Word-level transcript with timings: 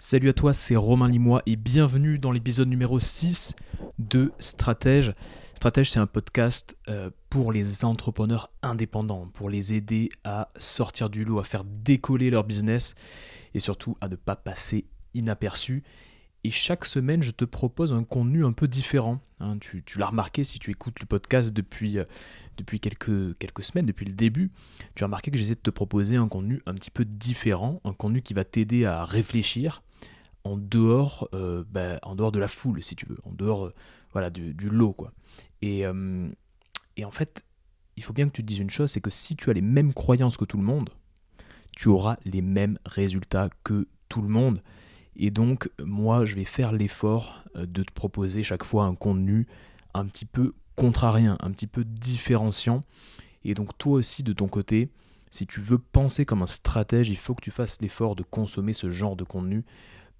Salut 0.00 0.28
à 0.28 0.32
toi, 0.32 0.52
c'est 0.52 0.76
Romain 0.76 1.08
Limois 1.08 1.42
et 1.44 1.56
bienvenue 1.56 2.20
dans 2.20 2.30
l'épisode 2.30 2.68
numéro 2.68 3.00
6 3.00 3.56
de 3.98 4.30
Stratège. 4.38 5.12
Stratège, 5.54 5.90
c'est 5.90 5.98
un 5.98 6.06
podcast 6.06 6.78
euh, 6.86 7.10
pour 7.30 7.50
les 7.50 7.84
entrepreneurs 7.84 8.48
indépendants, 8.62 9.26
pour 9.26 9.50
les 9.50 9.74
aider 9.74 10.08
à 10.22 10.50
sortir 10.56 11.10
du 11.10 11.24
lot, 11.24 11.40
à 11.40 11.44
faire 11.44 11.64
décoller 11.64 12.30
leur 12.30 12.44
business 12.44 12.94
et 13.54 13.58
surtout 13.58 13.96
à 14.00 14.08
ne 14.08 14.14
pas 14.14 14.36
passer 14.36 14.84
inaperçu. 15.14 15.82
Et 16.44 16.50
chaque 16.50 16.84
semaine, 16.84 17.24
je 17.24 17.32
te 17.32 17.44
propose 17.44 17.92
un 17.92 18.04
contenu 18.04 18.44
un 18.44 18.52
peu 18.52 18.68
différent. 18.68 19.20
Hein. 19.40 19.58
tu, 19.58 19.82
l'as 19.96 20.06
remarqué 20.06 20.44
si 20.44 20.60
tu 20.60 20.70
écoutes 20.70 21.00
le 21.00 21.06
podcast 21.06 21.52
depuis, 21.52 21.98
euh, 21.98 22.04
depuis 22.56 22.78
quelques, 22.78 23.36
quelques 23.38 23.64
semaines, 23.64 23.86
depuis 23.86 24.06
le 24.06 24.12
début. 24.12 24.52
Tu 24.94 25.02
as 25.02 25.06
remarqué 25.06 25.32
que 25.32 25.36
j'essaie 25.36 25.56
de 25.56 25.60
te 25.60 25.70
proposer 25.70 26.14
un 26.14 26.28
contenu 26.28 26.62
un 26.66 26.74
petit 26.74 26.92
peu 26.92 27.04
différent, 27.04 27.80
un 27.84 27.92
contenu 27.92 28.22
qui 28.22 28.32
va 28.32 28.44
t'aider 28.44 28.84
à 28.84 29.04
réfléchir, 29.04 29.82
en 30.44 30.56
dehors, 30.56 31.28
euh, 31.34 31.64
bah, 31.70 31.98
en 32.02 32.14
dehors 32.14 32.32
de 32.32 32.38
la 32.38 32.48
foule, 32.48 32.82
si 32.82 32.96
tu 32.96 33.06
veux, 33.06 33.18
en 33.24 33.32
dehors 33.32 33.66
euh, 33.66 33.74
voilà, 34.12 34.30
du, 34.30 34.54
lot. 34.70 34.92
Quoi. 34.92 35.12
Et, 35.62 35.86
euh, 35.86 36.28
et 36.96 37.04
en 37.04 37.10
fait, 37.10 37.44
il 37.96 38.02
faut 38.02 38.12
bien 38.12 38.26
que 38.26 38.32
tu 38.32 38.42
te 38.42 38.46
dises 38.46 38.58
une 38.58 38.70
chose, 38.70 38.90
c'est 38.90 39.00
que 39.00 39.10
si 39.10 39.36
tu 39.36 39.50
as 39.50 39.52
les 39.52 39.60
mêmes 39.60 39.92
croyances 39.92 40.36
que 40.36 40.44
tout 40.44 40.56
le 40.56 40.62
monde, 40.62 40.90
tu 41.76 41.88
auras 41.88 42.16
les 42.24 42.42
mêmes 42.42 42.78
résultats 42.86 43.50
que 43.64 43.86
tout 44.08 44.22
le 44.22 44.28
monde. 44.28 44.62
Et 45.16 45.30
donc, 45.30 45.70
moi, 45.84 46.24
je 46.24 46.34
vais 46.34 46.44
faire 46.44 46.72
l'effort 46.72 47.44
de 47.54 47.82
te 47.82 47.92
proposer 47.92 48.42
chaque 48.42 48.64
fois 48.64 48.84
un 48.84 48.94
contenu 48.94 49.46
un 49.94 50.06
petit 50.06 50.24
peu 50.24 50.54
contrarien, 50.76 51.36
un 51.40 51.50
petit 51.50 51.66
peu 51.66 51.84
différenciant. 51.84 52.80
Et 53.44 53.54
donc, 53.54 53.76
toi 53.78 53.94
aussi, 53.94 54.22
de 54.22 54.32
ton 54.32 54.48
côté, 54.48 54.90
si 55.30 55.46
tu 55.46 55.60
veux 55.60 55.78
penser 55.78 56.24
comme 56.24 56.42
un 56.42 56.46
stratège, 56.46 57.08
il 57.08 57.16
faut 57.16 57.34
que 57.34 57.42
tu 57.42 57.50
fasses 57.50 57.80
l'effort 57.80 58.16
de 58.16 58.22
consommer 58.22 58.72
ce 58.72 58.90
genre 58.90 59.16
de 59.16 59.24
contenu 59.24 59.64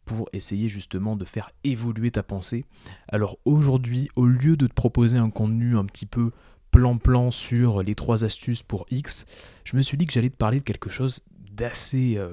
pour 0.09 0.29
essayer 0.33 0.69
justement 0.69 1.17
de 1.17 1.25
faire 1.27 1.51
évoluer 1.65 2.11
ta 2.11 2.23
pensée. 2.23 2.65
Alors 3.09 3.37
aujourd'hui, 3.45 4.09
au 4.17 4.25
lieu 4.25 4.57
de 4.57 4.67
te 4.67 4.73
proposer 4.73 5.19
un 5.19 5.29
contenu 5.29 5.77
un 5.77 5.85
petit 5.85 6.07
peu 6.07 6.33
plan-plan 6.71 7.31
sur 7.31 7.83
les 7.83 7.95
trois 7.95 8.25
astuces 8.25 8.63
pour 8.63 8.87
X, 8.91 9.27
je 9.65 9.77
me 9.77 9.83
suis 9.83 9.99
dit 9.99 10.07
que 10.07 10.13
j'allais 10.13 10.31
te 10.31 10.37
parler 10.37 10.61
de 10.61 10.65
quelque 10.65 10.89
chose 10.89 11.21
d'assez 11.53 12.17
euh, 12.17 12.33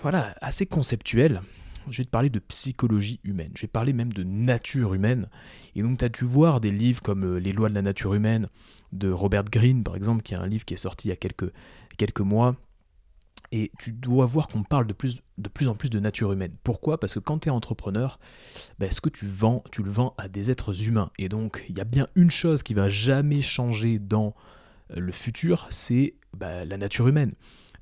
voilà, 0.00 0.34
assez 0.40 0.66
conceptuel. 0.66 1.40
Je 1.88 1.98
vais 1.98 2.04
te 2.04 2.10
parler 2.10 2.30
de 2.30 2.40
psychologie 2.40 3.20
humaine, 3.22 3.52
je 3.54 3.62
vais 3.62 3.68
parler 3.68 3.92
même 3.92 4.12
de 4.12 4.24
nature 4.24 4.94
humaine. 4.94 5.28
Et 5.76 5.82
donc 5.82 5.98
tu 5.98 6.04
as 6.04 6.08
dû 6.08 6.24
voir 6.24 6.60
des 6.60 6.72
livres 6.72 7.02
comme 7.02 7.24
euh, 7.24 7.38
Les 7.38 7.52
lois 7.52 7.68
de 7.68 7.74
la 7.74 7.82
nature 7.82 8.14
humaine 8.14 8.48
de 8.92 9.08
Robert 9.08 9.44
Greene 9.44 9.84
par 9.84 9.94
exemple, 9.94 10.22
qui 10.22 10.34
est 10.34 10.36
un 10.38 10.46
livre 10.48 10.64
qui 10.64 10.74
est 10.74 10.78
sorti 10.78 11.08
il 11.08 11.10
y 11.10 11.14
a 11.14 11.16
quelques, 11.16 11.52
quelques 11.96 12.20
mois 12.20 12.56
et 13.50 13.70
tu 13.78 13.92
dois 13.92 14.26
voir 14.26 14.48
qu'on 14.48 14.62
parle 14.62 14.86
de 14.86 14.92
plus, 14.92 15.22
en 15.66 15.74
plus 15.74 15.90
de 15.90 15.98
nature 15.98 16.32
humaine. 16.32 16.54
Pourquoi? 16.62 16.98
Parce 16.98 17.14
que 17.14 17.18
quand 17.18 17.40
tu 17.40 17.48
es 17.48 17.50
entrepreneur, 17.50 18.18
ben, 18.78 18.90
ce 18.90 19.00
que 19.00 19.08
tu 19.08 19.26
vends, 19.26 19.62
tu 19.70 19.82
le 19.82 19.90
vends 19.90 20.14
à 20.18 20.28
des 20.28 20.50
êtres 20.50 20.86
humains. 20.86 21.10
Et 21.18 21.28
donc, 21.28 21.64
il 21.68 21.76
y 21.76 21.80
a 21.80 21.84
bien 21.84 22.08
une 22.14 22.30
chose 22.30 22.62
qui 22.62 22.74
va 22.74 22.88
jamais 22.88 23.42
changer 23.42 23.98
dans 23.98 24.34
euh, 24.92 25.00
le 25.00 25.12
futur, 25.12 25.66
c'est 25.70 26.14
ben, 26.36 26.66
la 26.68 26.76
nature 26.76 27.08
humaine. 27.08 27.32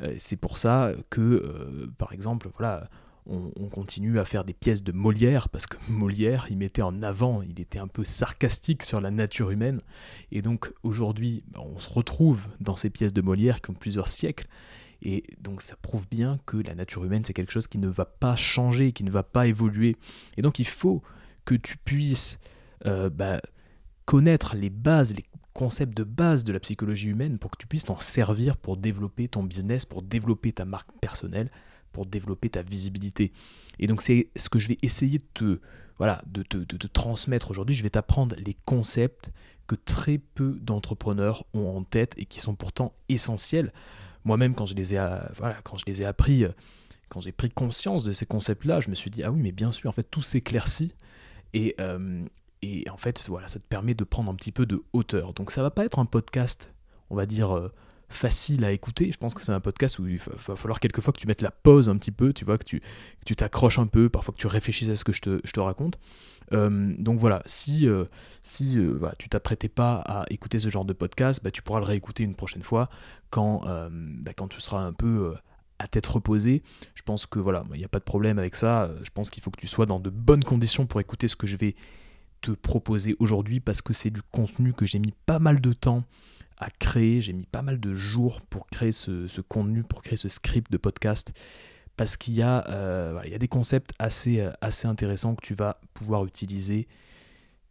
Euh, 0.00 0.14
c'est 0.19 0.36
pour 0.36 0.58
ça 0.58 0.92
que, 1.11 1.20
euh, 1.20 1.86
par 1.98 2.12
exemple, 2.12 2.48
voilà, 2.56 2.88
on, 3.27 3.69
continue 3.69 4.19
à 4.19 4.25
faire 4.25 4.44
des 4.44 4.55
pièces 4.55 4.83
de 4.83 4.92
Molière, 4.92 5.48
parce 5.48 5.66
que 5.66 5.77
Molière, 5.91 6.47
il 6.50 6.58
mettait 6.58 6.83
en 6.83 7.03
avant, 7.03 7.42
il 7.42 7.61
était 7.61 7.78
un 7.78 7.86
peu 7.86 8.03
sarcastique 8.05 8.83
sur 8.83 9.00
la 9.00 9.11
nature 9.11 9.50
humaine. 9.50 9.78
Et 10.33 10.42
donc 10.42 10.72
aujourd'hui, 10.83 11.44
ben, 11.48 11.61
on 11.64 11.78
se 11.78 11.88
retrouve 11.88 12.41
dans 12.61 12.77
ces 12.77 12.91
pièces 12.91 13.12
de 13.12 13.22
Molière 13.22 13.61
qui 13.61 13.70
ont 13.70 13.75
plusieurs 13.75 14.08
siècles. 14.08 14.47
Et 15.03 15.25
donc 15.41 15.62
ça 15.62 15.77
prouve 15.77 16.06
bien 16.09 16.39
que 16.47 16.56
la 16.56 16.75
nature 16.75 17.05
humaine, 17.05 17.25
c'est 17.25 17.33
quelque 17.33 17.53
chose 17.53 17.67
qui 17.67 17.79
ne 17.79 17.89
va 17.89 18.05
pas 18.05 18.37
changer, 18.37 18.93
qui 18.93 19.05
ne 19.05 19.11
va 19.11 19.23
pas 19.23 19.47
évoluer. 19.47 19.97
Et 20.37 20.43
donc 20.43 20.59
il 20.59 20.67
faut 20.67 21.03
que 21.45 21.55
tu 21.55 21.77
puisses 21.77 22.39
euh, 22.87 23.11
bah, 23.11 23.41
connaître 24.05 24.56
les 24.56 24.71
bases, 24.71 25.15
les 25.15 25.25
concepts 25.53 25.97
de 25.97 26.05
base 26.05 26.44
de 26.44 26.53
la 26.53 26.60
psychologie 26.60 27.09
humaine 27.09 27.39
pour 27.39 27.50
que 27.50 27.56
tu 27.59 27.66
puisses 27.66 27.84
t'en 27.84 27.99
servir 27.99 28.56
pour 28.56 28.77
développer 28.77 29.28
ton 29.28 29.43
business, 29.43 29.84
pour 29.84 30.03
développer 30.03 30.53
ta 30.53 30.65
marque 30.65 30.91
personnelle, 31.00 31.50
pour 31.93 32.06
développer 32.06 32.50
ta 32.50 32.62
visibilité. 32.62 33.33
Et 33.78 33.87
donc 33.87 34.03
c'est 34.03 34.28
ce 34.37 34.49
que 34.49 34.59
je 34.59 34.69
vais 34.69 34.78
essayer 34.83 35.19
de 35.19 35.27
te, 35.34 35.60
voilà, 35.99 36.22
de 36.27 36.43
te 36.43 36.87
transmettre 36.87 37.50
aujourd'hui. 37.50 37.75
Je 37.75 37.83
vais 37.83 37.91
t'apprendre 37.91 38.37
les 38.39 38.55
concepts 38.65 39.31
que 39.66 39.77
très 39.77 40.19
peu 40.19 40.59
d'entrepreneurs 40.60 41.44
ont 41.55 41.77
en 41.77 41.84
tête 41.84 42.15
et 42.16 42.27
qui 42.27 42.41
sont 42.41 42.56
pourtant 42.56 42.93
essentiels 43.09 43.72
moi-même, 44.25 44.54
quand 44.54 44.66
je 44.66 44.75
les 44.75 44.94
ai, 44.94 44.98
euh, 44.98 46.08
appris, 46.08 46.44
euh, 46.44 46.50
quand 47.08 47.20
j'ai 47.20 47.32
pris 47.32 47.50
conscience 47.50 48.04
de 48.04 48.12
ces 48.12 48.26
concepts-là, 48.26 48.81
je 48.81 48.91
me 48.91 48.94
suis 48.94 49.10
dit 49.10 49.22
ah 49.22 49.31
oui, 49.31 49.41
mais 49.41 49.53
bien 49.53 49.72
sûr, 49.72 49.91
en 49.91 49.92
fait, 49.92 50.04
tout 50.04 50.22
s'éclaircit 50.22 50.94
et 51.54 51.75
euh, 51.81 52.25
et 52.62 52.88
en 52.91 52.98
fait, 52.98 53.26
voilà, 53.28 53.48
ça 53.48 53.59
te 53.59 53.64
permet 53.64 53.94
de 53.94 54.04
prendre 54.04 54.30
un 54.30 54.34
petit 54.34 54.53
peu 54.53 54.66
de 54.66 54.82
hauteur. 54.92 55.32
Donc 55.32 55.50
ça 55.50 55.62
va 55.62 55.70
pas 55.70 55.84
être 55.84 55.98
un 55.98 56.04
podcast, 56.04 56.75
on 57.09 57.16
va 57.16 57.25
dire 57.25 57.70
facile 58.10 58.65
à 58.65 58.72
écouter. 58.72 59.10
Je 59.12 59.19
pense 59.19 59.34
que 59.34 59.43
c'est 59.43 59.53
un 59.53 59.60
podcast 59.60 59.98
où 59.98 60.06
il 60.06 60.19
va, 60.19 60.56
falloir 60.56 60.81
quelquefois 60.81 61.12
que 61.12 61.19
tu 61.19 61.26
mettes 61.26 61.43
la 61.43 61.50
pause 61.50 61.88
un 61.88 61.97
petit 61.97 62.10
peu, 62.10 62.32
tu 62.32 62.44
vois, 62.44 62.59
que 62.59 62.65
tu 62.65 62.81
tu 63.25 63.37
t'accroches 63.37 63.78
un 63.78 63.87
peu, 63.87 64.09
parfois 64.09 64.34
que 64.34 64.38
tu 64.38 64.47
réfléchisses 64.47 64.88
à 64.88 64.97
ce 64.97 65.04
que 65.04 65.12
je 65.12 65.21
te, 65.21 65.41
je 65.44 65.53
te 65.53 65.60
raconte. 65.60 65.98
donc 66.50 67.19
voilà, 67.19 67.43
si, 67.47 67.87
si 68.43 68.78
voilà, 68.78 69.15
tu 69.19 69.28
t'apprêtais 69.28 69.69
pas 69.69 69.97
à 69.97 70.25
écouter 70.31 70.59
ce 70.59 70.69
genre 70.69 70.84
de 70.84 70.93
podcast, 70.93 71.43
bah, 71.44 71.50
tu 71.50 71.62
pourras 71.62 71.81
le 71.81 71.87
réécouter 71.87 72.25
une 72.25 72.34
prochaine 72.34 72.62
fois 72.62 72.88
quand, 73.31 73.66
euh, 73.66 73.88
bah, 73.91 74.32
quand 74.37 74.48
tu 74.48 74.60
seras 74.60 74.82
un 74.82 74.92
peu 74.92 75.32
euh, 75.32 75.34
à 75.78 75.87
tête 75.88 76.06
reposée. 76.06 76.62
Je 76.94 77.03
pense 77.03 77.27
que 77.27 77.38
voilà, 77.38 77.65
il 77.72 77.78
n'y 77.78 77.84
a 77.84 77.88
pas 77.88 77.98
de 77.98 78.04
problème 78.04 78.38
avec 78.38 78.56
ça. 78.56 78.84
Euh, 78.84 78.98
je 79.03 79.10
pense 79.10 79.31
qu'il 79.31 79.42
faut 79.42 79.50
que 79.50 79.60
tu 79.60 79.69
sois 79.69 79.87
dans 79.87 80.00
de 80.00 80.10
bonnes 80.10 80.44
conditions 80.44 80.87
pour 80.87 81.00
écouter 81.00 81.28
ce 81.28 81.37
que 81.37 81.47
je 81.47 81.56
vais 81.56 81.75
te 82.42 82.50
proposer 82.50 83.16
aujourd'hui 83.19 83.60
parce 83.60 83.82
que 83.82 83.92
c'est 83.92 84.10
du 84.10 84.22
contenu 84.22 84.72
que 84.72 84.87
j'ai 84.87 84.98
mis 84.98 85.15
pas 85.27 85.38
mal 85.38 85.60
de 85.60 85.72
temps 85.72 86.04
créer. 86.69 87.22
J'ai 87.22 87.32
mis 87.32 87.47
pas 87.47 87.62
mal 87.62 87.81
de 87.81 87.94
jours 87.94 88.43
pour 88.43 88.66
créer 88.66 88.93
ce, 88.93 89.41
contenu, 89.41 89.82
pour 89.82 90.03
créer 90.03 90.16
ce 90.16 90.28
script 90.28 90.71
de 90.71 90.76
podcast 90.76 91.32
parce 91.97 92.16
qu'il 92.16 92.34
y, 92.34 92.43
a, 92.43 93.22
il 93.25 93.31
y 93.31 93.34
a 93.34 93.38
des 93.38 93.48
concepts 93.48 93.93
assez, 93.98 94.47
assez 94.60 94.88
intéressants 94.88 95.34
que 95.34 95.47
tu 95.47 95.54
vas 95.54 95.81
pouvoir 95.94 96.25
utiliser 96.25 96.88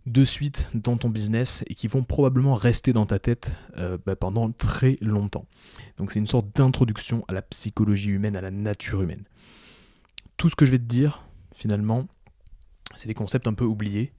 de 0.09 0.25
suite 0.25 0.67
dans 0.73 0.97
ton 0.97 1.09
business 1.09 1.63
et 1.67 1.75
qui 1.75 1.87
vont 1.87 2.03
probablement 2.03 2.53
rester 2.53 2.93
dans 2.93 3.05
ta 3.05 3.19
tête 3.19 3.55
euh, 3.77 3.97
bah, 4.05 4.15
pendant 4.15 4.51
très 4.51 4.97
longtemps. 5.01 5.45
Donc 5.97 6.11
c'est 6.11 6.19
une 6.19 6.27
sorte 6.27 6.55
d'introduction 6.55 7.23
à 7.27 7.33
la 7.33 7.41
psychologie 7.41 8.09
humaine, 8.09 8.35
à 8.35 8.41
la 8.41 8.51
nature 8.51 9.01
humaine. 9.01 9.23
Tout 10.37 10.49
ce 10.49 10.55
que 10.55 10.65
je 10.65 10.71
vais 10.71 10.79
te 10.79 10.83
dire, 10.83 11.23
finalement, 11.53 12.07
c'est 12.95 13.07
des 13.07 13.13
concepts 13.13 13.47
un 13.47 13.53
peu 13.53 13.65
oubliés, 13.65 14.13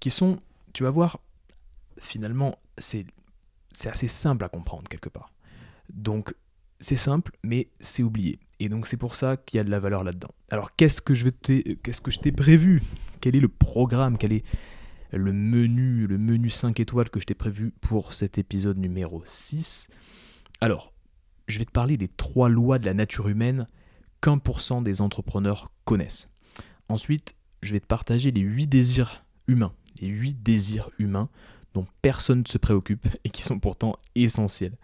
qui 0.00 0.10
sont, 0.10 0.38
tu 0.72 0.84
vas 0.84 0.90
voir, 0.90 1.20
finalement, 2.00 2.56
c'est 2.78 3.04
assez 3.84 4.08
simple 4.08 4.44
à 4.44 4.48
comprendre 4.48 4.88
quelque 4.88 5.08
part. 5.08 5.32
Donc 5.92 6.34
c'est 6.80 6.96
simple, 6.96 7.32
mais 7.42 7.68
c'est 7.80 8.02
oublié. 8.02 8.40
Et 8.60 8.68
donc 8.68 8.86
c'est 8.86 8.96
pour 8.96 9.16
ça 9.16 9.36
qu'il 9.36 9.58
y 9.58 9.60
a 9.60 9.64
de 9.64 9.70
la 9.70 9.78
valeur 9.78 10.04
là-dedans. 10.04 10.30
Alors 10.50 10.74
qu'est-ce 10.76 11.00
que 11.00 11.14
je 11.14 11.28
qu'est-ce 11.28 12.00
que 12.00 12.10
je 12.10 12.18
t'ai 12.18 12.32
prévu? 12.32 12.82
Quel 13.20 13.36
est 13.36 13.40
le 13.40 13.48
programme? 13.48 14.18
Quel 14.18 14.32
est 14.32 14.44
le 15.12 15.32
menu, 15.32 16.06
le 16.06 16.18
menu 16.18 16.50
5 16.50 16.78
étoiles 16.80 17.10
que 17.10 17.20
je 17.20 17.26
t'ai 17.26 17.34
prévu 17.34 17.72
pour 17.80 18.12
cet 18.12 18.38
épisode 18.38 18.76
numéro 18.78 19.22
6. 19.24 19.88
Alors, 20.60 20.92
je 21.46 21.58
vais 21.58 21.64
te 21.64 21.70
parler 21.70 21.96
des 21.96 22.08
trois 22.08 22.48
lois 22.48 22.78
de 22.78 22.84
la 22.84 22.94
nature 22.94 23.28
humaine 23.28 23.68
qu'un 24.20 24.38
pour 24.38 24.60
cent 24.60 24.82
des 24.82 25.00
entrepreneurs 25.00 25.70
connaissent. 25.84 26.28
Ensuite, 26.88 27.34
je 27.62 27.72
vais 27.72 27.80
te 27.80 27.86
partager 27.86 28.30
les 28.30 28.40
8 28.40 28.66
désirs 28.66 29.24
humains, 29.46 29.72
les 30.00 30.08
8 30.08 30.42
désirs 30.42 30.90
humains 30.98 31.30
dont 31.74 31.86
personne 32.02 32.40
ne 32.40 32.48
se 32.48 32.58
préoccupe 32.58 33.06
et 33.24 33.30
qui 33.30 33.42
sont 33.42 33.58
pourtant 33.58 33.96
essentiels. 34.14 34.76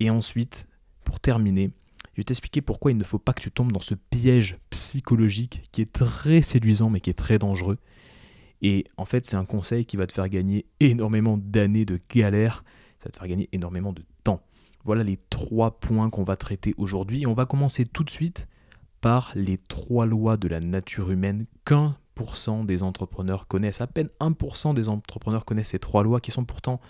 Et 0.00 0.10
ensuite, 0.10 0.68
pour 1.04 1.20
terminer, 1.20 1.70
je 2.12 2.20
vais 2.20 2.24
t'expliquer 2.24 2.62
pourquoi 2.62 2.90
il 2.90 2.96
ne 2.96 3.04
faut 3.04 3.18
pas 3.18 3.32
que 3.32 3.42
tu 3.42 3.50
tombes 3.50 3.72
dans 3.72 3.80
ce 3.80 3.94
piège 3.94 4.58
psychologique 4.70 5.62
qui 5.72 5.82
est 5.82 5.92
très 5.92 6.42
séduisant 6.42 6.90
mais 6.90 7.00
qui 7.00 7.10
est 7.10 7.14
très 7.14 7.38
dangereux 7.38 7.78
et 8.62 8.84
en 8.96 9.04
fait, 9.04 9.26
c'est 9.26 9.36
un 9.36 9.44
conseil 9.44 9.84
qui 9.84 9.96
va 9.96 10.06
te 10.06 10.12
faire 10.12 10.28
gagner 10.28 10.66
énormément 10.80 11.38
d'années 11.38 11.84
de 11.84 12.00
galère, 12.12 12.64
ça 12.98 13.06
va 13.06 13.10
te 13.10 13.18
faire 13.18 13.28
gagner 13.28 13.48
énormément 13.52 13.92
de 13.92 14.04
temps. 14.24 14.42
Voilà 14.84 15.02
les 15.02 15.18
trois 15.30 15.78
points 15.78 16.10
qu'on 16.10 16.24
va 16.24 16.36
traiter 16.36 16.72
aujourd'hui. 16.76 17.26
on 17.26 17.34
va 17.34 17.46
commencer 17.46 17.84
tout 17.84 18.04
de 18.04 18.10
suite 18.10 18.48
par 19.00 19.32
les 19.34 19.58
trois 19.58 20.06
lois 20.06 20.36
de 20.36 20.48
la 20.48 20.60
nature 20.60 21.10
humaine 21.10 21.46
qu'un 21.64 21.96
des 22.64 22.82
entrepreneurs 22.82 23.46
connaissent. 23.46 23.80
À 23.80 23.86
peine 23.86 24.08
1% 24.20 24.74
des 24.74 24.88
entrepreneurs 24.88 25.44
connaissent 25.44 25.70
ces 25.70 25.78
trois 25.78 26.02
lois 26.02 26.20
qui 26.20 26.30
sont 26.30 26.44
pourtant 26.44 26.80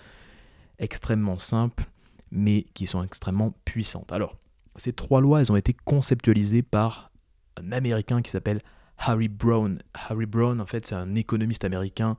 extrêmement 0.78 1.38
simples, 1.38 1.84
mais 2.31 2.67
qui 2.75 2.87
sont 2.87 3.02
extrêmement 3.02 3.55
puissantes. 3.64 4.12
Alors, 4.12 4.37
ces 4.76 4.93
trois 4.93 5.20
lois, 5.20 5.40
elles 5.40 5.50
ont 5.50 5.56
été 5.56 5.73
conceptualisées 5.73 6.62
par 6.62 7.11
un 7.56 7.73
Américain 7.73 8.23
qui 8.23 8.31
s'appelle 8.31 8.61
Harry 8.99 9.28
Brown. 9.28 9.78
Harry 9.94 10.26
Brown, 10.26 10.61
en 10.61 10.67
fait, 10.67 10.87
c'est 10.87 10.94
un 10.94 11.14
économiste 11.14 11.64
américain 11.64 12.17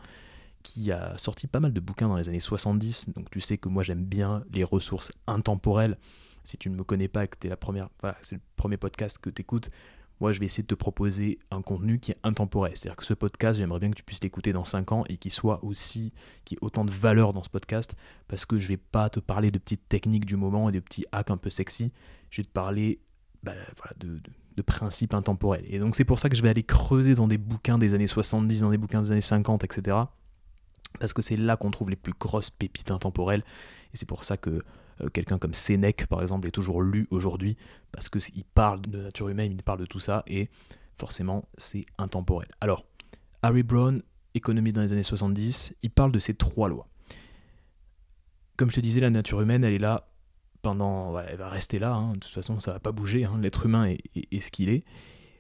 qui 0.64 0.92
a 0.92 1.18
sorti 1.18 1.48
pas 1.48 1.60
mal 1.60 1.72
de 1.72 1.80
bouquins 1.80 2.10
dans 2.10 2.18
les 2.18 2.28
années 2.28 2.40
70. 2.40 3.10
Donc 3.16 3.30
tu 3.30 3.40
sais 3.40 3.58
que 3.58 3.70
moi 3.70 3.84
j'aime 3.84 4.04
bien 4.04 4.44
les 4.52 4.64
ressources 4.64 5.12
intemporelles. 5.28 5.98
Si 6.44 6.58
tu 6.58 6.70
ne 6.70 6.76
me 6.76 6.84
connais 6.84 7.08
pas, 7.08 7.28
que 7.28 7.36
es 7.46 7.50
la 7.50 7.58
première, 7.58 7.90
voilà, 8.02 8.18
c'est 8.22 8.36
le 8.36 8.42
premier 8.56 8.78
podcast 8.78 9.18
que 9.18 9.30
tu 9.30 9.42
écoutes, 9.42 9.70
moi 10.20 10.32
je 10.32 10.40
vais 10.40 10.46
essayer 10.46 10.64
de 10.64 10.68
te 10.68 10.76
proposer 10.76 11.40
un 11.52 11.62
contenu 11.62 12.00
qui 12.00 12.12
est 12.12 12.18
intemporel. 12.24 12.74
C'est-à-dire 12.76 12.96
que 12.96 13.06
ce 13.06 13.14
podcast, 13.14 13.60
j'aimerais 13.60 13.80
bien 13.80 13.90
que 13.90 13.96
tu 13.96 14.04
puisses 14.04 14.24
l'écouter 14.24 14.54
dans 14.54 14.66
5 14.66 14.92
ans 14.92 15.04
et 15.10 15.18
qu'il 15.18 15.32
soit 15.32 15.64
aussi, 15.64 16.14
qu'il 16.46 16.56
y 16.56 16.58
ait 16.58 16.66
autant 16.66 16.86
de 16.86 16.92
valeur 16.92 17.34
dans 17.34 17.44
ce 17.44 17.50
podcast, 17.50 17.96
parce 18.28 18.46
que 18.46 18.58
je 18.58 18.68
vais 18.68 18.78
pas 18.78 19.10
te 19.10 19.20
parler 19.20 19.52
de 19.52 19.60
petites 19.60 19.88
techniques 19.88 20.26
du 20.26 20.36
moment 20.36 20.70
et 20.70 20.72
de 20.72 20.80
petits 20.80 21.06
hacks 21.12 21.32
un 21.32 21.38
peu 21.38 21.50
sexy, 21.50 21.92
je 22.30 22.42
vais 22.42 22.46
te 22.46 22.52
parler 22.52 23.00
bah, 23.44 23.54
de, 24.00 24.22
principes 24.64 25.14
intemporels. 25.14 25.66
Et 25.68 25.80
donc 25.80 25.96
c'est 25.96 26.04
pour 26.04 26.20
ça 26.20 26.30
que 26.30 26.36
je 26.36 26.42
vais 26.42 26.50
aller 26.50 26.64
creuser 26.64 27.14
dans 27.14 27.28
des 27.28 27.38
bouquins 27.38 27.78
des 27.78 27.94
années 27.94 28.08
70, 28.08 28.62
dans 28.62 28.72
des 28.72 28.78
bouquins 28.78 29.02
des 29.02 29.12
années 29.12 29.22
50, 29.22 29.64
etc. 29.64 29.98
Parce 31.00 31.14
que 31.14 31.22
c'est 31.22 31.38
là 31.38 31.58
qu'on 31.58 31.70
trouve 31.70 31.92
les 31.92 31.96
plus 31.96 32.14
grosses 32.20 32.50
pépites 32.50 32.90
intemporelles. 32.90 33.44
Et 33.94 33.98
c'est 33.98 34.08
pour 34.08 34.26
ça 34.26 34.36
que 34.36 34.60
euh, 35.02 35.10
quelqu'un 35.10 35.38
comme 35.38 35.54
Sénèque, 35.54 36.08
par 36.08 36.22
exemple, 36.22 36.48
est 36.48 36.52
toujours 36.52 36.82
lu 36.82 37.08
aujourd'hui, 37.12 37.58
parce 37.92 38.10
qu'il 38.10 38.44
parle 38.44 38.82
de 38.82 39.02
nature 39.04 39.30
humaine, 39.30 39.52
il 39.52 39.64
parle 39.64 39.80
de 39.80 39.86
tout 39.86 40.00
ça, 40.00 40.24
et 40.28 40.50
forcément, 40.98 41.48
c'est 41.58 41.86
intemporel. 41.98 42.50
Alors, 42.62 42.86
Harry 43.42 43.64
Brown, 43.64 44.02
économie 44.34 44.74
dans 44.74 44.82
les 44.82 44.94
années 44.94 45.04
70, 45.04 45.76
il 45.82 45.90
parle 45.90 46.12
de 46.12 46.20
ces 46.20 46.34
trois 46.34 46.70
lois. 46.70 46.88
Comme 48.58 48.70
je 48.70 48.76
te 48.76 48.82
disais, 48.82 49.02
la 49.02 49.10
nature 49.10 49.42
humaine, 49.42 49.64
elle 49.64 49.74
est 49.74 49.80
là 49.80 50.10
pendant... 50.64 51.18
elle 51.20 51.38
va 51.38 51.50
rester 51.50 51.80
là, 51.80 51.94
hein. 51.94 52.14
de 52.14 52.20
toute 52.20 52.34
façon, 52.34 52.60
ça 52.60 52.74
va 52.74 52.80
pas 52.80 52.92
bouger, 52.92 53.26
hein. 53.26 53.38
l'être 53.40 53.66
humain 53.66 53.94
est 54.16 54.40
ce 54.40 54.52
qu'il 54.52 54.70
est. 54.70 54.84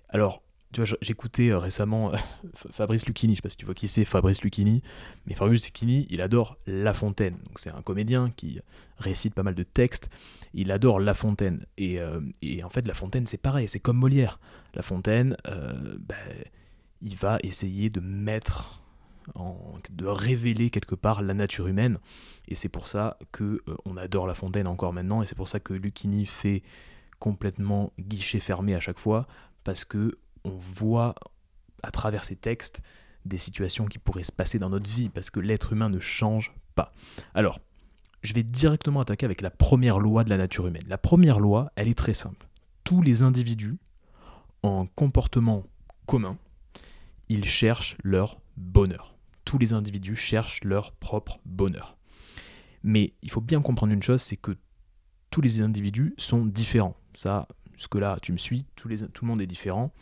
Alors, 0.09 0.44
tu 0.74 0.84
vois, 0.84 0.98
j'écoutais 1.02 1.50
euh, 1.50 1.60
récemment 1.60 2.14
euh, 2.14 2.18
Fabrice 2.72 3.08
Lucchini, 3.08 3.34
je 3.34 3.38
sais 3.38 3.42
pas 3.42 3.50
si 3.50 3.58
tu 3.58 3.66
vois 3.66 3.74
qui 3.74 3.88
c'est 3.88 4.06
Fabrice 4.06 4.44
Lucchini, 4.44 4.81
mais 5.25 5.34
Fabrice 5.34 5.66
Lucchini, 5.66 6.08
il 6.10 6.22
adore 6.22 6.58
La 6.68 6.94
Fontaine. 6.94 7.38
Donc 7.46 7.60
c'est 7.60 7.69
un 7.69 7.81
comédien 7.81 8.31
qui 8.36 8.60
récite 8.98 9.34
pas 9.34 9.44
mal 9.44 9.56
de 9.56 9.64
textes, 9.64 10.10
il 10.54 10.72
adore 10.72 11.00
La 11.00 11.14
Fontaine. 11.14 11.66
Et, 11.78 12.00
euh, 12.02 12.19
en 12.64 12.69
fait, 12.69 12.86
La 12.88 12.94
Fontaine, 12.94 13.28
c'est 13.28 13.38
pareil, 13.38 13.69
c'est 13.69 13.80
comme 13.80 13.98
Molière. 13.98 14.40
La 14.74 14.81
Fontaine, 14.81 15.38
ben, 15.46 16.16
il 17.02 17.16
va 17.16 17.38
essayer 17.44 17.90
de 17.90 18.00
mettre, 18.00 18.81
de 19.92 20.06
révéler 20.06 20.69
quelque 20.69 20.96
part 20.96 21.22
la 21.22 21.34
nature 21.34 21.68
humaine. 21.68 22.00
Et 22.48 22.56
c'est 22.56 22.69
pour 22.69 22.88
ça 22.88 23.18
que 23.31 23.64
on 23.86 23.98
adore 23.98 24.28
La 24.28 24.36
Fontaine 24.36 24.68
encore 24.68 24.94
maintenant, 24.94 25.22
et 25.22 25.25
c'est 25.25 25.36
pour 25.36 25.48
ça 25.48 25.60
que 25.60 25.74
Lucchini 25.74 26.25
fait 26.25 26.64
complètement 27.19 27.94
guichet 28.00 28.40
fermé 28.40 28.75
à 28.75 28.80
chaque 28.80 29.00
fois, 29.00 29.28
parce 29.64 29.86
que 29.86 30.18
on 30.47 30.57
voit 30.57 31.15
à 31.83 31.91
travers 31.91 32.25
ces 32.25 32.35
textes 32.35 32.81
des 33.25 33.38
situations 33.38 33.85
qui 33.85 33.99
pourraient 33.99 34.23
se 34.23 34.31
passer 34.31 34.59
dans 34.59 34.69
notre 34.69 34.89
vie, 34.89 35.09
parce 35.09 35.29
que 35.29 35.39
l'être 35.39 35.73
humain 35.73 35.89
ne 35.89 35.99
change 35.99 36.53
pas. 36.75 36.91
Alors, 37.33 37.59
je 38.23 38.33
vais 38.33 38.44
directement 38.44 39.01
attaquer 39.01 39.25
avec 39.25 39.41
la 39.41 39.49
première 39.49 39.99
loi 39.99 40.23
de 40.23 40.29
la 40.29 40.38
nature 40.38 40.67
humaine. 40.67 40.85
La 40.88 40.97
première 40.97 41.39
loi, 41.39 41.71
elle 41.75 41.88
est 41.88 41.97
très 41.97 42.13
simple. 42.13 42.47
Tous 42.83 43.01
les 43.01 43.23
individus, 43.23 43.77
en 44.63 44.85
comportement 44.85 45.63
commun, 46.05 46.38
ils 47.29 47.45
cherchent 47.45 47.97
leur 48.03 48.39
bonheur. 48.55 49.15
Tous 49.45 49.57
les 49.57 49.73
individus 49.73 50.15
cherchent 50.15 50.63
leur 50.63 50.94
propre 50.94 51.39
bonheur. 51.45 51.97
Mais 52.83 53.13
il 53.21 53.29
faut 53.29 53.41
bien 53.41 53.61
comprendre 53.61 53.94
une 53.94 54.03
chose, 54.03 54.21
c'est 54.21 54.38
que 54.38 54.57
tous 55.29 55.41
les 55.41 55.61
individus 55.61 56.13
sont 56.17 56.45
différents. 56.45 56.95
Ça, 57.13 57.47
jusque-là, 57.75 58.17
tu 58.21 58.31
me 58.31 58.38
suis, 58.38 58.65
tout 58.75 58.88
le 58.88 59.27
monde 59.27 59.41
est 59.41 59.47
différent. 59.47 59.94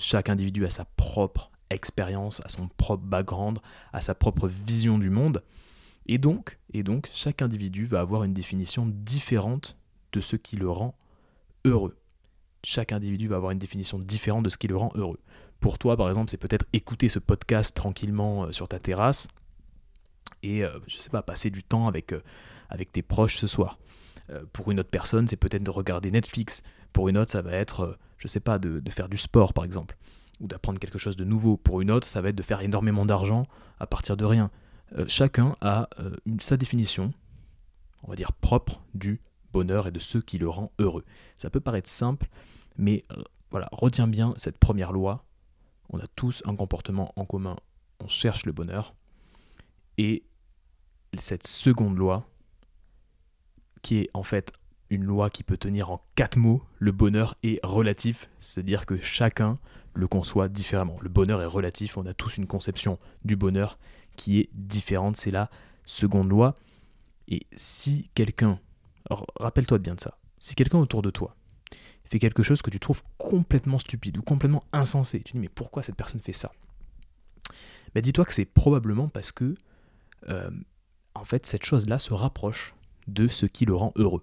Chaque 0.00 0.28
individu 0.28 0.64
a 0.64 0.70
sa 0.70 0.84
propre 0.84 1.50
expérience, 1.70 2.40
a 2.44 2.48
son 2.48 2.68
propre 2.68 3.04
background, 3.04 3.58
a 3.92 4.00
sa 4.00 4.14
propre 4.14 4.46
vision 4.46 4.96
du 4.96 5.10
monde. 5.10 5.42
Et 6.06 6.18
donc, 6.18 6.56
chaque 7.12 7.42
individu 7.42 7.84
va 7.84 8.00
avoir 8.00 8.22
une 8.22 8.32
définition 8.32 8.86
différente 8.86 9.76
de 10.12 10.20
ce 10.20 10.36
qui 10.36 10.54
le 10.54 10.70
rend 10.70 10.96
heureux. 11.64 11.96
Chaque 12.62 12.92
individu 12.92 13.26
va 13.26 13.36
avoir 13.36 13.50
une 13.50 13.58
définition 13.58 13.98
différente 13.98 14.44
de 14.44 14.50
ce 14.50 14.56
qui 14.56 14.68
le 14.68 14.76
rend 14.76 14.92
heureux. 14.94 15.18
Pour 15.58 15.78
toi, 15.78 15.96
par 15.96 16.08
exemple, 16.08 16.30
c'est 16.30 16.36
peut-être 16.36 16.66
écouter 16.72 17.08
ce 17.08 17.18
podcast 17.18 17.74
tranquillement 17.74 18.44
euh, 18.44 18.52
sur 18.52 18.68
ta 18.68 18.78
terrasse 18.78 19.26
et, 20.44 20.64
euh, 20.64 20.78
je 20.86 20.98
sais 20.98 21.10
pas, 21.10 21.22
passer 21.22 21.50
du 21.50 21.64
temps 21.64 21.88
avec, 21.88 22.12
euh, 22.12 22.22
avec 22.70 22.92
tes 22.92 23.02
proches 23.02 23.36
ce 23.36 23.48
soir. 23.48 23.78
pour 24.52 24.70
une 24.70 24.78
autre 24.78 24.90
personne, 24.90 25.26
c'est 25.26 25.36
peut-être 25.38 25.62
de 25.62 25.70
regarder 25.70 26.10
Netflix. 26.10 26.62
Pour 26.92 27.08
une 27.08 27.16
autre, 27.16 27.32
ça 27.32 27.40
va 27.40 27.52
être 27.52 27.98
je 28.18 28.28
sais 28.28 28.40
pas, 28.40 28.58
de, 28.58 28.82
faire 28.90 29.08
du 29.08 29.16
sport 29.16 29.52
par 29.52 29.64
exemple, 29.64 29.96
ou 30.40 30.46
d'apprendre 30.46 30.78
quelque 30.78 30.98
chose 30.98 31.16
de 31.16 31.24
nouveau. 31.24 31.56
Pour 31.56 31.80
une 31.80 31.90
autre, 31.90 32.06
ça 32.06 32.20
va 32.20 32.30
être 32.30 32.36
de 32.36 32.42
faire 32.42 32.60
énormément 32.60 33.06
d'argent 33.06 33.46
à 33.78 33.86
partir 33.86 34.16
de 34.16 34.24
rien. 34.24 34.50
Euh, 34.96 35.04
chacun 35.08 35.56
a 35.60 35.88
euh, 36.00 36.16
sa 36.40 36.56
définition, 36.56 37.12
on 38.02 38.10
va 38.10 38.16
dire 38.16 38.32
propre, 38.32 38.80
du 38.94 39.20
bonheur 39.52 39.86
et 39.86 39.90
de 39.90 39.98
ce 39.98 40.18
qui 40.18 40.38
le 40.38 40.48
rend 40.48 40.72
heureux. 40.78 41.04
Ça 41.36 41.50
peut 41.50 41.60
paraître 41.60 41.88
simple, 41.88 42.28
mais 42.76 43.02
euh, 43.12 43.22
voilà, 43.50 43.68
retiens 43.72 44.06
bien 44.06 44.34
cette 44.36 44.58
première 44.58 44.92
loi. 44.92 45.24
On 45.90 45.98
a 45.98 46.06
tous 46.16 46.42
un 46.44 46.54
comportement 46.54 47.12
en 47.16 47.24
commun, 47.24 47.56
on 48.00 48.08
cherche 48.08 48.44
le 48.46 48.52
bonheur. 48.52 48.94
Et 49.96 50.22
cette 51.18 51.46
seconde 51.46 51.96
loi, 51.96 52.28
qui 53.82 53.98
est 53.98 54.10
en 54.14 54.22
fait 54.22 54.52
une 54.90 55.04
loi 55.04 55.30
qui 55.30 55.42
peut 55.42 55.56
tenir 55.56 55.90
en 55.90 56.02
quatre 56.14 56.38
mots, 56.38 56.62
le 56.78 56.92
bonheur 56.92 57.36
est 57.42 57.60
relatif, 57.62 58.28
c'est-à-dire 58.40 58.86
que 58.86 59.00
chacun 59.00 59.56
le 59.94 60.06
conçoit 60.06 60.48
différemment. 60.48 60.96
Le 61.00 61.08
bonheur 61.08 61.42
est 61.42 61.46
relatif, 61.46 61.96
on 61.96 62.06
a 62.06 62.14
tous 62.14 62.38
une 62.38 62.46
conception 62.46 62.98
du 63.24 63.36
bonheur 63.36 63.78
qui 64.16 64.40
est 64.40 64.48
différente, 64.52 65.16
c'est 65.16 65.30
la 65.30 65.50
seconde 65.84 66.30
loi. 66.30 66.54
Et 67.28 67.46
si 67.56 68.10
quelqu'un, 68.14 68.58
rappelle-toi 69.38 69.78
bien 69.78 69.94
de 69.94 70.00
ça, 70.00 70.18
si 70.38 70.54
quelqu'un 70.54 70.78
autour 70.78 71.02
de 71.02 71.10
toi 71.10 71.34
fait 72.04 72.18
quelque 72.18 72.42
chose 72.42 72.62
que 72.62 72.70
tu 72.70 72.80
trouves 72.80 73.02
complètement 73.18 73.78
stupide 73.78 74.16
ou 74.16 74.22
complètement 74.22 74.64
insensé, 74.72 75.20
tu 75.20 75.32
dis 75.32 75.38
mais 75.38 75.50
pourquoi 75.50 75.82
cette 75.82 75.96
personne 75.96 76.20
fait 76.20 76.32
ça? 76.32 76.52
Ben, 77.94 78.00
Dis-toi 78.00 78.24
que 78.24 78.32
c'est 78.32 78.46
probablement 78.46 79.08
parce 79.08 79.30
que 79.30 79.54
euh, 80.28 80.50
en 81.14 81.24
fait 81.24 81.44
cette 81.44 81.64
chose-là 81.64 81.98
se 81.98 82.14
rapproche 82.14 82.74
de 83.08 83.26
ce 83.28 83.46
qui 83.46 83.64
le 83.64 83.74
rend 83.74 83.92
heureux 83.96 84.22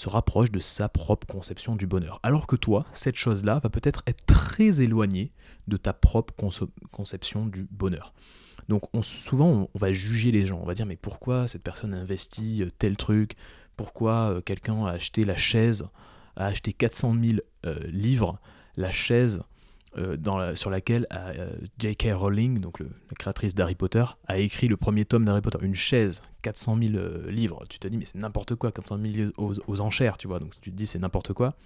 se 0.00 0.08
rapproche 0.08 0.50
de 0.50 0.60
sa 0.60 0.88
propre 0.88 1.26
conception 1.26 1.76
du 1.76 1.86
bonheur. 1.86 2.20
Alors 2.22 2.46
que 2.46 2.56
toi, 2.56 2.86
cette 2.92 3.16
chose-là 3.16 3.60
va 3.62 3.68
peut-être 3.68 4.02
être 4.06 4.24
très 4.24 4.80
éloignée 4.80 5.30
de 5.68 5.76
ta 5.76 5.92
propre 5.92 6.32
conception 6.90 7.44
du 7.44 7.68
bonheur. 7.70 8.14
Donc 8.68 8.84
on, 8.94 9.02
souvent, 9.02 9.68
on, 9.74 9.78
va 9.78 9.92
juger 9.92 10.32
les 10.32 10.46
gens. 10.46 10.58
On 10.62 10.66
va 10.66 10.74
dire, 10.74 10.86
mais 10.86 10.96
pourquoi 10.96 11.48
cette 11.48 11.62
personne 11.62 11.92
a 11.92 11.98
investi 11.98 12.62
euh, 12.62 12.70
tel 12.78 12.96
truc? 12.96 13.36
Pourquoi 13.76 14.30
euh, 14.30 14.40
quelqu'un 14.40 14.86
a 14.86 14.92
acheté 14.92 15.24
la 15.24 15.36
chaise, 15.36 15.88
a 16.36 16.46
acheté 16.46 16.72
400 16.72 17.14
000 17.22 17.38
euh, 17.66 17.78
livres, 17.88 18.38
la 18.76 18.90
chaise 18.90 19.42
euh, 19.98 20.54
sur 20.54 20.70
laquelle 20.70 21.06
euh, 21.12 21.50
J.K. 21.78 22.10
Rowling, 22.12 22.60
donc 22.60 22.78
la 22.80 22.86
créatrice 23.18 23.54
d'Harry 23.54 23.74
Potter, 23.74 24.04
a 24.26 24.38
écrit 24.38 24.68
le 24.68 24.76
premier 24.76 25.04
tome 25.04 25.24
d'Harry 25.24 25.40
Potter. 25.40 25.58
Une 25.62 25.74
chaise, 25.74 26.22
400 26.42 26.78
000 26.78 26.94
euh, 26.94 27.30
livres. 27.30 27.64
Tu 27.68 27.78
te 27.78 27.88
dis, 27.88 27.98
mais 27.98 28.04
c'est 28.04 28.18
n'importe 28.18 28.54
quoi, 28.54 28.70
400 28.70 28.98
000 28.98 29.08
livres 29.08 29.32
aux, 29.36 29.80
enchères, 29.80 30.16
tu 30.16 30.28
vois. 30.28 30.38
Donc 30.38 30.52
tu 30.60 30.70
te 30.70 30.76
dis, 30.76 30.86
c'est 30.86 31.00
n'importe 31.00 31.32
quoi. 31.32 31.56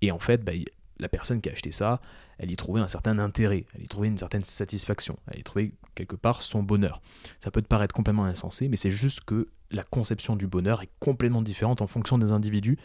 Et 0.00 0.10
en 0.10 0.18
fait, 0.18 0.42
bah, 0.42 0.52
la 0.98 1.08
personne 1.08 1.42
qui 1.42 1.50
a 1.50 1.52
acheté 1.52 1.70
ça, 1.70 2.00
elle 2.38 2.50
y 2.50 2.56
trouvait 2.56 2.80
un 2.80 2.88
certain 2.88 3.18
intérêt, 3.18 3.66
elle 3.74 3.82
y 3.82 3.88
trouvait 3.88 4.08
une 4.08 4.16
certaine 4.16 4.44
satisfaction, 4.44 5.18
elle 5.30 5.40
y 5.40 5.42
trouvait 5.42 5.72
quelque 5.94 6.16
part 6.16 6.40
son 6.40 6.62
bonheur. 6.62 7.02
Ça 7.40 7.50
peut 7.50 7.60
te 7.60 7.66
paraître 7.66 7.94
complètement 7.94 8.24
insensé, 8.24 8.68
mais 8.68 8.76
c'est 8.76 8.90
juste 8.90 9.20
que 9.24 9.48
la 9.70 9.82
conception 9.82 10.36
du 10.36 10.46
bonheur 10.46 10.82
est 10.82 10.90
complètement 10.98 11.42
différente 11.42 11.82
en 11.82 11.86
fonction 11.86 12.16
des 12.16 12.32
individus. 12.32 12.78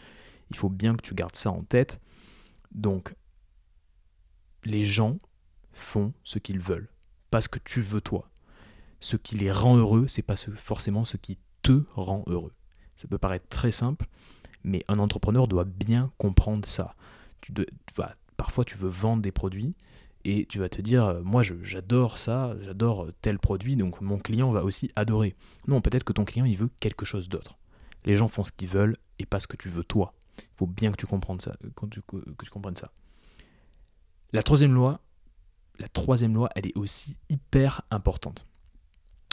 Il 0.50 0.56
faut 0.56 0.68
bien 0.68 0.94
que 0.94 1.02
tu 1.02 1.14
gardes 1.14 1.34
ça 1.34 1.50
en 1.50 1.62
tête. 1.62 2.00
Donc, 2.72 3.14
les 4.66 4.84
gens 4.84 5.18
font 5.72 6.12
ce 6.24 6.38
qu'ils 6.38 6.60
veulent, 6.60 6.88
pas 7.30 7.40
ce 7.40 7.48
que 7.48 7.58
tu 7.58 7.80
veux 7.80 8.00
toi. 8.00 8.30
Ce 9.00 9.16
qui 9.16 9.36
les 9.36 9.52
rend 9.52 9.76
heureux, 9.76 10.06
c'est 10.08 10.22
pas 10.22 10.36
forcément 10.36 11.04
ce 11.04 11.16
qui 11.16 11.38
te 11.62 11.84
rend 11.94 12.24
heureux. 12.26 12.52
Ça 12.96 13.08
peut 13.08 13.18
paraître 13.18 13.48
très 13.48 13.70
simple, 13.70 14.06
mais 14.64 14.84
un 14.88 14.98
entrepreneur 14.98 15.46
doit 15.48 15.64
bien 15.64 16.12
comprendre 16.18 16.66
ça. 16.66 16.94
Parfois, 18.36 18.64
tu 18.64 18.76
veux 18.76 18.88
vendre 18.88 19.22
des 19.22 19.32
produits 19.32 19.74
et 20.24 20.46
tu 20.46 20.58
vas 20.58 20.68
te 20.68 20.82
dire, 20.82 21.04
euh, 21.04 21.22
moi, 21.22 21.42
j'adore 21.42 22.18
ça, 22.18 22.56
j'adore 22.60 23.08
tel 23.20 23.38
produit, 23.38 23.76
donc 23.76 24.00
mon 24.00 24.18
client 24.18 24.50
va 24.50 24.64
aussi 24.64 24.90
adorer. 24.96 25.36
Non, 25.68 25.80
peut-être 25.80 26.04
que 26.04 26.12
ton 26.12 26.24
client, 26.24 26.44
il 26.44 26.56
veut 26.56 26.70
quelque 26.80 27.04
chose 27.04 27.28
d'autre. 27.28 27.56
Les 28.04 28.16
gens 28.16 28.28
font 28.28 28.44
ce 28.44 28.50
qu'ils 28.50 28.68
veulent 28.68 28.96
et 29.18 29.26
pas 29.26 29.38
ce 29.38 29.46
que 29.46 29.56
tu 29.56 29.68
veux 29.68 29.84
toi. 29.84 30.14
Il 30.38 30.56
faut 30.56 30.66
bien 30.66 30.90
que 30.90 30.96
tu 30.96 31.06
comprennes 31.06 31.40
ça. 31.40 31.56
Que 31.76 31.86
tu, 31.86 32.02
que 32.02 32.44
tu 32.44 32.50
comprennes 32.50 32.76
ça. 32.76 32.90
La 34.36 34.42
troisième 34.42 34.74
loi, 34.74 35.00
la 35.78 35.88
troisième 35.88 36.34
loi, 36.34 36.50
elle 36.54 36.66
est 36.66 36.76
aussi 36.76 37.16
hyper 37.30 37.80
importante. 37.90 38.46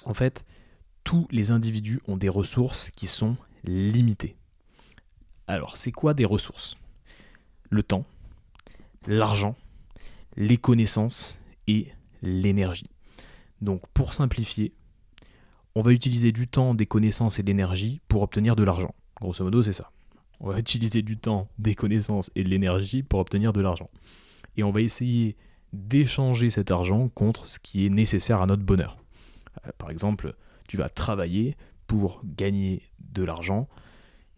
En 0.06 0.14
fait, 0.14 0.46
tous 1.04 1.28
les 1.30 1.52
individus 1.52 2.00
ont 2.08 2.16
des 2.16 2.30
ressources 2.30 2.90
qui 2.90 3.06
sont 3.08 3.36
limitées. 3.66 4.38
Alors, 5.48 5.76
c'est 5.76 5.92
quoi 5.92 6.14
des 6.14 6.24
ressources? 6.24 6.78
Le 7.70 7.84
temps, 7.84 8.06
l'argent, 9.06 9.58
les 10.38 10.56
connaissances 10.56 11.38
et 11.68 11.90
l'énergie. 12.22 12.90
Donc, 13.60 13.86
pour 13.94 14.14
simplifier, 14.14 14.72
on 15.76 15.82
va 15.82 15.92
utiliser 15.92 16.32
du 16.32 16.48
temps, 16.48 16.76
des 16.76 16.86
connaissances 16.86 17.40
et 17.40 17.44
de 17.44 17.48
l'énergie 17.48 18.00
pour 18.08 18.22
obtenir 18.22 18.56
de 18.56 18.64
l'argent. 18.64 18.96
Grosso 19.20 19.44
modo, 19.44 19.64
c'est 19.64 19.74
ça. 19.74 19.92
On 20.40 20.50
va 20.50 20.60
utiliser 20.60 21.02
du 21.02 21.18
temps, 21.18 21.50
des 21.60 21.76
connaissances 21.76 22.32
et 22.36 22.44
de 22.46 22.48
l'énergie 22.48 23.04
pour 23.04 23.20
obtenir 23.20 23.52
de 23.52 23.60
l'argent. 23.60 23.90
Et 24.58 24.64
on 24.64 24.72
va 24.72 24.82
essayer 24.82 25.36
d'échanger 25.74 26.50
cet 26.50 26.72
argent 26.72 27.10
contre 27.10 27.50
ce 27.50 27.60
qui 27.60 27.86
est 27.86 27.90
nécessaire 27.90 28.42
à 28.42 28.46
notre 28.46 28.64
bonheur. 28.64 28.98
Euh, 29.66 29.72
par 29.78 29.90
exemple, 29.90 30.36
tu 30.68 30.78
vas 30.78 30.90
travailler 30.90 31.58
pour 31.88 32.22
gagner 32.24 32.82
de 33.00 33.24
l'argent, 33.24 33.68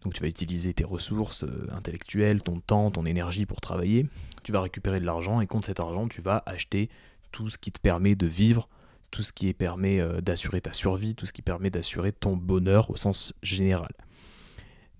donc 0.02 0.14
tu 0.14 0.22
vas 0.22 0.28
utiliser 0.28 0.72
tes 0.74 0.84
ressources 0.84 1.44
euh, 1.44 1.68
intellectuelles, 1.72 2.42
ton 2.42 2.60
temps, 2.60 2.90
ton 2.90 3.04
énergie 3.04 3.46
pour 3.46 3.60
travailler, 3.60 4.06
tu 4.42 4.52
vas 4.52 4.60
récupérer 4.60 5.00
de 5.00 5.04
l'argent 5.04 5.40
et 5.40 5.46
contre 5.46 5.66
cet 5.66 5.80
argent, 5.80 6.08
tu 6.08 6.20
vas 6.20 6.42
acheter 6.46 6.88
tout 7.32 7.50
ce 7.50 7.58
qui 7.58 7.70
te 7.72 7.80
permet 7.80 8.14
de 8.14 8.26
vivre, 8.26 8.68
tout 9.10 9.22
ce 9.22 9.32
qui 9.32 9.52
permet 9.52 10.00
euh, 10.00 10.20
d'assurer 10.20 10.60
ta 10.60 10.72
survie, 10.72 11.14
tout 11.14 11.26
ce 11.26 11.32
qui 11.32 11.42
permet 11.42 11.70
d'assurer 11.70 12.12
ton 12.12 12.36
bonheur 12.36 12.90
au 12.90 12.96
sens 12.96 13.34
général. 13.42 13.92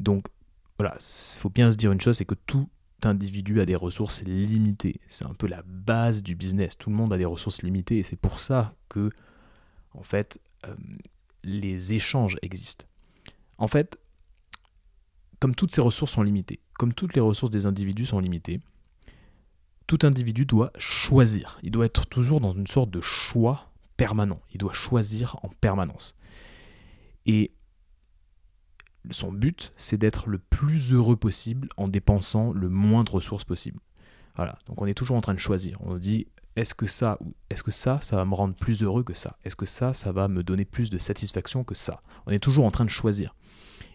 Donc 0.00 0.26
voilà, 0.78 0.96
il 1.00 1.38
faut 1.38 1.50
bien 1.50 1.70
se 1.70 1.76
dire 1.76 1.92
une 1.92 2.00
chose, 2.00 2.18
c'est 2.18 2.24
que 2.24 2.34
tout 2.34 2.68
individu 3.04 3.60
a 3.60 3.66
des 3.66 3.76
ressources 3.76 4.22
limitées. 4.24 5.00
C'est 5.06 5.26
un 5.26 5.34
peu 5.34 5.46
la 5.46 5.62
base 5.66 6.22
du 6.22 6.34
business. 6.34 6.76
Tout 6.78 6.90
le 6.90 6.96
monde 6.96 7.12
a 7.12 7.18
des 7.18 7.24
ressources 7.24 7.62
limitées 7.62 7.98
et 7.98 8.02
c'est 8.02 8.16
pour 8.16 8.40
ça 8.40 8.74
que, 8.88 9.10
en 9.92 10.02
fait, 10.02 10.40
euh, 10.66 10.74
les 11.44 11.92
échanges 11.94 12.36
existent. 12.42 12.86
En 13.58 13.68
fait, 13.68 13.98
comme 15.40 15.54
toutes 15.54 15.72
ces 15.72 15.80
ressources 15.80 16.12
sont 16.12 16.22
limitées, 16.22 16.60
comme 16.74 16.94
toutes 16.94 17.14
les 17.14 17.20
ressources 17.20 17.52
des 17.52 17.66
individus 17.66 18.06
sont 18.06 18.20
limitées, 18.20 18.60
tout 19.86 19.98
individu 20.02 20.46
doit 20.46 20.72
choisir. 20.78 21.58
Il 21.62 21.70
doit 21.70 21.86
être 21.86 22.06
toujours 22.06 22.40
dans 22.40 22.52
une 22.52 22.66
sorte 22.66 22.90
de 22.90 23.00
choix 23.00 23.70
permanent. 23.96 24.40
Il 24.52 24.58
doit 24.58 24.72
choisir 24.72 25.36
en 25.42 25.48
permanence. 25.60 26.14
Son 29.10 29.32
but, 29.32 29.72
c'est 29.76 29.96
d'être 29.96 30.28
le 30.28 30.38
plus 30.38 30.92
heureux 30.92 31.16
possible 31.16 31.68
en 31.76 31.88
dépensant 31.88 32.52
le 32.52 32.68
moins 32.68 33.04
de 33.04 33.10
ressources 33.10 33.44
possible. 33.44 33.80
Voilà, 34.36 34.58
donc 34.66 34.80
on 34.82 34.86
est 34.86 34.94
toujours 34.94 35.16
en 35.16 35.20
train 35.20 35.34
de 35.34 35.38
choisir. 35.38 35.78
On 35.80 35.96
se 35.96 36.00
dit, 36.00 36.26
est-ce 36.56 36.74
que 36.74 36.86
ça, 36.86 37.18
est-ce 37.50 37.62
que 37.62 37.70
ça, 37.70 38.00
ça 38.02 38.16
va 38.16 38.24
me 38.24 38.34
rendre 38.34 38.54
plus 38.54 38.82
heureux 38.82 39.02
que 39.02 39.14
ça? 39.14 39.38
Est-ce 39.44 39.56
que 39.56 39.66
ça, 39.66 39.94
ça 39.94 40.12
va 40.12 40.28
me 40.28 40.42
donner 40.42 40.64
plus 40.64 40.90
de 40.90 40.98
satisfaction 40.98 41.64
que 41.64 41.74
ça? 41.74 42.02
On 42.26 42.30
est 42.32 42.38
toujours 42.38 42.64
en 42.64 42.70
train 42.70 42.84
de 42.84 42.90
choisir. 42.90 43.34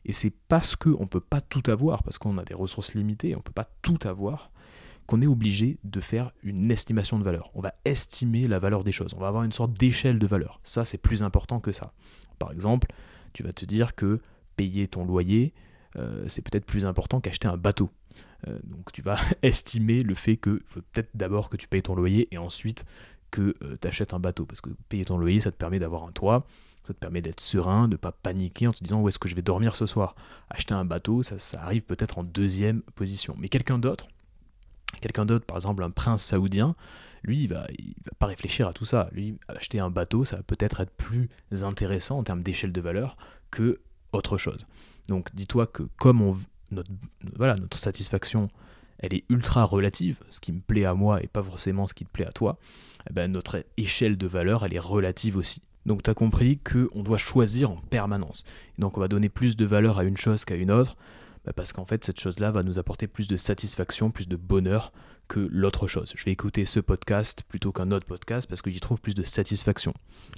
Et 0.06 0.14
c'est 0.14 0.34
parce 0.48 0.76
qu'on 0.76 1.02
ne 1.02 1.06
peut 1.06 1.20
pas 1.20 1.42
tout 1.42 1.64
avoir, 1.68 2.04
parce 2.04 2.18
qu'on 2.18 2.38
a 2.38 2.44
des 2.44 2.54
ressources 2.54 2.94
limitées, 2.94 3.36
on 3.36 3.40
ne 3.40 3.44
peut 3.44 3.52
pas 3.52 3.70
tout 3.82 4.00
avoir, 4.04 4.52
qu'on 5.06 5.22
est 5.22 5.28
obligé 5.28 5.80
de 5.84 6.00
faire 6.00 6.32
une 6.44 6.72
estimation 6.72 7.20
de 7.20 7.24
valeur. 7.24 7.52
On 7.54 7.62
va 7.62 7.74
estimer 7.86 8.48
la 8.48 8.60
valeur 8.60 8.84
des 8.84 8.92
choses. 8.92 9.14
On 9.16 9.20
va 9.20 9.28
avoir 9.28 9.44
une 9.44 9.52
sorte 9.52 9.74
d'échelle 9.74 10.20
de 10.20 10.28
valeur. 10.28 10.60
Ça, 10.64 10.86
c'est 10.86 10.98
plus 10.98 11.24
important 11.24 11.60
que 11.60 11.72
ça. 11.72 11.94
Par 12.40 12.52
exemple, 12.52 12.88
tu 13.34 13.44
vas 13.44 13.54
te 13.54 13.66
dire 13.66 13.96
que 13.96 14.22
payer 14.56 14.88
ton 14.88 15.06
loyer, 15.06 15.54
euh, 15.98 16.24
c'est 16.28 16.42
peut-être 16.42 16.66
plus 16.66 16.86
important 16.86 17.20
qu'acheter 17.20 17.48
un 17.48 17.58
bateau. 17.58 17.90
Euh, 18.48 18.58
donc 18.64 18.92
tu 18.92 19.02
vas 19.02 19.18
estimer 19.44 20.02
le 20.02 20.16
fait 20.16 20.38
que 20.38 20.62
peut-être 20.74 21.10
d'abord 21.14 21.50
que 21.50 21.58
tu 21.58 21.68
payes 21.68 21.84
ton 21.84 21.96
loyer 21.96 22.28
et 22.32 22.38
ensuite 22.38 22.86
que 23.30 23.56
euh, 23.64 23.78
tu 23.82 23.88
achètes 23.88 24.14
un 24.14 24.20
bateau. 24.20 24.46
Parce 24.46 24.62
que 24.62 24.70
payer 24.90 25.06
ton 25.06 25.18
loyer, 25.18 25.40
ça 25.40 25.52
te 25.52 25.58
permet 25.58 25.80
d'avoir 25.80 26.04
un 26.04 26.12
toit, 26.12 26.46
ça 26.84 26.94
te 26.94 27.00
permet 27.00 27.22
d'être 27.22 27.40
serein, 27.40 27.88
de 27.88 27.94
ne 27.94 27.98
pas 27.98 28.12
paniquer 28.12 28.68
en 28.68 28.74
te 28.74 28.84
disant 28.84 29.02
où 29.02 29.08
est-ce 29.08 29.20
que 29.20 29.30
je 29.30 29.36
vais 29.36 29.42
dormir 29.42 29.76
ce 29.76 29.86
soir? 29.86 30.16
Acheter 30.50 30.74
un 30.74 30.86
bateau, 30.86 31.24
ça, 31.24 31.36
arrive 31.62 31.84
peut-être 31.84 32.18
en 32.18 32.24
deuxième 32.24 32.82
position. 32.96 33.36
Mais 33.38 33.50
quelqu'un 33.50 33.80
d'autre, 33.80 34.08
quelqu'un 35.02 35.26
d'autre, 35.26 35.46
par 35.46 35.58
exemple 35.58 35.84
un 35.84 35.92
prince 35.92 36.24
saoudien, 36.24 36.76
lui, 37.24 37.44
il 37.44 37.48
va, 37.48 37.62
va 37.62 38.12
pas 38.18 38.26
réfléchir 38.26 38.68
à 38.68 38.74
tout 38.74 38.86
ça. 38.86 39.10
Lui, 39.12 39.38
acheter 39.48 39.80
un 39.80 39.92
bateau, 39.92 40.26
ça 40.26 40.38
va 40.38 40.44
peut-être 40.44 40.80
être 40.82 40.92
plus 40.92 41.30
intéressant 41.62 42.18
en 42.18 42.24
termes 42.24 42.42
d'échelle 42.42 42.72
de 42.72 42.82
valeur 42.82 43.16
que 43.52 43.80
autre 44.14 44.38
chose. 44.38 44.66
Donc 45.08 45.34
dis-toi 45.34 45.68
que 45.68 45.84
comme 45.98 46.22
on, 46.22 46.38
notre, 46.72 46.92
voilà, 47.36 47.56
notre 47.56 47.78
satisfaction, 47.78 48.50
elle 49.00 49.14
est 49.14 49.24
ultra 49.30 49.64
relative, 49.64 50.20
ce 50.30 50.40
qui 50.40 50.52
me 50.52 50.62
plaît 50.62 50.86
à 50.86 50.94
moi 50.94 51.22
et 51.24 51.28
pas 51.28 51.44
forcément 51.44 51.88
ce 51.88 51.94
qui 51.94 52.06
te 52.06 52.12
plaît 52.12 52.28
à 52.28 52.32
toi, 52.32 52.58
eh 53.10 53.14
ben, 53.14 53.32
notre 53.32 53.66
échelle 53.78 54.18
de 54.18 54.28
valeur, 54.28 54.64
elle 54.64 54.76
est 54.76 54.80
relative 54.80 55.38
aussi. 55.38 55.62
Donc 55.86 56.04
tu 56.04 56.10
as 56.10 56.14
compris 56.14 56.60
qu'on 56.60 57.02
doit 57.02 57.18
choisir 57.18 57.72
en 57.72 57.78
permanence. 57.78 58.44
donc 58.78 58.98
on 58.98 59.02
va 59.02 59.08
donner 59.08 59.30
plus 59.30 59.56
de 59.56 59.66
valeur 59.66 59.98
à 59.98 60.04
une 60.04 60.18
chose 60.18 60.46
qu'à 60.46 60.56
une 60.56 60.72
autre, 60.72 60.96
bah, 61.46 61.54
parce 61.56 61.74
qu'en 61.74 61.86
fait 61.86 62.04
cette 62.06 62.20
chose-là 62.20 62.52
va 62.52 62.62
nous 62.62 62.78
apporter 62.78 63.08
plus 63.08 63.28
de 63.28 63.36
satisfaction, 63.36 64.12
plus 64.12 64.28
de 64.28 64.36
bonheur 64.36 64.92
que 65.32 65.48
l'autre 65.50 65.88
chose. 65.88 66.12
Je 66.18 66.26
vais 66.26 66.32
écouter 66.32 66.66
ce 66.66 66.82
podcast 66.82 67.44
plutôt 67.48 67.72
qu'un 67.72 67.92
autre 67.92 68.06
podcast 68.06 68.50
parce 68.50 68.62
que 68.62 68.70
j'y 68.70 68.82
trouve 68.82 69.00
plus 69.00 69.14
de 69.14 69.24
satisfaction. 69.24 69.94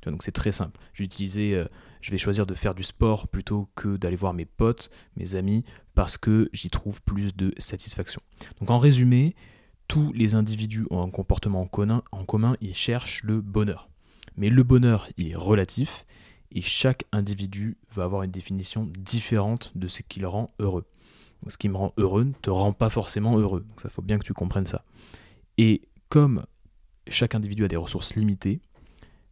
Donc 0.05 0.21
c'est 0.21 0.31
très 0.31 0.51
simple. 0.51 0.79
Utiliser, 1.00 1.55
euh, 1.55 1.65
je 2.01 2.12
vais 2.12 2.19
choisir 2.19 2.45
de 2.45 2.53
faire 2.53 2.75
du 2.75 2.83
sport 2.83 3.27
plutôt 3.27 3.67
que 3.73 3.97
d'aller 3.97 4.15
voir 4.15 4.35
mes 4.35 4.45
potes, 4.45 4.91
mes 5.17 5.33
amis, 5.33 5.63
parce 5.95 6.15
que 6.15 6.47
j'y 6.53 6.69
trouve 6.69 7.01
plus 7.01 7.35
de 7.35 7.55
satisfaction. 7.57 8.21
Donc 8.59 8.69
en 8.69 8.77
résumé, 8.77 9.35
tous 9.88 10.13
les 10.13 10.35
individus 10.35 10.85
ont 10.91 11.01
un 11.01 11.09
comportement 11.09 11.62
en 11.62 11.67
commun, 11.67 12.03
en 12.12 12.23
commun 12.23 12.55
ils 12.62 12.75
cherchent 12.75 13.23
le 13.23 13.41
bonheur. 13.41 13.89
Mais 14.38 14.50
le 14.51 14.62
bonheur, 14.62 15.09
il 15.17 15.31
est 15.31 15.35
relatif 15.35 16.05
et 16.51 16.62
chaque 16.62 17.05
individu 17.12 17.77
va 17.95 18.03
avoir 18.03 18.21
une 18.21 18.31
définition 18.31 18.88
différente 19.00 19.71
de 19.73 19.88
ce 19.88 20.03
qui 20.03 20.19
le 20.19 20.27
rend 20.27 20.51
heureux 20.59 20.85
ce 21.50 21.57
qui 21.57 21.69
me 21.69 21.77
rend 21.77 21.93
heureux 21.97 22.23
ne 22.23 22.33
te 22.33 22.50
rend 22.50 22.73
pas 22.73 22.89
forcément 22.89 23.38
heureux. 23.38 23.65
Donc 23.67 23.81
ça 23.81 23.89
faut 23.89 24.01
bien 24.01 24.17
que 24.17 24.23
tu 24.23 24.33
comprennes 24.33 24.67
ça. 24.67 24.83
Et 25.57 25.81
comme 26.09 26.45
chaque 27.07 27.35
individu 27.35 27.65
a 27.65 27.67
des 27.67 27.75
ressources 27.75 28.15
limitées, 28.15 28.62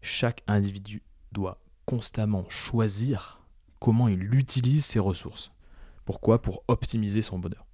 chaque 0.02 0.44
individu 0.48 1.04
doit 1.32 1.62
constamment 1.86 2.46
choisir 2.50 3.42
comment 3.80 4.08
il 4.08 4.34
utilise 4.34 4.86
ses 4.86 5.00
ressources. 5.00 5.52
Pourquoi? 6.06 6.42
Pour 6.42 6.64
optimiser 6.68 7.22
son 7.22 7.40
bonheur. 7.40 7.66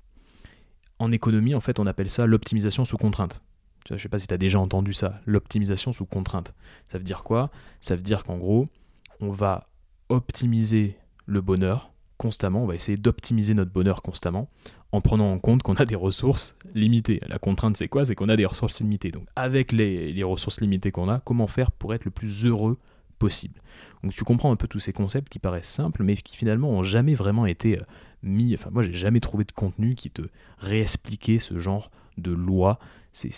En 0.99 1.11
économie, 1.11 1.53
en 1.53 1.61
fait, 1.61 1.79
on 1.79 1.85
appelle 1.85 2.09
ça 2.09 2.25
l'optimisation 2.25 2.85
sous 2.85 2.97
contrainte. 2.97 3.41
Je 3.87 3.93
ne 3.93 3.99
sais 3.99 4.09
pas 4.09 4.19
si 4.19 4.27
tu 4.27 4.33
as 4.33 4.37
déjà 4.37 4.59
entendu 4.59 4.93
ça, 4.93 5.21
l'optimisation 5.25 5.93
sous 5.93 6.05
contrainte. 6.05 6.53
Ça 6.89 6.97
veut 6.97 7.03
dire 7.03 7.23
quoi? 7.23 7.51
Ça 7.79 7.95
veut 7.95 8.01
dire 8.01 8.23
qu'en 8.23 8.37
gros, 8.37 8.67
on 9.19 9.31
va 9.31 9.69
optimiser 10.09 10.97
le 11.25 11.41
bonheur 11.41 11.91
constamment, 12.17 12.63
on 12.63 12.67
va 12.67 12.75
essayer 12.75 12.97
d'optimiser 12.97 13.53
notre 13.53 13.71
bonheur 13.71 14.01
constamment 14.01 14.49
en 14.91 15.01
prenant 15.01 15.31
en 15.31 15.39
compte 15.39 15.63
qu'on 15.63 15.75
a 15.75 15.85
des 15.85 15.95
ressources 15.95 16.55
limitées. 16.73 17.19
La 17.27 17.39
contrainte, 17.39 17.77
c'est 17.77 17.87
quoi? 17.87 18.05
C'est 18.05 18.15
qu'on 18.15 18.29
a 18.29 18.35
des 18.35 18.45
ressources 18.45 18.81
limitées. 18.81 19.11
Donc, 19.11 19.27
avec 19.35 19.71
les, 19.71 20.23
ressources 20.23 20.61
limitées 20.61 20.91
qu'on 20.91 21.09
a, 21.09 21.19
comment 21.19 21.47
faire 21.47 21.71
pour 21.71 21.93
être 21.93 22.05
le 22.05 22.11
plus 22.11 22.45
heureux 22.45 22.77
possible? 23.19 23.61
Donc, 24.03 24.13
tu 24.13 24.23
comprends 24.23 24.51
un 24.51 24.55
peu 24.55 24.67
tous 24.67 24.79
ces 24.79 24.93
concepts 24.93 25.29
qui 25.29 25.39
paraissent 25.39 25.69
simples, 25.69 26.03
mais 26.03 26.15
qui 26.15 26.37
finalement 26.37 26.69
ont 26.69 26.83
jamais 26.83 27.15
vraiment 27.15 27.45
été 27.45 27.79
euh, 27.79 27.83
mis. 28.23 28.53
Enfin, 28.53 28.69
moi, 28.71 28.83
j'ai 28.83 28.93
jamais 28.93 29.19
trouvé 29.19 29.43
de 29.43 29.51
contenu 29.51 29.95
qui 29.95 30.09
te 30.09 30.23
réexpliquait 30.59 31.39
ce 31.39 31.59
genre 31.59 31.91
de 32.17 32.31
lois, 32.31 32.79
ces, 33.13 33.29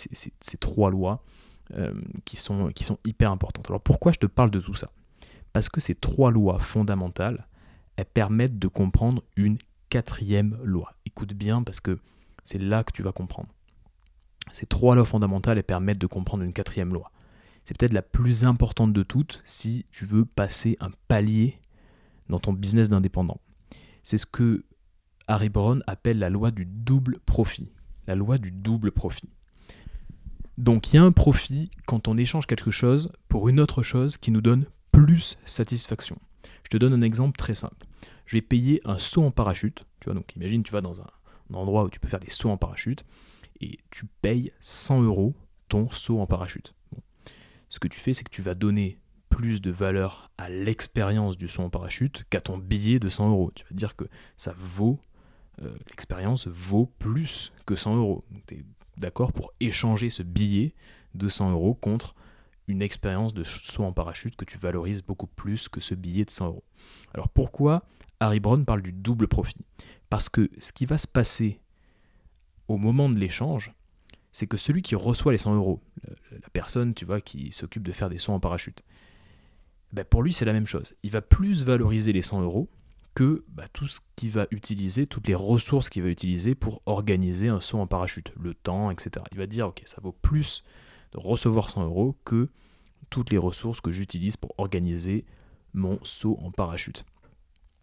trois 0.58 0.90
lois 0.90 1.22
euh, 1.74 1.92
qui, 2.24 2.36
sont, 2.36 2.68
qui 2.68 2.84
sont 2.84 2.98
hyper 3.04 3.30
importantes. 3.30 3.68
Alors, 3.68 3.80
pourquoi 3.80 4.12
je 4.12 4.18
te 4.18 4.26
parle 4.26 4.50
de 4.50 4.60
tout 4.60 4.74
ça? 4.74 4.90
Parce 5.52 5.68
que 5.68 5.80
ces 5.80 5.94
trois 5.94 6.30
lois 6.30 6.58
fondamentales, 6.58 7.46
elles 8.00 8.06
permettent 8.06 8.58
de 8.58 8.66
comprendre 8.66 9.22
une 9.36 9.58
quatrième 9.90 10.58
loi. 10.64 10.94
Écoute 11.04 11.34
bien 11.34 11.62
parce 11.62 11.80
que 11.80 11.98
c'est 12.42 12.58
là 12.58 12.82
que 12.82 12.92
tu 12.92 13.02
vas 13.02 13.12
comprendre. 13.12 13.50
Ces 14.52 14.64
trois 14.64 14.94
lois 14.94 15.04
fondamentales 15.04 15.58
elles 15.58 15.64
permettent 15.64 16.00
de 16.00 16.06
comprendre 16.06 16.42
une 16.42 16.54
quatrième 16.54 16.94
loi. 16.94 17.12
C'est 17.64 17.76
peut-être 17.76 17.92
la 17.92 18.00
plus 18.00 18.46
importante 18.46 18.94
de 18.94 19.02
toutes 19.02 19.42
si 19.44 19.84
tu 19.92 20.06
veux 20.06 20.24
passer 20.24 20.78
un 20.80 20.90
palier 21.08 21.60
dans 22.30 22.38
ton 22.38 22.54
business 22.54 22.88
d'indépendant. 22.88 23.38
C'est 24.02 24.16
ce 24.16 24.24
que 24.24 24.64
Harry 25.28 25.50
Brown 25.50 25.84
appelle 25.86 26.18
la 26.18 26.30
loi 26.30 26.50
du 26.50 26.64
double 26.64 27.18
profit. 27.26 27.70
La 28.06 28.14
loi 28.14 28.38
du 28.38 28.50
double 28.50 28.92
profit. 28.92 29.28
Donc 30.56 30.92
il 30.92 30.96
y 30.96 30.98
a 30.98 31.04
un 31.04 31.12
profit 31.12 31.70
quand 31.84 32.08
on 32.08 32.16
échange 32.16 32.46
quelque 32.46 32.70
chose 32.70 33.12
pour 33.28 33.50
une 33.50 33.60
autre 33.60 33.82
chose 33.82 34.16
qui 34.16 34.30
nous 34.30 34.40
donne 34.40 34.64
plus 34.90 35.36
satisfaction. 35.44 36.16
Je 36.64 36.70
te 36.70 36.78
donne 36.78 36.94
un 36.94 37.02
exemple 37.02 37.36
très 37.36 37.54
simple. 37.54 37.86
Je 38.26 38.36
vais 38.36 38.42
payer 38.42 38.80
un 38.84 38.98
saut 38.98 39.24
en 39.24 39.30
parachute. 39.30 39.84
Tu 40.00 40.06
vois, 40.06 40.14
donc 40.14 40.34
imagine, 40.36 40.62
tu 40.62 40.72
vas 40.72 40.80
dans 40.80 41.00
un, 41.00 41.10
endroit 41.52 41.84
où 41.84 41.90
tu 41.90 41.98
peux 41.98 42.08
faire 42.08 42.20
des 42.20 42.30
sauts 42.30 42.50
en 42.50 42.56
parachute 42.56 43.04
et 43.60 43.78
tu 43.90 44.06
payes 44.22 44.52
100 44.60 45.02
euros 45.02 45.34
ton 45.68 45.90
saut 45.90 46.20
en 46.20 46.26
parachute. 46.26 46.74
Ce 47.68 47.78
que 47.78 47.88
tu 47.88 47.98
fais, 47.98 48.12
c'est 48.12 48.24
que 48.24 48.30
tu 48.30 48.42
vas 48.42 48.54
donner 48.54 48.98
plus 49.28 49.60
de 49.60 49.70
valeur 49.70 50.30
à 50.38 50.48
l'expérience 50.48 51.38
du 51.38 51.48
saut 51.48 51.62
en 51.62 51.70
parachute 51.70 52.24
qu'à 52.30 52.40
ton 52.40 52.58
billet 52.58 52.98
de 52.98 53.08
100 53.08 53.30
euros. 53.30 53.52
Tu 53.54 53.64
vas 53.64 53.76
dire 53.76 53.96
que 53.96 54.04
ça 54.36 54.54
vaut, 54.56 54.98
euh, 55.62 55.72
l'expérience 55.88 56.46
vaut 56.46 56.86
plus 56.98 57.52
que 57.66 57.76
100 57.76 57.96
euros. 57.96 58.24
Tu 58.46 58.56
es 58.56 58.64
d'accord 58.96 59.32
pour 59.32 59.52
échanger 59.60 60.10
ce 60.10 60.22
billet 60.22 60.74
de 61.14 61.28
100 61.28 61.52
euros 61.52 61.74
contre 61.74 62.14
une 62.68 62.82
expérience 62.82 63.34
de 63.34 63.44
saut 63.44 63.84
en 63.84 63.92
parachute 63.92 64.36
que 64.36 64.44
tu 64.44 64.58
valorises 64.58 65.02
beaucoup 65.02 65.26
plus 65.26 65.68
que 65.68 65.80
ce 65.80 65.94
billet 65.94 66.24
de 66.24 66.30
100 66.30 66.46
euros. 66.46 66.64
Alors 67.14 67.28
pourquoi 67.28 67.84
Harry 68.20 68.40
Brown 68.40 68.64
parle 68.64 68.82
du 68.82 68.92
double 68.92 69.28
profit? 69.28 69.64
Parce 70.08 70.28
que 70.28 70.50
ce 70.58 70.72
qui 70.72 70.86
va 70.86 70.98
se 70.98 71.08
passer 71.08 71.60
au 72.68 72.76
moment 72.76 73.08
de 73.08 73.18
l'échange, 73.18 73.72
c'est 74.32 74.46
que 74.46 74.56
celui 74.56 74.82
qui 74.82 74.94
reçoit 74.94 75.32
les 75.32 75.38
100 75.38 75.56
euros, 75.56 75.80
la 76.30 76.48
personne 76.52 76.94
tu 76.94 77.04
vois 77.04 77.20
qui 77.20 77.50
s'occupe 77.52 77.82
de 77.82 77.92
faire 77.92 78.08
des 78.08 78.18
sauts 78.18 78.32
en 78.32 78.40
parachute, 78.40 78.84
ben 79.92 80.04
pour 80.04 80.22
lui 80.22 80.32
c'est 80.32 80.44
la 80.44 80.52
même 80.52 80.66
chose. 80.66 80.94
Il 81.02 81.10
va 81.10 81.22
plus 81.22 81.64
valoriser 81.64 82.12
les 82.12 82.22
100 82.22 82.42
euros 82.42 82.68
que 83.14 83.44
bah, 83.48 83.66
tout 83.72 83.88
ce 83.88 84.00
qu'il 84.16 84.30
va 84.30 84.46
utiliser, 84.50 85.06
toutes 85.06 85.26
les 85.26 85.34
ressources 85.34 85.88
qu'il 85.88 86.02
va 86.02 86.08
utiliser 86.08 86.54
pour 86.54 86.82
organiser 86.86 87.48
un 87.48 87.60
saut 87.60 87.78
en 87.78 87.86
parachute, 87.86 88.32
le 88.40 88.54
temps, 88.54 88.90
etc. 88.90 89.24
Il 89.32 89.38
va 89.38 89.46
dire, 89.46 89.68
ok, 89.68 89.82
ça 89.84 90.00
vaut 90.00 90.12
plus 90.12 90.62
de 91.12 91.18
recevoir 91.18 91.70
100 91.70 91.84
euros 91.84 92.16
que 92.24 92.48
toutes 93.08 93.30
les 93.30 93.38
ressources 93.38 93.80
que 93.80 93.90
j'utilise 93.90 94.36
pour 94.36 94.54
organiser 94.58 95.24
mon 95.74 95.98
saut 96.02 96.38
en 96.42 96.50
parachute. 96.50 97.04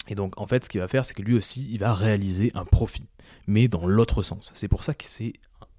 Et 0.08 0.16
donc 0.16 0.40
en 0.40 0.48
fait 0.48 0.64
ce 0.64 0.70
qu'il 0.70 0.80
va 0.80 0.88
faire 0.88 1.06
c'est 1.06 1.14
que 1.14 1.22
lui 1.22 1.36
aussi 1.36 1.68
il 1.70 1.80
va 1.80 1.94
réaliser 1.94 2.52
un 2.56 2.66
profit, 2.66 3.08
mais 3.46 3.68
dans 3.68 3.88
l'autre 3.88 4.24
sens. 4.24 4.52
C'est 4.56 4.68
pour 4.68 4.84
ça 4.84 4.94
que 4.94 5.06
c'est 5.06 5.34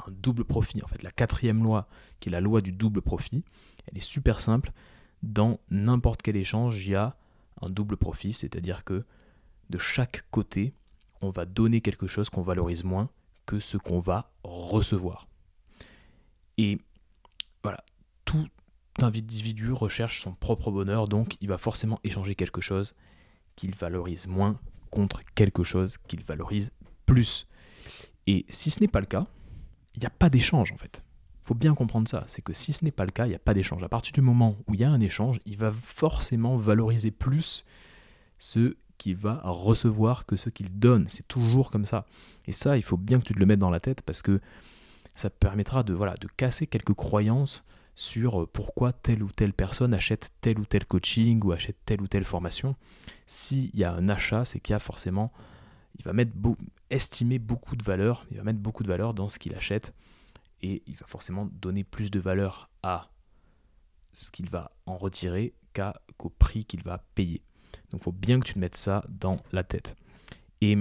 un 0.06 0.10
double 0.10 0.44
profit. 0.44 0.82
En 0.82 0.88
fait 0.88 1.02
la 1.02 1.10
quatrième 1.10 1.62
loi 1.62 1.88
qui 2.20 2.28
est 2.28 2.32
la 2.32 2.40
loi 2.40 2.60
du 2.60 2.72
double 2.72 3.00
profit, 3.00 3.42
elle 3.86 3.96
est 3.96 4.00
super 4.00 4.40
simple. 4.40 4.72
Dans 5.22 5.58
n'importe 5.70 6.22
quel 6.22 6.36
échange 6.36 6.86
il 6.86 6.92
y 6.92 6.94
a 6.94 7.16
un 7.60 7.70
double 7.70 7.96
profit, 7.96 8.32
c'est-à-dire 8.32 8.84
que 8.84 9.04
de 9.70 9.78
chaque 9.78 10.24
côté 10.30 10.74
on 11.20 11.30
va 11.30 11.46
donner 11.46 11.80
quelque 11.80 12.06
chose 12.06 12.28
qu'on 12.28 12.42
valorise 12.42 12.84
moins 12.84 13.10
que 13.46 13.60
ce 13.60 13.76
qu'on 13.78 13.98
va 13.98 14.30
recevoir. 14.44 15.26
Et 16.58 16.78
voilà, 17.62 17.82
tout 18.24 18.46
individu 19.00 19.72
recherche 19.72 20.22
son 20.22 20.32
propre 20.32 20.70
bonheur, 20.70 21.08
donc 21.08 21.36
il 21.40 21.48
va 21.48 21.58
forcément 21.58 22.00
échanger 22.04 22.34
quelque 22.34 22.60
chose 22.60 22.94
qu'il 23.56 23.74
valorise 23.74 24.26
moins 24.26 24.58
contre 24.90 25.22
quelque 25.34 25.62
chose 25.62 25.98
qu'il 26.08 26.24
valorise 26.24 26.72
plus. 27.06 27.46
Et 28.26 28.44
si 28.48 28.70
ce 28.70 28.80
n'est 28.80 28.88
pas 28.88 29.00
le 29.00 29.06
cas, 29.06 29.26
il 29.94 30.00
n'y 30.00 30.06
a 30.06 30.10
pas 30.10 30.30
d'échange 30.30 30.72
en 30.72 30.76
fait. 30.76 31.04
Faut 31.44 31.54
bien 31.54 31.74
comprendre 31.74 32.08
ça, 32.08 32.24
c'est 32.26 32.42
que 32.42 32.52
si 32.52 32.72
ce 32.72 32.84
n'est 32.84 32.90
pas 32.90 33.04
le 33.04 33.10
cas, 33.10 33.26
il 33.26 33.30
n'y 33.30 33.34
a 33.34 33.40
pas 33.40 33.54
d'échange. 33.54 33.82
À 33.82 33.88
partir 33.88 34.12
du 34.12 34.20
moment 34.20 34.56
où 34.66 34.74
il 34.74 34.80
y 34.80 34.84
a 34.84 34.90
un 34.90 35.00
échange, 35.00 35.40
il 35.46 35.56
va 35.56 35.72
forcément 35.72 36.56
valoriser 36.56 37.10
plus 37.10 37.64
ce 38.38 38.76
qu'il 38.98 39.16
va 39.16 39.40
recevoir 39.44 40.26
que 40.26 40.36
ce 40.36 40.50
qu'il 40.50 40.78
donne. 40.78 41.06
C'est 41.08 41.26
toujours 41.26 41.70
comme 41.70 41.86
ça. 41.86 42.04
Et 42.46 42.52
ça, 42.52 42.76
il 42.76 42.82
faut 42.82 42.98
bien 42.98 43.18
que 43.18 43.24
tu 43.24 43.32
te 43.32 43.38
le 43.38 43.46
mettes 43.46 43.60
dans 43.60 43.70
la 43.70 43.80
tête 43.80 44.02
parce 44.02 44.20
que 44.20 44.40
ça 45.18 45.30
permettra 45.30 45.82
de, 45.82 45.92
voilà, 45.94 46.14
de 46.14 46.28
casser 46.28 46.68
quelques 46.68 46.94
croyances 46.94 47.64
sur 47.96 48.42
euh, 48.42 48.46
pourquoi 48.46 48.92
telle 48.92 49.24
ou 49.24 49.32
telle 49.32 49.52
personne 49.52 49.92
achète 49.92 50.30
tel 50.40 50.60
ou 50.60 50.64
tel 50.64 50.86
coaching 50.86 51.42
ou 51.42 51.50
achète 51.50 51.76
telle 51.84 52.00
ou 52.00 52.06
telle 52.06 52.22
formation. 52.22 52.76
S'il 53.26 53.74
y 53.76 53.82
a 53.82 53.92
un 53.92 54.08
achat, 54.08 54.44
c'est 54.44 54.60
qu'il 54.60 54.74
y 54.74 54.76
a 54.76 54.78
forcément, 54.78 55.32
il 55.98 56.04
va 56.04 56.12
mettre 56.12 56.30
estimer 56.90 57.40
beaucoup 57.40 57.74
de 57.74 57.82
valeur, 57.82 58.26
il 58.30 58.36
va 58.36 58.44
mettre 58.44 58.60
beaucoup 58.60 58.84
de 58.84 58.88
valeur 58.88 59.12
dans 59.12 59.28
ce 59.28 59.40
qu'il 59.40 59.56
achète 59.56 59.92
et 60.62 60.84
il 60.86 60.94
va 60.94 61.06
forcément 61.08 61.46
donner 61.50 61.82
plus 61.82 62.12
de 62.12 62.20
valeur 62.20 62.70
à 62.84 63.10
ce 64.12 64.30
qu'il 64.30 64.48
va 64.48 64.70
en 64.86 64.96
retirer 64.96 65.52
qu'au 66.16 66.30
prix 66.30 66.64
qu'il 66.64 66.84
va 66.84 66.98
payer. 67.16 67.42
Donc 67.90 68.02
il 68.02 68.04
faut 68.04 68.12
bien 68.12 68.38
que 68.38 68.46
tu 68.46 68.54
te 68.54 68.58
mettes 68.60 68.76
ça 68.76 69.04
dans 69.08 69.38
la 69.50 69.64
tête. 69.64 69.96
Et 70.60 70.78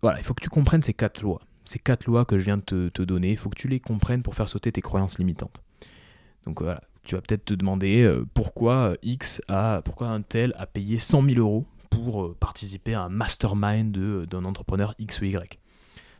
voilà, 0.00 0.20
il 0.20 0.24
faut 0.24 0.34
que 0.34 0.42
tu 0.42 0.48
comprennes 0.48 0.84
ces 0.84 0.94
quatre 0.94 1.22
lois. 1.22 1.40
Ces 1.66 1.78
quatre 1.78 2.06
lois 2.06 2.24
que 2.24 2.38
je 2.38 2.44
viens 2.44 2.56
de 2.56 2.88
te 2.88 3.02
donner, 3.02 3.30
il 3.32 3.36
faut 3.36 3.50
que 3.50 3.58
tu 3.58 3.68
les 3.68 3.80
comprennes 3.80 4.22
pour 4.22 4.34
faire 4.34 4.48
sauter 4.48 4.72
tes 4.72 4.80
croyances 4.80 5.18
limitantes. 5.18 5.62
Donc 6.46 6.62
voilà, 6.62 6.80
tu 7.02 7.14
vas 7.14 7.20
peut-être 7.20 7.44
te 7.44 7.54
demander 7.54 8.02
euh, 8.02 8.24
pourquoi 8.34 8.94
X 9.02 9.42
a, 9.48 9.82
pourquoi 9.82 10.08
un 10.08 10.22
tel 10.22 10.52
a 10.56 10.66
payé 10.66 10.98
100 10.98 11.22
000 11.22 11.38
euros 11.38 11.66
pour 11.90 12.24
euh, 12.24 12.36
participer 12.38 12.94
à 12.94 13.02
un 13.02 13.08
mastermind 13.08 13.96
d'un 14.26 14.44
entrepreneur 14.44 14.94
X 14.98 15.20
ou 15.20 15.24
Y? 15.24 15.58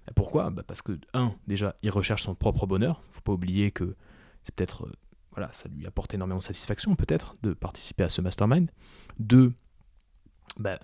Bah, 0.06 0.12
pourquoi? 0.14 0.50
Bah, 0.50 0.62
Parce 0.66 0.82
que, 0.82 0.98
un, 1.14 1.34
déjà, 1.46 1.76
il 1.82 1.90
recherche 1.90 2.22
son 2.22 2.34
propre 2.34 2.66
bonheur. 2.66 3.02
Faut 3.12 3.20
pas 3.20 3.32
oublier 3.32 3.70
que 3.70 3.94
c'est 4.42 4.54
peut-être, 4.54 4.86
euh, 4.86 4.92
voilà, 5.32 5.52
ça 5.52 5.68
lui 5.68 5.86
apporte 5.86 6.14
énormément 6.14 6.38
de 6.38 6.44
satisfaction, 6.44 6.94
peut-être, 6.96 7.36
de 7.42 7.52
participer 7.52 8.04
à 8.04 8.08
ce 8.08 8.20
mastermind. 8.20 8.70
Deux, 9.18 9.52
bah, 10.58 10.78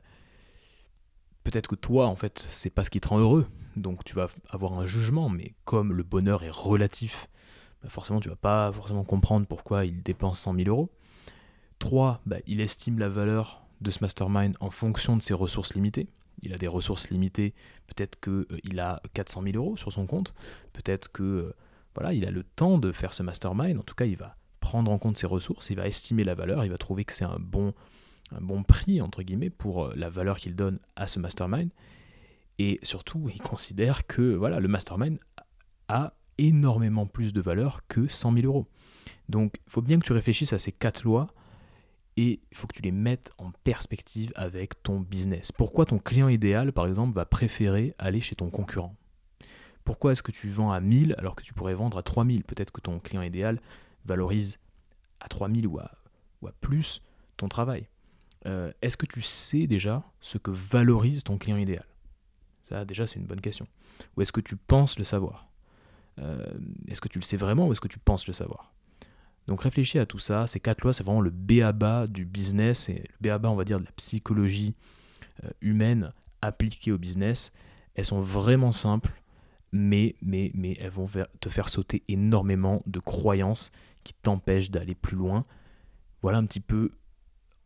peut-être 1.45 1.69
que 1.69 1.77
toi, 1.77 2.07
en 2.07 2.17
fait, 2.17 2.47
c'est 2.51 2.71
pas 2.71 2.85
ce 2.85 2.91
qui 2.91 3.01
te 3.01 3.09
rend 3.09 3.19
heureux. 3.19 3.47
Donc 3.77 4.05
tu 4.05 4.15
vas 4.15 4.29
avoir 4.49 4.79
un 4.79 4.85
jugement, 4.85 5.29
mais 5.29 5.55
comme 5.65 5.93
le 5.93 6.03
bonheur 6.03 6.43
est 6.43 6.51
relatif 6.51 7.29
bah, 7.83 7.89
forcément 7.89 8.21
tu 8.21 8.29
vas 8.29 8.37
pas 8.37 8.71
forcément 8.73 9.05
comprendre 9.05 9.47
pourquoi 9.47 9.85
il 9.85 10.03
dépense 10.03 10.41
100 10.41 10.55
000 10.55 10.69
euros. 10.69 10.91
3. 11.79 12.21
Bah, 12.27 12.37
il 12.47 12.61
estime 12.61 12.99
la 12.99 13.09
valeur 13.09 13.63
de 13.81 13.91
ce 13.91 13.99
mastermind 14.03 14.57
en 14.61 14.71
fonction 14.71 15.17
de 15.17 15.23
ses 15.23 15.35
ressources 15.35 15.75
limitées. 15.75 16.09
Il 16.43 16.53
a 16.53 16.59
des 16.59 16.69
ressources 16.69 17.11
limitées, 17.11 17.55
peut-être 17.89 18.19
qu'il 18.21 18.79
euh, 18.79 18.83
a 18.83 19.03
400 19.15 19.43
000 19.43 19.57
euros 19.57 19.77
sur 19.77 19.93
son 19.93 20.07
compte, 20.07 20.35
peut-être 20.73 21.11
que 21.13 21.23
euh, 21.23 21.55
voilà, 21.95 22.13
il 22.15 22.25
a 22.25 22.31
le 22.31 22.43
temps 22.43 22.79
de 22.79 22.91
faire 22.91 23.13
ce 23.13 23.23
mastermind, 23.23 23.79
en 23.79 23.83
tout 23.83 23.95
cas 23.95 24.07
il 24.07 24.17
va 24.17 24.37
prendre 24.61 24.91
en 24.91 24.99
compte 24.99 25.19
ses 25.19 25.27
ressources, 25.27 25.71
il 25.71 25.77
va 25.77 25.87
estimer 25.87 26.25
la 26.25 26.35
valeur, 26.35 26.65
il 26.65 26.71
va 26.71 26.79
trouver 26.79 27.05
que 27.05 27.13
c'est 27.13 27.25
un 27.25 27.39
bon, 27.39 27.75
prix, 28.67 29.01
pour 29.59 29.85
euh, 29.85 29.93
la 29.95 30.09
valeur 30.09 30.39
qu'il 30.39 30.55
donne 30.55 30.79
à 30.97 31.07
ce 31.07 31.19
mastermind. 31.19 31.69
Et 32.63 32.79
surtout, 32.85 33.29
il 33.29 33.43
considère 33.43 34.07
que 34.07 34.37
voilà, 34.37 34.61
le 34.61 34.69
mastermind 34.69 35.19
a 35.89 36.15
énormément 36.39 37.09
plus 37.09 37.33
de 37.33 37.41
valeur 37.41 37.81
que 37.89 38.07
100 38.07 38.35
000 38.35 38.47
euros. 38.47 38.69
Donc 39.29 39.57
il 39.67 39.73
faut 39.73 39.83
bien 39.83 39.99
que 39.99 40.05
tu 40.05 40.13
réfléchisses 40.13 40.53
à 40.53 40.61
ces 40.61 40.71
quatre 40.71 41.03
lois 41.03 41.27
et 42.17 42.39
il 42.53 42.57
faut 42.57 42.69
que 42.69 42.77
tu 42.77 42.83
les 42.83 42.93
mettes 42.93 43.33
en 43.39 43.51
perspective 43.65 44.31
avec 44.37 44.81
ton 44.85 45.01
business. 45.01 45.51
Pourquoi 45.51 45.87
ton 45.87 45.99
client 45.99 46.29
idéal, 46.29 46.73
par 46.73 46.87
exemple, 46.87 47.13
va 47.13 47.25
préférer 47.25 47.97
aller 47.99 48.21
chez 48.21 48.37
ton 48.37 48.49
concurrent? 48.49 48.95
Pourquoi 49.83 50.13
est-ce 50.13 50.23
que 50.23 50.31
tu 50.31 50.49
vends 50.49 50.71
à 50.71 50.79
1000 50.79 51.17
alors 51.19 51.35
que 51.35 51.43
tu 51.43 51.55
pourrais 51.55 51.75
vendre 51.75 51.99
à 51.99 52.05
3000 52.05 52.45
Peut-être 52.45 52.71
que 52.71 52.81
ton 52.81 53.01
client 53.01 53.23
idéal 53.23 53.61
valorise 54.05 54.61
à 55.19 55.27
3000 55.27 55.67
ou 55.67 55.81
à, 55.81 55.91
ou 56.43 56.47
à 56.47 56.53
plus 56.61 57.03
ton 57.37 57.49
travail. 57.49 57.89
Euh, 58.47 58.71
est-ce 58.83 58.97
que 58.97 59.07
tu 59.07 59.21
sais 59.21 59.67
déjà 59.67 60.05
ce 60.21 60.39
que 60.39 60.53
valorise 60.53 61.25
ton 61.25 61.39
client 61.39 61.57
idéal? 61.57 61.87
Déjà, 62.85 63.07
c'est 63.07 63.19
une 63.19 63.27
bonne 63.27 63.41
question. 63.41 63.67
Ou 64.17 64.23
est-ce 64.23 64.33
que 64.33 64.41
tu 64.41 64.57
penses 64.57 64.99
le 64.99 65.05
savoir? 65.05 65.49
Euh, 66.19 66.45
est-ce 66.89 67.01
que 67.01 67.09
tu 67.09 67.19
le 67.19 67.25
sais 67.25 67.37
vraiment 67.37 67.69
ou 67.69 67.73
est-ce 67.73 67.81
que 67.81 67.89
tu 67.89 67.99
penses 67.99 68.27
le 68.27 68.33
savoir? 68.33 68.73
Donc 69.47 69.63
réfléchis 69.63 69.99
à 69.99 70.07
tout 70.07 70.19
ça. 70.19 70.47
Ces 70.47 70.61
quatre 70.61 70.83
lois, 70.83 70.93
c'est 70.93 71.05
vraiment 71.05 71.21
le 71.21 71.31
béaba 71.31 72.07
du 72.07 72.25
business 72.25 72.89
et 72.89 72.95
le 72.95 73.15
béaba, 73.21 73.51
on 73.51 73.57
va 73.57 73.65
dire, 73.65 73.81
de 73.81 73.85
la 73.85 73.93
psychologie 73.93 74.75
euh, 75.45 75.51
humaine 75.61 76.13
appliquée 76.43 76.93
au 76.93 76.99
business. 76.99 77.53
Elles 77.95 78.05
sont 78.05 78.21
vraiment 78.21 78.73
simples, 78.73 79.23
mais, 79.73 80.15
mais, 80.23 80.51
mais 80.55 80.77
elles 80.81 80.91
vont 80.91 81.09
te 81.41 81.49
faire 81.49 81.69
sauter 81.69 82.03
énormément 82.09 82.83
de 82.87 83.01
croyances 83.01 83.71
qui 84.05 84.15
t'empêchent 84.15 84.71
d'aller 84.71 84.95
plus 84.95 85.17
loin. 85.17 85.45
Voilà 86.23 86.39
un 86.39 86.47
petit 86.47 86.61
peu 86.61 86.93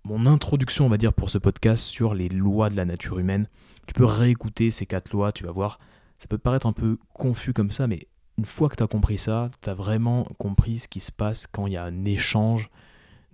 mon 0.05 0.27
introduction, 0.27 0.87
on 0.87 0.89
va 0.89 0.99
dire, 0.99 1.13
pour 1.13 1.31
ce 1.31 1.39
podcast 1.39 1.83
sur 1.83 2.15
les 2.15 2.29
lois 2.29 2.71
de 2.71 2.77
la 2.77 2.85
nature 2.85 3.19
humaine. 3.19 3.49
Tu 3.87 3.95
peux 3.95 4.05
réécouter 4.05 4.71
ces 4.71 4.87
quatre 4.87 5.13
lois, 5.13 5.33
tu 5.33 5.45
vas 5.45 5.53
voir. 5.53 5.79
Ça 6.19 6.27
peut 6.27 6.39
paraître 6.39 6.67
un 6.67 6.73
peu 6.73 6.99
confus 7.13 7.53
comme 7.53 7.73
ça, 7.73 7.87
mais 7.87 8.09
une 8.39 8.45
fois 8.45 8.69
que 8.69 8.77
tu 8.77 8.83
as 8.83 8.87
compris 8.87 9.19
ça, 9.19 9.51
tu 9.63 9.71
as 9.71 9.75
vraiment 9.75 10.25
compris 10.39 10.79
ce 10.79 10.89
qui 10.89 11.01
se 11.01 11.13
passe 11.13 11.47
quand 11.47 11.67
il 11.67 11.75
y 11.75 11.77
a 11.77 11.85
un 11.85 12.05
échange 12.05 12.71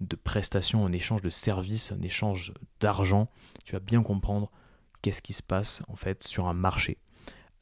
de 0.01 0.17
prestations, 0.17 0.85
un 0.85 0.93
échange 0.93 1.23
de 1.23 1.31
services, 1.31 1.93
un 1.93 2.03
échange 2.03 2.53
d'argent. 2.81 3.29
Tu 3.65 3.73
vas 3.73 3.81
bien 3.81 4.03
comprendre 4.03 4.51
qu'est-ce 5.01 5.23
qui 5.23 5.33
se 5.33 5.43
passe 5.43 5.83
en 5.88 5.97
fait 5.97 6.23
sur 6.23 6.47
un 6.49 6.55
marché. 6.55 6.99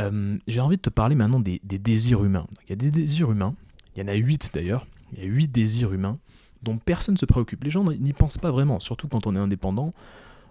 Euh, 0.00 0.38
j'ai 0.46 0.60
envie 0.60 0.76
de 0.76 0.82
te 0.82 0.90
parler 0.90 1.14
maintenant 1.14 1.40
des, 1.40 1.60
désirs 1.62 2.24
humains. 2.24 2.46
Il 2.64 2.70
y 2.70 2.72
a 2.72 2.76
des 2.76 2.90
désirs 2.90 3.30
humains, 3.30 3.54
il 3.94 4.00
y 4.00 4.04
en 4.04 4.08
a 4.08 4.14
huit 4.14 4.50
d'ailleurs, 4.54 4.86
il 5.12 5.18
y 5.20 5.22
a 5.22 5.26
huit 5.26 5.48
désirs 5.48 5.92
humains 5.92 6.18
dont 6.62 6.78
personne 6.78 7.14
ne 7.14 7.18
se 7.18 7.26
préoccupe. 7.26 7.64
Les 7.64 7.70
gens 7.70 7.84
n'y 7.84 8.12
pensent 8.12 8.38
pas 8.38 8.50
vraiment, 8.50 8.80
surtout 8.80 9.08
quand 9.08 9.26
on 9.26 9.34
est 9.34 9.38
indépendant 9.38 9.92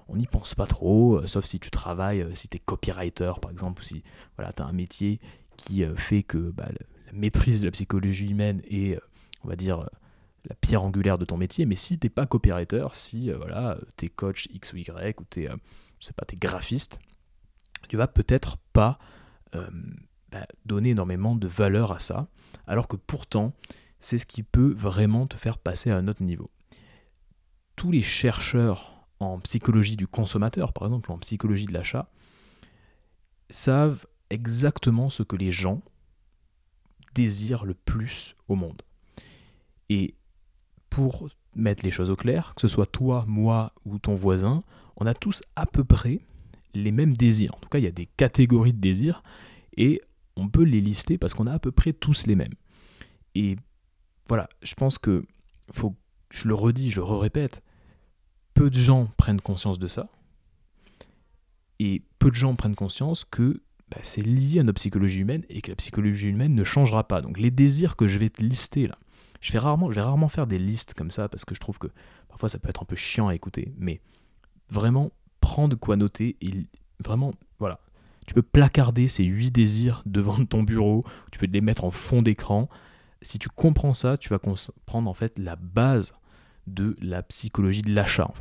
on 0.10 0.16
n'y 0.16 0.28
pense 0.28 0.56
pas 0.56 0.66
trop, 0.66 1.18
euh, 1.18 1.28
sauf 1.28 1.46
si 1.46 1.60
tu 1.60 1.70
travailles, 1.70 2.22
euh, 2.22 2.36
si 2.36 2.48
tu 2.48 2.58
es 2.58 2.60
copywriter 2.60 3.34
par 3.42 3.52
exemple, 3.52 3.82
ou 3.82 3.86
si 3.86 4.04
voilà, 4.36 4.52
tu 4.52 4.62
as 4.62 4.66
un 4.66 4.72
métier 4.72 5.20
qui 5.56 5.84
euh, 5.84 5.96
fait 5.96 6.24
que 6.24 6.38
bah, 6.38 6.70
la 7.08 7.14
maîtrise 7.14 7.62
de 7.62 7.66
la 7.66 7.72
psychologie 7.72 8.30
humaine 8.30 8.62
est, 8.70 9.00
on 9.44 9.48
va 9.48 9.56
dire, 9.56 9.88
la 10.46 10.56
pierre 10.56 10.84
angulaire 10.84 11.18
de 11.18 11.26
ton 11.26 11.38
métier. 11.38 11.66
Mais 11.66 11.76
si 11.76 12.00
tu 12.00 12.06
n'es 12.06 12.10
pas 12.10 12.26
copywriter, 12.26 12.88
si 12.94 13.32
voilà, 13.32 13.78
tu 13.98 14.06
es 14.06 14.10
coach 14.10 14.48
X 14.54 14.74
ou 14.74 14.78
Y, 14.78 15.20
ou 15.20 15.24
tu 15.30 15.46
es 15.46 16.36
graphiste, 16.36 17.00
tu 17.88 17.98
vas 17.98 18.08
peut-être 18.08 18.58
pas 18.74 19.00
bah, 19.52 20.46
donner 20.66 20.92
énormément 20.92 21.36
de 21.36 21.48
valeur 21.48 21.92
à 21.92 22.00
ça, 22.00 22.28
alors 22.68 22.88
que 22.88 22.96
pourtant, 22.96 23.54
c'est 24.00 24.20
ce 24.20 24.28
qui 24.28 24.44
peut 24.44 24.76
vraiment 24.78 25.26
te 25.26 25.36
faire 25.36 25.58
passer 25.58 25.90
à 25.90 25.98
un 25.98 26.08
autre 26.08 26.22
niveau. 26.22 26.52
Tous 27.76 27.92
les 27.92 28.04
chercheurs 28.04 28.99
en 29.20 29.40
psychologie 29.40 29.96
du 29.96 30.08
consommateur, 30.08 30.74
par 30.74 30.86
exemple 30.86 31.12
en 31.12 31.18
psychologie 31.18 31.66
de 31.66 31.74
l'achat, 31.74 32.10
savent 33.50 34.06
exactement 34.30 35.10
ce 35.10 35.24
que 35.24 35.36
les 35.36 35.52
gens 35.52 35.82
désirent 37.16 37.66
le 37.66 37.74
plus 37.74 38.36
au 38.48 38.56
monde. 38.56 38.82
Et 39.90 40.16
pour 40.90 41.30
mettre 41.56 41.84
les 41.84 41.92
choses 41.92 42.10
au 42.10 42.16
clair, 42.16 42.54
que 42.56 42.62
ce 42.62 42.68
soit 42.68 42.86
toi, 42.86 43.26
moi 43.28 43.74
ou 43.86 43.98
ton 43.98 44.16
voisin, 44.16 44.62
on 44.98 45.06
a 45.06 45.14
tous 45.14 45.42
à 45.56 45.66
peu 45.66 45.84
près 45.84 46.20
les 46.74 46.92
mêmes 46.92 47.18
désirs. 47.18 47.56
En 47.56 47.60
tout 47.60 47.70
cas, 47.70 47.80
il 47.80 47.84
y 47.84 47.88
a 47.88 47.92
des 47.92 48.06
catégories 48.06 48.74
de 48.74 48.80
désirs 48.80 49.24
et 49.76 50.02
on 50.36 50.48
peut 50.48 50.64
les 50.64 50.82
lister 50.82 51.18
parce 51.18 51.34
qu'on 51.34 51.48
a 51.48 51.54
à 51.54 51.60
peu 51.60 51.72
près 51.72 51.94
tous 51.94 52.28
les 52.28 52.36
mêmes. 52.36 52.54
Et 53.36 53.58
voilà, 54.28 54.50
je 54.62 54.76
pense 54.76 54.98
que 54.98 55.26
faut, 55.72 55.96
je 56.30 56.48
le 56.48 56.54
redis, 56.54 56.92
je 56.92 57.02
le 57.02 57.06
répète, 57.06 57.64
peu 58.60 58.70
de 58.70 58.78
gens 58.78 59.08
prennent 59.16 59.40
conscience 59.40 59.80
de 59.80 59.88
ça. 59.88 60.10
Et 61.80 62.04
peu 62.20 62.30
de 62.30 62.36
gens 62.36 62.56
prennent 62.56 62.76
conscience 62.76 63.24
que 63.24 63.62
bah, 63.90 64.00
c'est 64.02 64.22
lié 64.22 64.60
à 64.60 64.64
notre 64.64 64.82
psychologie 64.82 65.20
humaine 65.20 65.46
et 65.48 65.62
que 65.62 65.72
la 65.72 65.78
psychologie 65.78 66.28
humaine 66.28 66.56
ne 66.56 66.66
changera 66.66 67.08
pas. 67.08 67.22
Donc 67.22 67.40
les 67.40 67.52
désirs 67.52 67.96
que 67.96 68.10
je 68.10 68.20
vais 68.20 68.30
te 68.30 68.44
lister 68.44 68.88
là, 68.88 68.98
je, 69.40 69.54
vais 69.54 69.60
rarement 69.60 70.28
faire 70.28 70.46
des 70.46 70.60
listes 70.60 70.94
comme 70.94 71.10
ça 71.10 71.30
parce 71.30 71.46
que 71.46 71.56
je 71.56 71.62
trouve 71.62 71.80
que 71.80 71.88
parfois 72.28 72.50
ça 72.50 72.60
peut 72.60 72.68
être 72.68 72.82
un 72.82 72.86
peu 72.86 72.98
chiant 72.98 73.30
à 73.30 73.34
écouter. 73.34 73.72
Mais 73.78 74.02
vraiment, 74.70 75.14
prends 75.40 75.70
de 75.70 75.76
quoi 75.76 75.96
noter 75.96 76.36
et 76.42 76.52
vraiment, 77.02 77.32
voilà. 77.60 77.80
Tu 78.28 78.34
peux 78.34 78.42
placarder 78.42 79.08
ces 79.08 79.24
huit 79.24 79.52
désirs 79.52 80.04
devant 80.06 80.44
ton 80.44 80.64
bureau, 80.64 81.06
tu 81.32 81.40
peux 81.40 81.46
les 81.46 81.62
mettre 81.62 81.86
en 81.86 81.92
fond 81.92 82.22
d'écran. 82.22 82.68
Si 83.22 83.40
tu 83.40 83.48
comprends 83.48 83.94
ça, 83.94 84.18
tu 84.18 84.28
vas 84.28 84.38
comprendre 84.38 85.10
en 85.10 85.14
fait 85.14 85.40
la 85.40 85.56
base 85.56 86.14
de 86.68 86.98
la 87.02 87.24
psychologie 87.24 87.84
de 87.84 87.94
l'achat 87.94 88.26
en. 88.26 88.34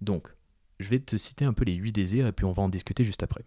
Donc, 0.00 0.28
je 0.78 0.90
vais 0.90 0.98
te 0.98 1.16
citer 1.16 1.44
un 1.44 1.52
peu 1.52 1.64
les 1.64 1.74
huit 1.74 1.92
désirs 1.92 2.26
et 2.26 2.32
puis 2.32 2.44
on 2.44 2.52
va 2.52 2.62
en 2.62 2.68
discuter 2.68 3.04
juste 3.04 3.22
après. 3.22 3.44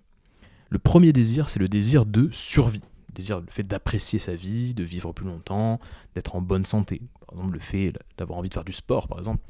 Le 0.70 0.80
premier 0.80 1.14
désir, 1.14 1.50
c'est 1.50 1.60
le 1.60 1.68
désir 1.68 2.06
de 2.06 2.30
survie. 2.32 2.82
Le 3.10 3.14
désir, 3.14 3.40
le 3.40 3.48
fait 3.50 3.64
d'apprécier 3.64 4.20
sa 4.20 4.36
vie, 4.36 4.74
de 4.74 4.84
vivre 4.84 5.14
plus 5.14 5.26
longtemps, 5.26 5.80
d'être 6.14 6.36
en 6.36 6.42
bonne 6.42 6.66
santé. 6.66 7.02
Par 7.26 7.38
exemple, 7.38 7.54
le 7.54 7.60
fait 7.60 7.94
d'avoir 8.18 8.40
envie 8.40 8.50
de 8.50 8.54
faire 8.54 8.64
du 8.64 8.72
sport, 8.72 9.08
par 9.08 9.18
exemple, 9.18 9.44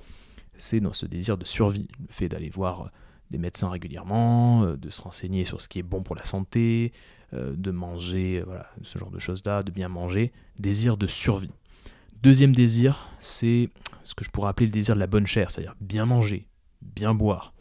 c'est 0.58 0.80
dans 0.80 0.94
ce 0.94 1.06
désir 1.06 1.38
de 1.38 1.46
survie. 1.46 1.88
Le 2.00 2.08
fait 2.14 2.30
d'aller 2.30 2.50
voir 2.50 2.92
des 3.32 3.38
médecins 3.38 3.70
régulièrement, 3.70 4.64
euh, 4.64 4.78
de 4.78 4.90
se 4.90 5.02
renseigner 5.02 5.46
sur 5.46 5.62
ce 5.62 5.68
qui 5.68 5.80
est 5.80 5.84
bon 5.84 6.04
pour 6.04 6.16
la 6.16 6.26
santé, 6.26 6.94
euh, 7.34 7.54
de 7.56 7.72
manger, 7.72 8.44
ce 8.82 8.98
genre 8.98 9.12
de 9.12 9.20
choses-là, 9.20 9.62
de 9.62 9.72
bien 9.72 9.90
manger. 9.90 10.32
Désir 10.58 10.98
de 10.98 11.08
survie. 11.08 11.52
Deuxième 12.24 12.54
désir, 12.54 13.10
c'est 13.20 13.70
ce 14.04 14.14
que 14.14 14.26
je 14.26 14.30
pourrais 14.30 14.50
appeler 14.50 14.66
le 14.66 14.74
désir 14.74 14.96
de 14.96 15.00
la 15.00 15.08
bonne 15.08 15.28
chair, 15.28 15.52
c'est-à-dire 15.52 15.76
bien 15.80 16.06
manger, 16.06 16.49
bien 16.82 17.14
boire, 17.14 17.54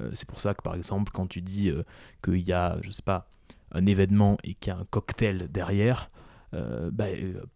euh, 0.00 0.10
c'est 0.12 0.26
pour 0.26 0.40
ça 0.40 0.54
que 0.54 0.62
par 0.62 0.74
exemple, 0.74 1.12
quand 1.12 1.26
tu 1.26 1.40
dis 1.40 1.70
euh, 1.70 1.82
qu'il 2.22 2.46
y 2.46 2.52
a, 2.52 2.78
je 2.82 2.90
sais 2.90 3.02
pas, 3.02 3.28
un 3.72 3.86
événement 3.86 4.38
et 4.44 4.54
qu'il 4.54 4.72
y 4.72 4.76
a 4.76 4.78
un 4.78 4.86
cocktail 4.90 5.48
derrière, 5.50 6.10
euh, 6.54 6.90
bah, 6.92 7.06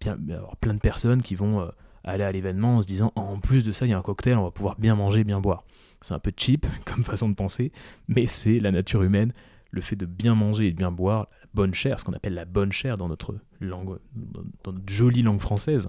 bien, 0.00 0.18
plein 0.60 0.74
de 0.74 0.80
personnes 0.80 1.22
qui 1.22 1.34
vont 1.34 1.68
aller 2.04 2.24
à 2.24 2.32
l'événement 2.32 2.76
en 2.76 2.82
se 2.82 2.88
disant 2.88 3.12
en 3.14 3.38
plus 3.38 3.64
de 3.64 3.72
ça, 3.72 3.86
il 3.86 3.90
y 3.90 3.92
a 3.92 3.98
un 3.98 4.02
cocktail, 4.02 4.36
on 4.36 4.44
va 4.44 4.50
pouvoir 4.50 4.76
bien 4.78 4.94
manger, 4.94 5.24
bien 5.24 5.40
boire. 5.40 5.64
C'est 6.00 6.14
un 6.14 6.18
peu 6.18 6.32
cheap 6.36 6.66
comme 6.84 7.04
façon 7.04 7.28
de 7.28 7.34
penser, 7.34 7.72
mais 8.08 8.26
c'est 8.26 8.58
la 8.58 8.72
nature 8.72 9.02
humaine, 9.02 9.32
le 9.70 9.80
fait 9.80 9.96
de 9.96 10.06
bien 10.06 10.34
manger 10.34 10.68
et 10.68 10.72
de 10.72 10.76
bien 10.76 10.90
boire, 10.90 11.28
la 11.40 11.48
bonne 11.54 11.74
chair, 11.74 12.00
ce 12.00 12.04
qu'on 12.04 12.14
appelle 12.14 12.34
la 12.34 12.46
bonne 12.46 12.72
chair 12.72 12.96
dans 12.96 13.08
notre 13.08 13.36
langue, 13.60 13.98
dans 14.14 14.72
notre 14.72 14.90
jolie 14.90 15.22
langue 15.22 15.40
française. 15.40 15.88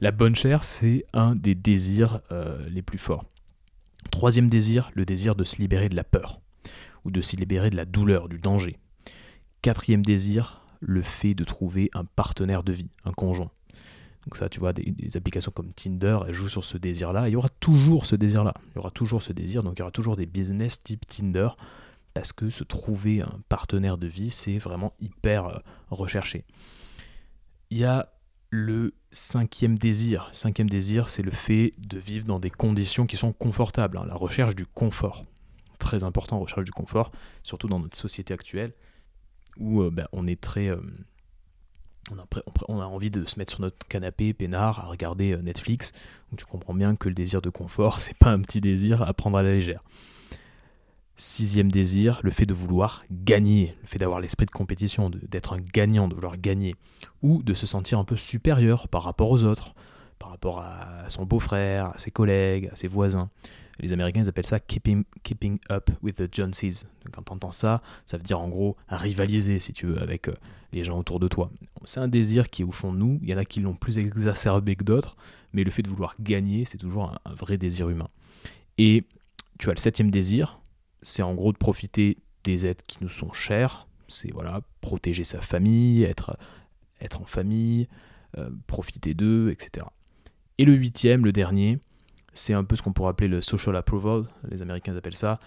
La 0.00 0.12
bonne 0.12 0.36
chair, 0.36 0.62
c'est 0.64 1.06
un 1.12 1.34
des 1.34 1.54
désirs 1.54 2.20
les 2.68 2.82
plus 2.82 2.98
forts. 2.98 3.24
Troisième 4.10 4.48
désir, 4.48 4.90
le 4.94 5.04
désir 5.04 5.34
de 5.34 5.44
se 5.44 5.56
libérer 5.56 5.88
de 5.88 5.96
la 5.96 6.04
peur, 6.04 6.40
ou 7.04 7.10
de 7.10 7.20
se 7.20 7.36
libérer 7.36 7.70
de 7.70 7.76
la 7.76 7.84
douleur, 7.84 8.28
du 8.28 8.38
danger. 8.38 8.78
Quatrième 9.62 10.04
désir, 10.04 10.62
le 10.80 11.02
fait 11.02 11.34
de 11.34 11.44
trouver 11.44 11.90
un 11.94 12.04
partenaire 12.04 12.62
de 12.62 12.72
vie, 12.72 12.90
un 13.04 13.12
conjoint. 13.12 13.50
Donc 14.24 14.36
ça, 14.36 14.48
tu 14.48 14.60
vois, 14.60 14.72
des, 14.72 15.16
applications 15.16 15.52
comme 15.52 15.72
Tinder, 15.72 16.18
elles 16.26 16.32
jouent 16.32 16.48
sur 16.48 16.64
ce 16.64 16.78
désir-là. 16.78 17.28
Il 17.28 17.32
y 17.32 17.36
aura 17.36 17.50
toujours 17.60 18.06
ce 18.06 18.16
désir-là. 18.16 18.54
Il 18.70 18.76
y 18.76 18.78
aura 18.78 18.90
toujours 18.90 19.22
ce 19.22 19.32
désir. 19.32 19.62
Donc 19.62 19.74
il 19.76 19.80
y 19.80 19.82
aura 19.82 19.90
toujours 19.90 20.16
des 20.16 20.26
business 20.26 20.82
type 20.82 21.06
Tinder, 21.06 21.48
parce 22.14 22.32
que 22.32 22.48
se 22.48 22.64
trouver 22.64 23.20
un 23.20 23.40
partenaire 23.48 23.98
de 23.98 24.06
vie, 24.06 24.30
c'est 24.30 24.58
vraiment 24.58 24.94
hyper 25.00 25.46
euh, 25.46 25.58
recherché. 25.90 26.44
Il 27.70 27.78
y 27.78 27.84
a 27.84 28.13
le 28.54 28.94
cinquième 29.10 29.76
désir. 29.76 30.28
Cinquième 30.32 30.70
désir, 30.70 31.08
c'est 31.08 31.22
le 31.22 31.32
fait 31.32 31.72
de 31.78 31.98
vivre 31.98 32.24
dans 32.24 32.38
des 32.38 32.50
conditions 32.50 33.04
qui 33.04 33.16
sont 33.16 33.32
confortables, 33.32 33.98
hein. 33.98 34.06
la 34.06 34.14
recherche 34.14 34.54
du 34.54 34.64
confort. 34.64 35.22
Très 35.80 36.04
important, 36.04 36.38
recherche 36.38 36.64
du 36.64 36.70
confort, 36.70 37.10
surtout 37.42 37.66
dans 37.66 37.80
notre 37.80 37.96
société 37.96 38.32
actuelle, 38.32 38.72
où 39.58 39.82
euh, 39.82 39.90
ben, 39.90 40.06
on 40.12 40.28
est 40.28 40.40
très... 40.40 40.68
Euh, 40.68 40.80
on, 42.68 42.80
a, 42.80 42.84
envie 42.84 43.10
de 43.10 43.24
se 43.24 43.38
mettre 43.38 43.52
sur 43.52 43.60
notre 43.60 43.88
canapé, 43.88 44.32
peinard, 44.34 44.78
à 44.78 44.84
regarder 44.84 45.32
euh, 45.32 45.42
Netflix. 45.42 45.90
Donc 46.30 46.38
tu 46.38 46.44
comprends 46.44 46.74
bien 46.74 46.94
que 46.94 47.08
le 47.08 47.14
désir 47.14 47.42
de 47.42 47.50
confort, 47.50 48.00
c'est 48.00 48.16
pas 48.16 48.30
un 48.30 48.40
petit 48.40 48.60
désir 48.60 49.02
à 49.02 49.12
prendre 49.14 49.36
à 49.36 49.42
la 49.42 49.50
légère. 49.50 49.82
Sixième 51.16 51.70
désir, 51.70 52.18
le 52.24 52.32
fait 52.32 52.44
de 52.44 52.54
vouloir 52.54 53.04
gagner, 53.10 53.76
le 53.82 53.86
fait 53.86 53.98
d'avoir 53.98 54.20
l'esprit 54.20 54.46
de 54.46 54.50
compétition, 54.50 55.10
d'être 55.10 55.52
un 55.52 55.60
gagnant, 55.60 56.08
de 56.08 56.14
vouloir 56.14 56.36
gagner, 56.36 56.74
ou 57.22 57.44
de 57.44 57.54
se 57.54 57.66
sentir 57.66 58.00
un 58.00 58.04
peu 58.04 58.16
supérieur 58.16 58.88
par 58.88 59.04
rapport 59.04 59.30
aux 59.30 59.44
autres, 59.44 59.74
par 60.18 60.30
rapport 60.30 60.58
à 60.58 61.04
son 61.08 61.24
beau-frère, 61.24 61.86
à 61.94 61.98
ses 61.98 62.10
collègues, 62.10 62.68
à 62.72 62.76
ses 62.76 62.88
voisins. 62.88 63.30
Les 63.78 63.92
Américains 63.92 64.22
ils 64.22 64.28
appellent 64.28 64.46
ça 64.46 64.58
keeping, 64.58 65.04
keeping 65.22 65.58
up 65.70 65.88
with 66.02 66.16
the 66.16 66.32
Joneses. 66.32 66.86
quand 67.12 67.22
tu 67.22 67.32
entends 67.32 67.52
ça, 67.52 67.80
ça 68.06 68.16
veut 68.16 68.24
dire 68.24 68.40
en 68.40 68.48
gros 68.48 68.76
rivaliser, 68.88 69.60
si 69.60 69.72
tu 69.72 69.86
veux, 69.86 70.02
avec 70.02 70.28
euh, 70.28 70.34
les 70.72 70.82
gens 70.82 70.98
autour 70.98 71.20
de 71.20 71.28
toi. 71.28 71.50
C'est 71.84 72.00
un 72.00 72.08
désir 72.08 72.50
qui 72.50 72.62
est 72.62 72.64
au 72.64 72.72
fond 72.72 72.92
de 72.92 72.98
nous. 72.98 73.20
Il 73.22 73.28
y 73.28 73.34
en 73.34 73.38
a 73.38 73.44
qui 73.44 73.60
l'ont 73.60 73.74
plus 73.74 73.98
exacerbé 73.98 74.74
que 74.74 74.82
d'autres, 74.82 75.16
mais 75.52 75.62
le 75.62 75.70
fait 75.70 75.82
de 75.82 75.88
vouloir 75.88 76.16
gagner, 76.18 76.64
c'est 76.64 76.78
toujours 76.78 77.12
un 77.24 77.34
vrai 77.34 77.56
désir 77.56 77.88
humain. 77.88 78.08
Et 78.78 79.04
tu 79.58 79.70
as 79.70 79.72
le 79.72 79.78
septième 79.78 80.10
désir, 80.10 80.58
c'est 81.04 81.22
en 81.22 81.34
gros 81.34 81.52
de 81.52 81.58
profiter 81.58 82.18
des 82.42 82.66
aides 82.66 82.82
qui 82.88 82.98
nous 83.00 83.08
sont 83.08 83.32
chères. 83.32 83.86
C'est 84.08 84.32
voilà, 84.32 84.62
protéger 84.80 85.22
sa 85.22 85.40
famille, 85.40 86.02
être, 86.02 86.36
être 87.00 87.20
en 87.20 87.24
famille, 87.24 87.88
euh, 88.38 88.50
profiter 88.66 89.14
d'eux, 89.14 89.50
etc. 89.50 89.86
Et 90.58 90.64
le 90.64 90.72
huitième, 90.74 91.24
le 91.24 91.32
dernier, 91.32 91.78
c'est 92.32 92.52
un 92.52 92.64
peu 92.64 92.74
ce 92.74 92.82
qu'on 92.82 92.92
pourrait 92.92 93.10
appeler 93.10 93.28
le 93.28 93.40
social 93.40 93.76
approval, 93.76 94.24
les 94.50 94.62
Américains 94.62 94.96
appellent 94.96 95.14
ça. 95.14 95.38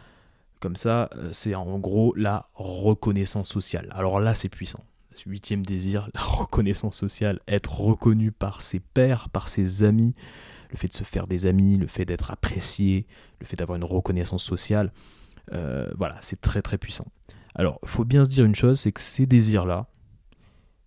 Comme 0.59 0.75
ça, 0.75 1.09
euh, 1.15 1.29
c'est 1.33 1.53
en 1.53 1.77
gros 1.79 2.13
la 2.15 2.49
reconnaissance 2.55 3.49
sociale. 3.49 3.89
Alors 3.91 4.19
là, 4.19 4.33
c'est 4.33 4.49
puissant. 4.49 4.83
Huitième 5.25 5.65
désir, 5.65 6.09
la 6.13 6.21
reconnaissance 6.21 6.95
sociale, 6.95 7.39
être 7.47 7.79
reconnu 7.81 8.31
par 8.31 8.61
ses 8.61 8.79
pairs, 8.79 9.29
par 9.29 9.49
ses 9.49 9.83
amis, 9.83 10.13
le 10.69 10.77
fait 10.77 10.87
de 10.87 10.93
se 10.93 11.03
faire 11.03 11.27
des 11.27 11.45
amis, 11.47 11.77
le 11.77 11.87
fait 11.87 12.05
d'être 12.05 12.31
apprécié, 12.31 13.07
le 13.39 13.45
fait 13.45 13.55
d'avoir 13.55 13.77
une 13.77 13.83
reconnaissance 13.83 14.43
sociale, 14.43 14.91
euh, 15.53 15.89
voilà, 15.97 16.17
c'est 16.21 16.41
très 16.41 16.61
très 16.61 16.77
puissant. 16.77 17.07
Alors, 17.55 17.79
faut 17.85 18.05
bien 18.05 18.23
se 18.23 18.29
dire 18.29 18.45
une 18.45 18.55
chose, 18.55 18.79
c'est 18.79 18.91
que 18.91 19.01
ces 19.01 19.25
désirs-là, 19.25 19.87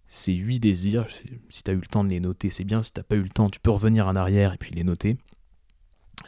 ces 0.07 0.35
huit 0.35 0.61
désirs, 0.61 1.07
si 1.49 1.63
tu 1.63 1.71
as 1.71 1.75
eu 1.75 1.79
le 1.79 1.87
temps 1.87 2.05
de 2.05 2.09
les 2.09 2.21
noter, 2.21 2.51
c'est 2.51 2.65
bien. 2.65 2.83
Si 2.83 2.93
tu 2.93 3.01
n'as 3.01 3.05
pas 3.05 3.17
eu 3.17 3.23
le 3.23 3.29
temps, 3.29 3.49
tu 3.49 3.61
peux 3.61 3.71
revenir 3.71 4.09
en 4.09 4.17
arrière 4.17 4.53
et 4.53 4.59
puis 4.59 4.75
les 4.75 4.85
noter. 4.85 5.19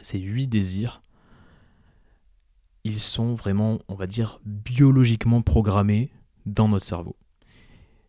Ces 0.01 0.19
huit 0.19 0.47
désirs, 0.47 1.01
ils 2.83 2.99
sont 2.99 3.35
vraiment, 3.35 3.79
on 3.87 3.95
va 3.95 4.07
dire, 4.07 4.39
biologiquement 4.45 5.41
programmés 5.41 6.11
dans 6.45 6.67
notre 6.67 6.85
cerveau. 6.85 7.15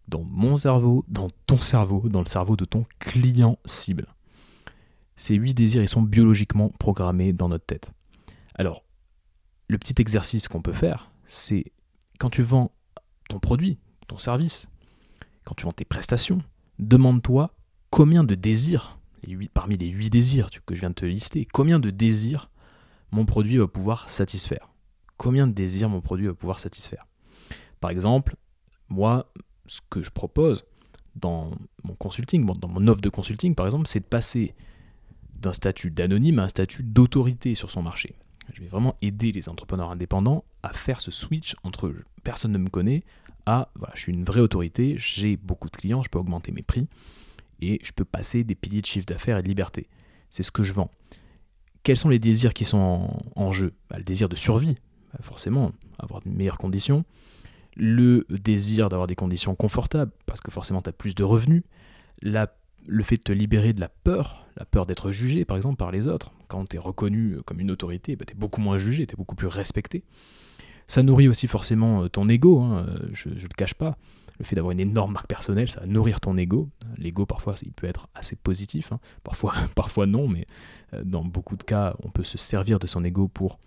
Dans 0.09 0.23
mon 0.23 0.57
cerveau, 0.57 1.05
dans 1.09 1.29
ton 1.47 1.57
cerveau, 1.57 2.09
dans 2.09 2.21
le 2.21 2.29
cerveau 2.29 2.57
de 2.57 2.65
ton 2.65 2.85
client 2.99 3.59
cible. 3.65 4.07
Ces 5.17 5.35
huit 5.35 5.55
désirs, 5.55 5.83
ils 5.83 5.89
sont 5.89 6.03
biologiquement 6.03 6.71
programmés 6.71 7.33
dans 7.33 7.49
notre 7.49 7.67
tête. 7.67 7.93
Alors, 8.55 8.85
le 9.68 9.79
petit 9.79 9.94
exercice 10.00 10.48
qu'on 10.48 10.62
peut 10.62 10.72
faire, 10.72 11.11
c'est 11.27 11.72
quand 12.18 12.31
tu 12.31 12.42
vends 12.42 12.72
ton 13.29 13.38
produit, 13.38 13.79
ton 14.07 14.18
service, 14.18 14.66
quand 15.44 15.55
tu 15.55 15.64
vends 15.64 15.72
tes 15.72 15.85
prestations, 15.85 16.38
demande-toi 16.79 17.55
combien 17.90 18.24
de 18.24 18.35
désirs, 18.35 18.98
parmi 19.53 19.77
les 19.77 19.88
huit 19.88 20.11
désirs 20.11 20.50
que 20.66 20.74
je 20.74 20.81
viens 20.81 20.90
de 20.90 20.94
te 20.94 21.07
lister, 21.07 21.46
combien 21.53 21.79
de 21.79 21.90
désirs 21.90 22.50
mon 23.11 23.24
produit 23.24 23.59
va 23.59 23.66
pouvoir 23.66 24.11
satisfaire? 24.11 24.70
Combien 25.16 25.46
de 25.46 25.53
désirs 25.53 25.88
mon 25.88 26.00
produit 26.00 26.27
va 26.27 26.35
pouvoir 26.35 26.59
satisfaire? 26.59 27.07
Par 27.81 27.90
exemple, 27.90 28.37
moi, 28.88 29.33
ce 29.66 29.81
que 29.88 30.03
je 30.03 30.11
propose 30.11 30.64
dans 31.14 31.53
mon 31.85 31.94
consulting, 31.94 32.44
dans 32.44 32.68
mon 32.68 32.88
offre 32.88 33.00
de 33.00 33.09
consulting 33.09 33.55
par 33.55 33.66
exemple, 33.66 33.87
c'est 33.87 34.00
de 34.00 34.05
passer 34.05 34.55
d'un 35.37 35.53
statut 35.53 35.90
d'anonyme 35.90 36.38
à 36.38 36.44
un 36.44 36.48
statut 36.48 36.83
d'autorité 36.83 37.55
sur 37.55 37.70
son 37.70 37.83
marché. 37.83 38.16
Je 38.53 38.61
vais 38.61 38.69
vraiment 38.69 38.97
aider 39.03 39.33
les 39.33 39.49
entrepreneurs 39.49 39.91
indépendants 39.91 40.45
à 40.63 40.73
faire 40.73 41.01
ce 41.01 41.11
switch 41.11 41.57
entre 41.63 41.95
personne 42.23 42.53
ne 42.53 42.59
me 42.59 42.69
connaît 42.69 43.03
à 43.47 43.71
voilà, 43.75 43.93
je 43.95 44.03
suis 44.03 44.13
une 44.13 44.25
vraie 44.25 44.41
autorité, 44.41 44.95
j'ai 44.97 45.37
beaucoup 45.37 45.69
de 45.69 45.77
clients, 45.77 46.03
je 46.03 46.09
peux 46.09 46.19
augmenter 46.19 46.53
mes 46.53 46.63
prix 46.63 46.89
et 47.61 47.81
je 47.83 47.93
peux 47.93 48.05
passer 48.05 48.45
des 48.45 48.55
piliers 48.55 48.81
de 48.81 48.87
chiffre 48.87 49.07
d'affaires 49.07 49.39
et 49.39 49.43
de 49.43 49.49
liberté. 49.49 49.89
C'est 50.31 50.43
ce 50.43 50.51
que 50.51 50.63
je 50.63 50.73
vends. 50.73 50.91
Quels 51.83 51.97
sont 51.97 52.09
les 52.09 52.19
désirs 52.19 52.55
qui 52.55 52.65
sont 52.65 53.11
en, 53.37 53.53
jeu? 53.53 53.75
Bah, 53.91 53.99
Le 53.99 54.05
désir 54.05 54.29
de 54.29 54.37
survie, 54.37 54.77
bah, 55.13 55.21
forcément, 55.23 55.73
avoir 55.99 56.23
de 56.23 56.31
meilleures 56.31 56.59
conditions. 56.59 57.05
Le 57.77 58.27
désir 58.31 58.89
d'avoir 58.89 59.07
des 59.07 59.15
conditions 59.15 59.55
confortables, 59.55 60.13
parce 60.27 60.41
que 60.41 60.51
forcément 60.51 60.81
tu 60.81 60.89
as 60.89 60.93
plus 60.93 61.15
de 61.15 61.25
revenus. 61.25 61.63
La 62.23 62.55
le 62.87 63.03
fait 63.03 63.16
de 63.16 63.23
te 63.23 63.33
libérer 63.33 63.73
de 63.73 63.81
la 63.81 63.88
peur, 63.88 64.47
la 64.57 64.64
peur 64.64 64.87
d'être 64.87 65.11
jugé 65.11 65.44
par 65.44 65.57
exemple 65.57 65.77
par 65.77 65.90
les 65.90 66.07
autres, 66.09 66.33
quand 66.49 66.68
tu 66.68 66.77
es 66.77 66.79
reconnu 66.79 67.38
comme 67.44 67.61
une 67.61 67.70
autorité, 67.70 68.16
bah, 68.16 68.25
tu 68.27 68.35
es 68.35 68.38
beaucoup 68.38 68.61
moins 68.61 68.79
jugé, 68.79 69.07
tu 69.07 69.14
es 69.14 69.16
beaucoup 69.16 69.37
plus 69.37 69.49
respecté. 69.49 70.05
Ça 70.87 71.03
nourrit 71.03 71.29
aussi 71.29 71.47
forcément 71.47 72.05
euh, 72.05 72.09
ton 72.09 72.29
ego, 72.29 72.61
hein, 72.61 72.87
euh, 72.88 73.09
je 73.12 73.31
ne 73.31 73.35
le 73.35 73.49
cache 73.57 73.75
pas. 73.75 73.97
Le 74.38 74.44
fait 74.44 74.57
d'avoir 74.57 74.73
une 74.73 74.81
énorme 74.81 75.12
marque 75.12 75.29
personnelle, 75.29 75.70
ça 75.70 75.81
va 75.81 75.87
nourrir 75.87 76.20
ton 76.20 76.37
ego. 76.37 76.68
L'ego, 76.99 77.25
parfois, 77.25 77.55
il 77.62 77.73
peut 77.73 77.87
être 77.87 78.09
assez 78.14 78.35
positif, 78.35 78.92
hein. 78.92 78.99
parfois, 79.23 79.55
non, 80.07 80.27
mais 80.27 80.47
euh, 80.92 81.03
dans 81.05 81.25
beaucoup 81.25 81.57
de 81.57 81.62
cas, 81.62 81.94
on 82.03 82.11
peut 82.11 82.25
se 82.25 82.37
servir 82.37 82.81
de 82.81 82.87
son 82.87 83.05
ego 83.05 83.29
pour 83.29 83.59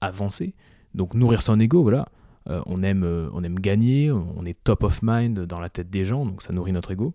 avancer. 0.00 0.54
Donc 0.94 1.14
nourrir 1.14 1.42
son 1.42 1.58
ego, 1.60 1.82
voilà, 1.82 2.06
on, 2.46 2.82
aime, 2.82 3.04
on 3.34 3.44
aime 3.44 3.58
gagner, 3.58 4.10
on 4.10 4.44
est 4.46 4.56
top 4.64 4.84
of 4.84 5.00
mind 5.02 5.40
dans 5.40 5.60
la 5.60 5.68
tête 5.68 5.90
des 5.90 6.06
gens, 6.06 6.24
donc 6.24 6.40
ça 6.40 6.52
nourrit 6.54 6.72
notre 6.72 6.92
ego. 6.92 7.12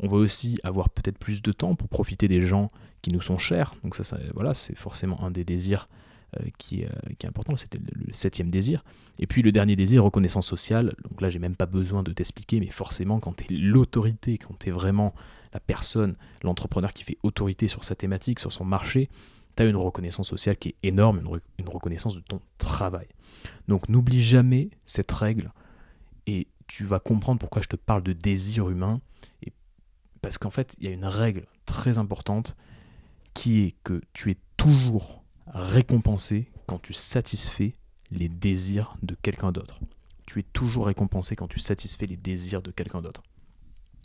On 0.00 0.08
veut 0.08 0.18
aussi 0.18 0.58
avoir 0.64 0.90
peut-être 0.90 1.18
plus 1.18 1.42
de 1.42 1.52
temps 1.52 1.74
pour 1.74 1.88
profiter 1.88 2.28
des 2.28 2.42
gens 2.42 2.70
qui 3.02 3.12
nous 3.12 3.20
sont 3.20 3.38
chers, 3.38 3.74
donc 3.84 3.94
ça, 3.94 4.18
voilà, 4.34 4.54
c'est 4.54 4.76
forcément 4.76 5.22
un 5.24 5.30
des 5.30 5.44
désirs 5.44 5.88
qui, 6.58 6.84
qui, 7.18 7.26
est 7.26 7.28
important, 7.28 7.56
c'était 7.56 7.78
le, 7.78 8.12
septième 8.12 8.50
désir. 8.50 8.84
Et 9.18 9.26
puis 9.26 9.42
le 9.42 9.52
dernier 9.52 9.76
désir, 9.76 10.04
reconnaissance 10.04 10.46
sociale, 10.46 10.94
donc 11.08 11.20
là 11.20 11.28
j'ai 11.28 11.38
même 11.38 11.56
pas 11.56 11.66
besoin 11.66 12.02
de 12.02 12.12
t'expliquer, 12.12 12.60
mais 12.60 12.70
forcément 12.70 13.20
quand 13.20 13.36
tu 13.36 13.44
es 13.44 13.56
l'autorité, 13.56 14.38
quand 14.38 14.58
tu 14.58 14.68
es 14.68 14.72
vraiment 14.72 15.14
la 15.52 15.60
personne, 15.60 16.16
l'entrepreneur 16.42 16.92
qui 16.92 17.04
fait 17.04 17.18
autorité 17.22 17.68
sur 17.68 17.84
sa 17.84 17.94
thématique, 17.94 18.38
sur 18.38 18.52
son 18.52 18.64
marché, 18.64 19.08
tu 19.56 19.62
as 19.62 19.66
une 19.66 19.76
reconnaissance 19.76 20.28
sociale 20.28 20.56
qui 20.56 20.70
est 20.70 20.76
énorme, 20.82 21.20
une, 21.58 21.68
reconnaissance 21.68 22.14
de 22.14 22.20
ton 22.20 22.40
travail. 22.58 23.06
Donc 23.68 23.88
n'oublie 23.88 24.22
jamais 24.22 24.70
cette 24.86 25.10
règle 25.12 25.52
et 26.26 26.46
tu 26.66 26.84
vas 26.84 27.00
comprendre 27.00 27.40
pourquoi 27.40 27.62
je 27.62 27.68
te 27.68 27.76
parle 27.76 28.02
de 28.02 28.12
désir 28.12 28.70
humain. 28.70 29.00
Parce 30.22 30.38
qu'en 30.38 30.50
fait, 30.50 30.76
il 30.78 30.84
y 30.84 30.88
a 30.88 30.92
une 30.92 31.04
règle 31.04 31.46
très 31.66 31.98
importante 31.98 32.56
qui 33.34 33.62
est 33.62 33.74
que 33.84 34.00
tu 34.12 34.30
es 34.30 34.36
toujours 34.56 35.22
récompensé 35.46 36.50
quand 36.66 36.78
tu 36.78 36.92
satisfais 36.92 37.74
les 38.10 38.28
désirs 38.28 38.96
de 39.02 39.14
quelqu'un 39.14 39.52
d'autre. 39.52 39.80
Tu 40.26 40.40
es 40.40 40.42
toujours 40.42 40.86
récompensé 40.86 41.36
quand 41.36 41.48
tu 41.48 41.58
satisfais 41.58 42.06
les 42.06 42.16
désirs 42.16 42.62
de 42.62 42.70
quelqu'un 42.70 43.02
d'autre. 43.02 43.22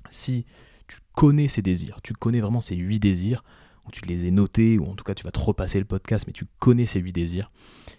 Si 0.09 0.45
tu 0.87 0.99
connais 1.13 1.47
ces 1.47 1.61
désirs, 1.61 1.99
tu 2.01 2.13
connais 2.13 2.39
vraiment 2.39 2.61
ces 2.61 2.75
huit 2.75 2.99
désirs, 2.99 3.43
ou 3.85 3.91
tu 3.91 4.01
les 4.05 4.25
ai 4.25 4.31
notés, 4.31 4.79
ou 4.79 4.85
en 4.85 4.95
tout 4.95 5.03
cas 5.03 5.13
tu 5.13 5.23
vas 5.23 5.31
te 5.31 5.39
repasser 5.39 5.79
le 5.79 5.85
podcast, 5.85 6.25
mais 6.27 6.33
tu 6.33 6.45
connais 6.59 6.85
ces 6.85 6.99
huit 6.99 7.13
désirs. 7.13 7.51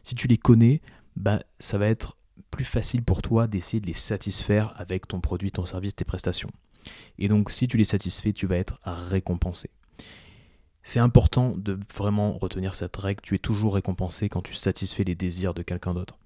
Si 0.02 0.14
tu 0.14 0.26
les 0.26 0.38
connais, 0.38 0.80
bah, 1.16 1.42
ça 1.60 1.78
va 1.78 1.86
être 1.86 2.16
plus 2.50 2.64
facile 2.64 3.02
pour 3.02 3.22
toi 3.22 3.46
d'essayer 3.46 3.80
de 3.80 3.86
les 3.86 3.94
satisfaire 3.94 4.74
avec 4.76 5.06
ton 5.06 5.20
produit, 5.20 5.52
ton 5.52 5.66
service, 5.66 5.94
tes 5.94 6.04
prestations. 6.04 6.50
Et 7.18 7.28
donc 7.28 7.50
si 7.50 7.68
tu 7.68 7.76
les 7.76 7.84
satisfais, 7.84 8.32
tu 8.32 8.46
vas 8.46 8.56
être 8.56 8.78
récompensé. 8.84 9.70
C'est 10.82 11.00
important 11.00 11.54
de 11.56 11.78
vraiment 11.92 12.38
retenir 12.38 12.76
cette 12.76 12.96
règle, 12.96 13.20
tu 13.20 13.34
es 13.34 13.38
toujours 13.38 13.74
récompensé 13.74 14.28
quand 14.28 14.42
tu 14.42 14.54
satisfais 14.54 15.02
les 15.02 15.16
désirs 15.16 15.52
de 15.52 15.62
quelqu'un 15.62 15.94
d'autre. 15.94 16.16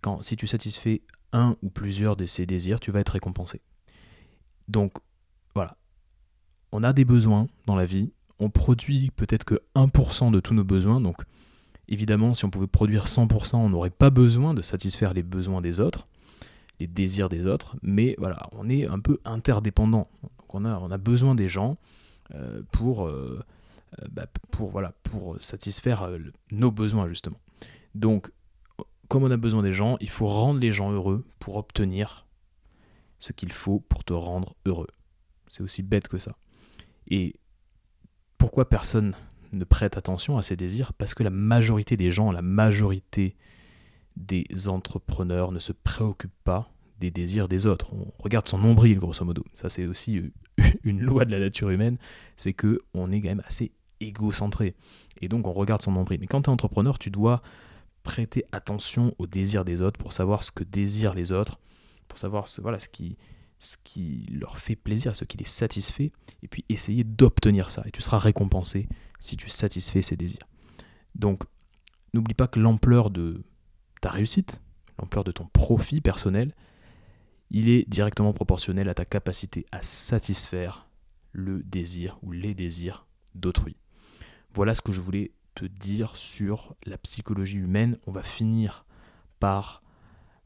Quand, 0.00 0.20
si 0.22 0.36
tu 0.36 0.46
satisfais 0.46 1.02
un 1.32 1.56
ou 1.62 1.70
plusieurs 1.70 2.16
de 2.16 2.26
ces 2.26 2.44
désirs, 2.44 2.80
tu 2.80 2.90
vas 2.90 3.00
être 3.00 3.10
récompensé. 3.10 3.60
Donc 4.66 4.94
voilà, 5.54 5.76
on 6.72 6.82
a 6.82 6.92
des 6.92 7.04
besoins 7.04 7.46
dans 7.66 7.76
la 7.76 7.84
vie, 7.84 8.10
on 8.38 8.50
produit 8.50 9.10
peut-être 9.14 9.44
que 9.44 9.60
1% 9.74 10.30
de 10.30 10.40
tous 10.40 10.54
nos 10.54 10.64
besoins, 10.64 11.00
donc 11.00 11.22
évidemment 11.88 12.34
si 12.34 12.44
on 12.44 12.50
pouvait 12.50 12.66
produire 12.66 13.06
100%, 13.06 13.56
on 13.56 13.70
n'aurait 13.70 13.90
pas 13.90 14.10
besoin 14.10 14.54
de 14.54 14.62
satisfaire 14.62 15.14
les 15.14 15.22
besoins 15.22 15.60
des 15.60 15.80
autres, 15.80 16.06
les 16.80 16.86
désirs 16.86 17.28
des 17.28 17.46
autres, 17.46 17.76
mais 17.82 18.14
voilà, 18.18 18.48
on 18.52 18.68
est 18.68 18.86
un 18.86 19.00
peu 19.00 19.18
interdépendant. 19.24 20.08
Donc 20.22 20.54
on 20.54 20.64
a, 20.64 20.98
besoin 20.98 21.34
des 21.34 21.48
gens 21.48 21.76
euh, 22.34 22.62
pour, 22.72 23.06
euh, 23.06 23.42
euh, 24.00 24.06
bah, 24.10 24.26
pour, 24.50 24.70
voilà, 24.70 24.92
pour 25.02 25.36
satisfaire 25.40 26.08
nos 26.50 26.70
besoins 26.70 27.08
justement. 27.08 27.40
Donc 27.94 28.32
comme 29.08 29.24
on 29.24 29.30
a 29.30 29.36
besoin 29.36 29.62
des 29.62 29.72
gens, 29.72 29.96
il 30.00 30.10
faut 30.10 30.26
rendre 30.26 30.60
les 30.60 30.70
gens 30.70 30.92
heureux 30.92 31.24
pour 31.38 31.56
obtenir 31.56 32.26
ce 33.18 33.32
qu'il 33.32 33.52
faut 33.52 33.80
pour 33.80 34.04
te 34.04 34.12
rendre 34.12 34.54
heureux. 34.66 34.88
C'est 35.48 35.62
aussi 35.62 35.82
bête 35.82 36.08
que 36.08 36.18
ça. 36.18 36.36
Et 37.08 37.36
pourquoi 38.36 38.68
personne 38.68 39.16
ne 39.52 39.64
prête 39.64 39.96
attention 39.96 40.36
à 40.36 40.42
ces 40.42 40.56
désirs? 40.56 40.92
Parce 40.92 41.14
que 41.14 41.22
la 41.22 41.30
majorité 41.30 41.96
des 41.96 42.10
gens, 42.10 42.30
la 42.30 42.42
majorité 42.42 43.34
des 44.18 44.68
entrepreneurs 44.68 45.52
ne 45.52 45.58
se 45.58 45.72
préoccupent 45.72 46.44
pas 46.44 46.70
des 46.98 47.10
désirs 47.10 47.48
des 47.48 47.66
autres. 47.66 47.92
On 47.94 48.12
regarde 48.22 48.48
son 48.48 48.58
nombril, 48.58 48.98
grosso 48.98 49.24
modo. 49.24 49.44
Ça, 49.54 49.70
c'est 49.70 49.86
aussi 49.86 50.18
euh, 50.18 50.30
une 50.84 51.00
loi 51.00 51.24
de 51.24 51.30
la 51.30 51.38
nature 51.38 51.70
humaine, 51.70 51.98
c'est 52.36 52.52
que 52.52 52.80
on 52.94 53.10
est 53.12 53.20
quand 53.20 53.28
même 53.28 53.42
assez 53.46 53.72
égocentré. 54.00 54.74
Et 55.20 55.28
donc, 55.28 55.46
on 55.46 55.52
regarde 55.52 55.82
son 55.82 55.92
nombril. 55.92 56.18
Mais 56.20 56.26
quand 56.26 56.42
tu 56.42 56.50
es 56.50 56.52
entrepreneur, 56.52 56.98
tu 56.98 57.10
dois 57.10 57.42
prêter 58.02 58.44
attention 58.52 59.14
aux 59.18 59.26
désirs 59.26 59.64
des 59.64 59.82
autres 59.82 59.98
pour 59.98 60.12
savoir 60.12 60.42
ce 60.42 60.50
que 60.50 60.64
désirent 60.64 61.14
les 61.14 61.32
autres, 61.32 61.58
pour 62.08 62.18
savoir 62.18 62.48
ce, 62.48 62.60
voilà, 62.60 62.80
ce, 62.80 62.88
qui, 62.88 63.16
ce 63.58 63.76
qui 63.84 64.26
leur 64.30 64.58
fait 64.58 64.76
plaisir, 64.76 65.14
ce 65.14 65.24
qui 65.24 65.36
les 65.36 65.44
satisfait, 65.44 66.12
et 66.42 66.48
puis 66.48 66.64
essayer 66.68 67.04
d'obtenir 67.04 67.70
ça. 67.70 67.82
Et 67.86 67.90
tu 67.90 68.02
seras 68.02 68.18
récompensé 68.18 68.88
si 69.18 69.36
tu 69.36 69.48
satisfais 69.48 70.02
ces 70.02 70.16
désirs. 70.16 70.48
Donc, 71.14 71.42
n'oublie 72.14 72.34
pas 72.34 72.48
que 72.48 72.60
l'ampleur 72.60 73.10
de 73.10 73.42
ta 74.00 74.10
réussite, 74.10 74.62
l'ampleur 74.98 75.24
de 75.24 75.32
ton 75.32 75.46
profit 75.46 76.00
personnel, 76.00 76.54
il 77.50 77.68
est 77.68 77.88
directement 77.88 78.32
proportionnel 78.32 78.88
à 78.88 78.94
ta 78.94 79.04
capacité 79.04 79.66
à 79.72 79.82
satisfaire 79.82 80.88
le 81.32 81.62
désir 81.62 82.18
ou 82.22 82.32
les 82.32 82.54
désirs 82.54 83.06
d'autrui. 83.34 83.76
Voilà 84.54 84.74
ce 84.74 84.82
que 84.82 84.92
je 84.92 85.00
voulais 85.00 85.32
te 85.54 85.64
dire 85.64 86.16
sur 86.16 86.74
la 86.84 86.98
psychologie 86.98 87.58
humaine. 87.58 87.98
On 88.06 88.12
va 88.12 88.22
finir 88.22 88.84
par 89.40 89.82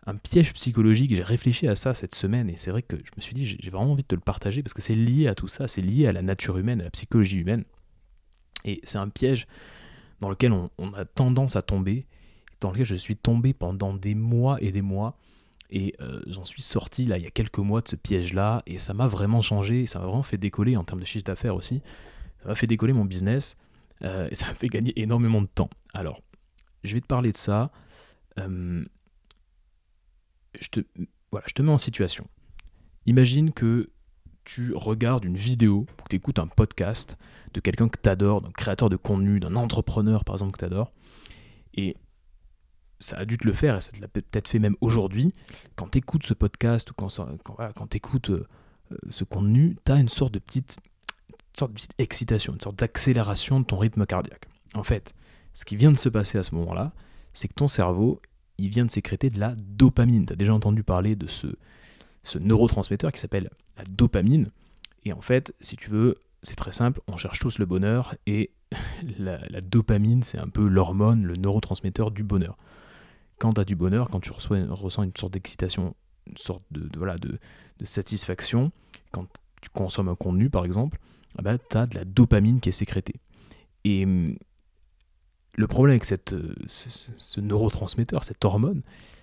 un 0.06 0.16
piège 0.16 0.52
psychologique. 0.52 1.14
J'ai 1.14 1.22
réfléchi 1.22 1.68
à 1.68 1.76
ça 1.76 1.94
cette 1.94 2.14
semaine 2.14 2.50
et 2.50 2.56
c'est 2.56 2.70
vrai 2.70 2.82
que 2.82 2.96
je 2.96 3.10
me 3.16 3.20
suis 3.20 3.34
dit, 3.34 3.46
j'ai 3.46 3.70
vraiment 3.70 3.92
envie 3.92 4.02
de 4.02 4.08
te 4.08 4.14
le 4.14 4.20
partager 4.20 4.62
parce 4.62 4.74
que 4.74 4.82
c'est 4.82 4.94
lié 4.94 5.28
à 5.28 5.34
tout 5.34 5.48
ça, 5.48 5.68
c'est 5.68 5.82
lié 5.82 6.06
à 6.06 6.12
la 6.12 6.22
nature 6.22 6.58
humaine, 6.58 6.80
à 6.80 6.84
la 6.84 6.90
psychologie 6.90 7.38
humaine. 7.38 7.64
Et 8.64 8.80
c'est 8.84 8.98
un 8.98 9.08
piège 9.08 9.46
dans 10.20 10.30
lequel 10.30 10.52
on, 10.52 10.92
a 10.94 11.04
tendance 11.04 11.56
à 11.56 11.62
tomber, 11.62 12.06
dans 12.62 12.70
lequel 12.70 12.86
je 12.86 12.96
suis 12.96 13.16
tombé 13.16 13.52
pendant 13.52 13.92
des 13.92 14.14
mois 14.14 14.62
et 14.62 14.70
des 14.70 14.82
mois. 14.82 15.16
Et 15.70 15.94
euh, 16.00 16.20
j'en 16.26 16.44
suis 16.44 16.60
sorti 16.60 17.06
là 17.06 17.16
il 17.16 17.24
y 17.24 17.26
a 17.26 17.30
quelques 17.30 17.58
mois 17.58 17.80
de 17.80 17.88
ce 17.88 17.96
piège-là 17.96 18.62
et 18.66 18.78
ça 18.78 18.92
m'a 18.92 19.06
vraiment 19.06 19.40
changé, 19.40 19.86
ça 19.86 19.98
m'a 19.98 20.06
vraiment 20.06 20.22
fait 20.22 20.36
décoller 20.36 20.76
en 20.76 20.84
termes 20.84 21.00
de 21.00 21.06
chiffre 21.06 21.24
d'affaires 21.24 21.54
aussi. 21.54 21.82
Ça 22.40 22.48
m'a 22.48 22.54
fait 22.54 22.66
décoller 22.66 22.92
mon 22.92 23.04
business 23.04 23.56
euh, 24.02 24.28
et 24.30 24.34
ça 24.34 24.46
m'a 24.46 24.54
fait 24.54 24.68
gagner 24.68 24.92
énormément 25.00 25.40
de 25.40 25.46
temps. 25.46 25.70
Alors, 25.94 26.20
je 26.84 26.94
vais 26.94 27.00
te 27.00 27.06
parler 27.06 27.32
de 27.32 27.36
ça. 27.36 27.70
Euh, 28.38 28.84
je 30.60 30.68
te, 30.68 30.80
voilà, 31.30 31.46
je 31.48 31.54
te 31.54 31.62
mets 31.62 31.72
en 31.72 31.78
situation. 31.78 32.26
Imagine 33.06 33.52
que 33.52 33.90
tu 34.44 34.74
regardes 34.74 35.24
une 35.24 35.36
vidéo, 35.36 35.86
que 36.04 36.08
tu 36.10 36.16
écoutes 36.16 36.38
un 36.38 36.48
podcast 36.48 37.16
de 37.54 37.60
quelqu'un 37.60 37.88
que 37.88 37.98
tu 38.00 38.08
adores, 38.08 38.42
d'un 38.42 38.50
créateur 38.50 38.90
de 38.90 38.96
contenu, 38.96 39.40
d'un 39.40 39.56
entrepreneur 39.56 40.24
par 40.24 40.34
exemple 40.34 40.52
que 40.52 40.58
tu 40.58 40.64
adores, 40.64 40.92
et 41.74 41.96
ça 43.02 43.18
a 43.18 43.24
dû 43.24 43.38
te 43.38 43.46
le 43.46 43.52
faire, 43.52 43.76
et 43.76 43.80
ça 43.80 43.92
te 43.92 44.00
l'a 44.00 44.08
peut-être 44.08 44.48
fait 44.48 44.58
même 44.58 44.76
aujourd'hui, 44.80 45.32
quand 45.76 45.88
tu 45.88 45.98
écoutes 45.98 46.24
ce 46.24 46.34
podcast 46.34 46.90
ou 46.90 46.94
quand, 46.94 47.08
quand, 47.44 47.86
tu 47.88 47.96
écoutes 47.96 48.30
euh, 48.30 48.46
ce 49.10 49.24
contenu, 49.24 49.76
tu 49.84 49.92
as 49.92 49.96
une 49.96 50.08
sorte 50.08 50.32
de 50.34 50.38
petite, 50.38 50.76
sorte 51.58 51.72
de 51.72 51.76
petite 51.76 51.94
excitation, 51.98 52.54
une 52.54 52.60
sorte 52.60 52.76
d'accélération 52.76 53.60
de 53.60 53.66
ton 53.66 53.78
rythme 53.78 54.06
cardiaque. 54.06 54.46
En 54.74 54.82
fait, 54.82 55.14
ce 55.54 55.64
qui 55.64 55.76
vient 55.76 55.92
de 55.92 55.98
se 55.98 56.08
passer 56.08 56.38
à 56.38 56.42
ce 56.42 56.54
moment-là, 56.54 56.92
c'est 57.32 57.48
que 57.48 57.54
ton 57.54 57.68
cerveau 57.68 58.20
il 58.58 58.68
vient 58.68 58.84
de 58.84 58.90
sécréter 58.90 59.30
de 59.30 59.40
la 59.40 59.54
dopamine. 59.56 60.26
Tu 60.26 60.32
as 60.34 60.36
déjà 60.36 60.54
entendu 60.54 60.84
parler 60.84 61.16
de 61.16 61.26
ce 61.26 62.38
neurotransmetteur 62.38 63.10
qui 63.10 63.18
s'appelle 63.18 63.50
la 63.76 63.84
dopamine. 63.84 64.50
Et 65.04 65.12
en 65.12 65.20
fait, 65.20 65.54
si 65.60 65.76
tu 65.76 65.90
veux, 65.90 66.16
c'est 66.42 66.56
très 66.56 66.72
simple, 66.72 67.00
on 67.06 67.16
cherche 67.16 67.40
tous 67.40 67.58
le 67.58 67.66
bonheur 67.66 68.14
et 68.26 68.50
la, 69.18 69.60
dopamine, 69.60 70.22
c'est 70.22 70.38
un 70.38 70.48
peu 70.48 70.66
l'hormone, 70.66 71.24
le 71.24 71.34
neurotransmetteur 71.34 72.10
du 72.10 72.22
bonheur. 72.22 72.56
Quand 73.42 73.54
tu 73.54 73.60
as 73.60 73.64
du 73.64 73.74
bonheur, 73.74 74.08
quand 74.08 74.20
tu 74.20 74.30
ressens 74.30 75.02
une 75.02 75.16
sorte 75.16 75.32
d'excitation, 75.32 75.96
une 76.28 76.36
sorte 76.36 76.62
de, 76.70 76.88
voilà, 76.96 77.16
de, 77.16 77.40
satisfaction, 77.82 78.70
quand 79.10 79.26
tu 79.60 79.68
consommes 79.70 80.08
un 80.08 80.14
contenu 80.14 80.48
par 80.48 80.64
exemple, 80.64 81.00
ah 81.36 81.42
bah, 81.42 81.58
tu 81.58 81.76
as 81.76 81.86
de 81.86 81.96
la 81.96 82.04
dopamine 82.04 82.60
qui 82.60 82.68
est 82.68 82.72
sécrétée. 82.72 83.16
Et 83.82 84.04
hum, 84.04 84.36
le 85.56 85.66
problème 85.66 85.94
avec 85.94 86.04
cette, 86.04 86.34
euh, 86.34 86.54
ce, 86.68 87.40
neurotransmetteur, 87.40 88.22
cette 88.22 88.44
hormone, 88.44 88.82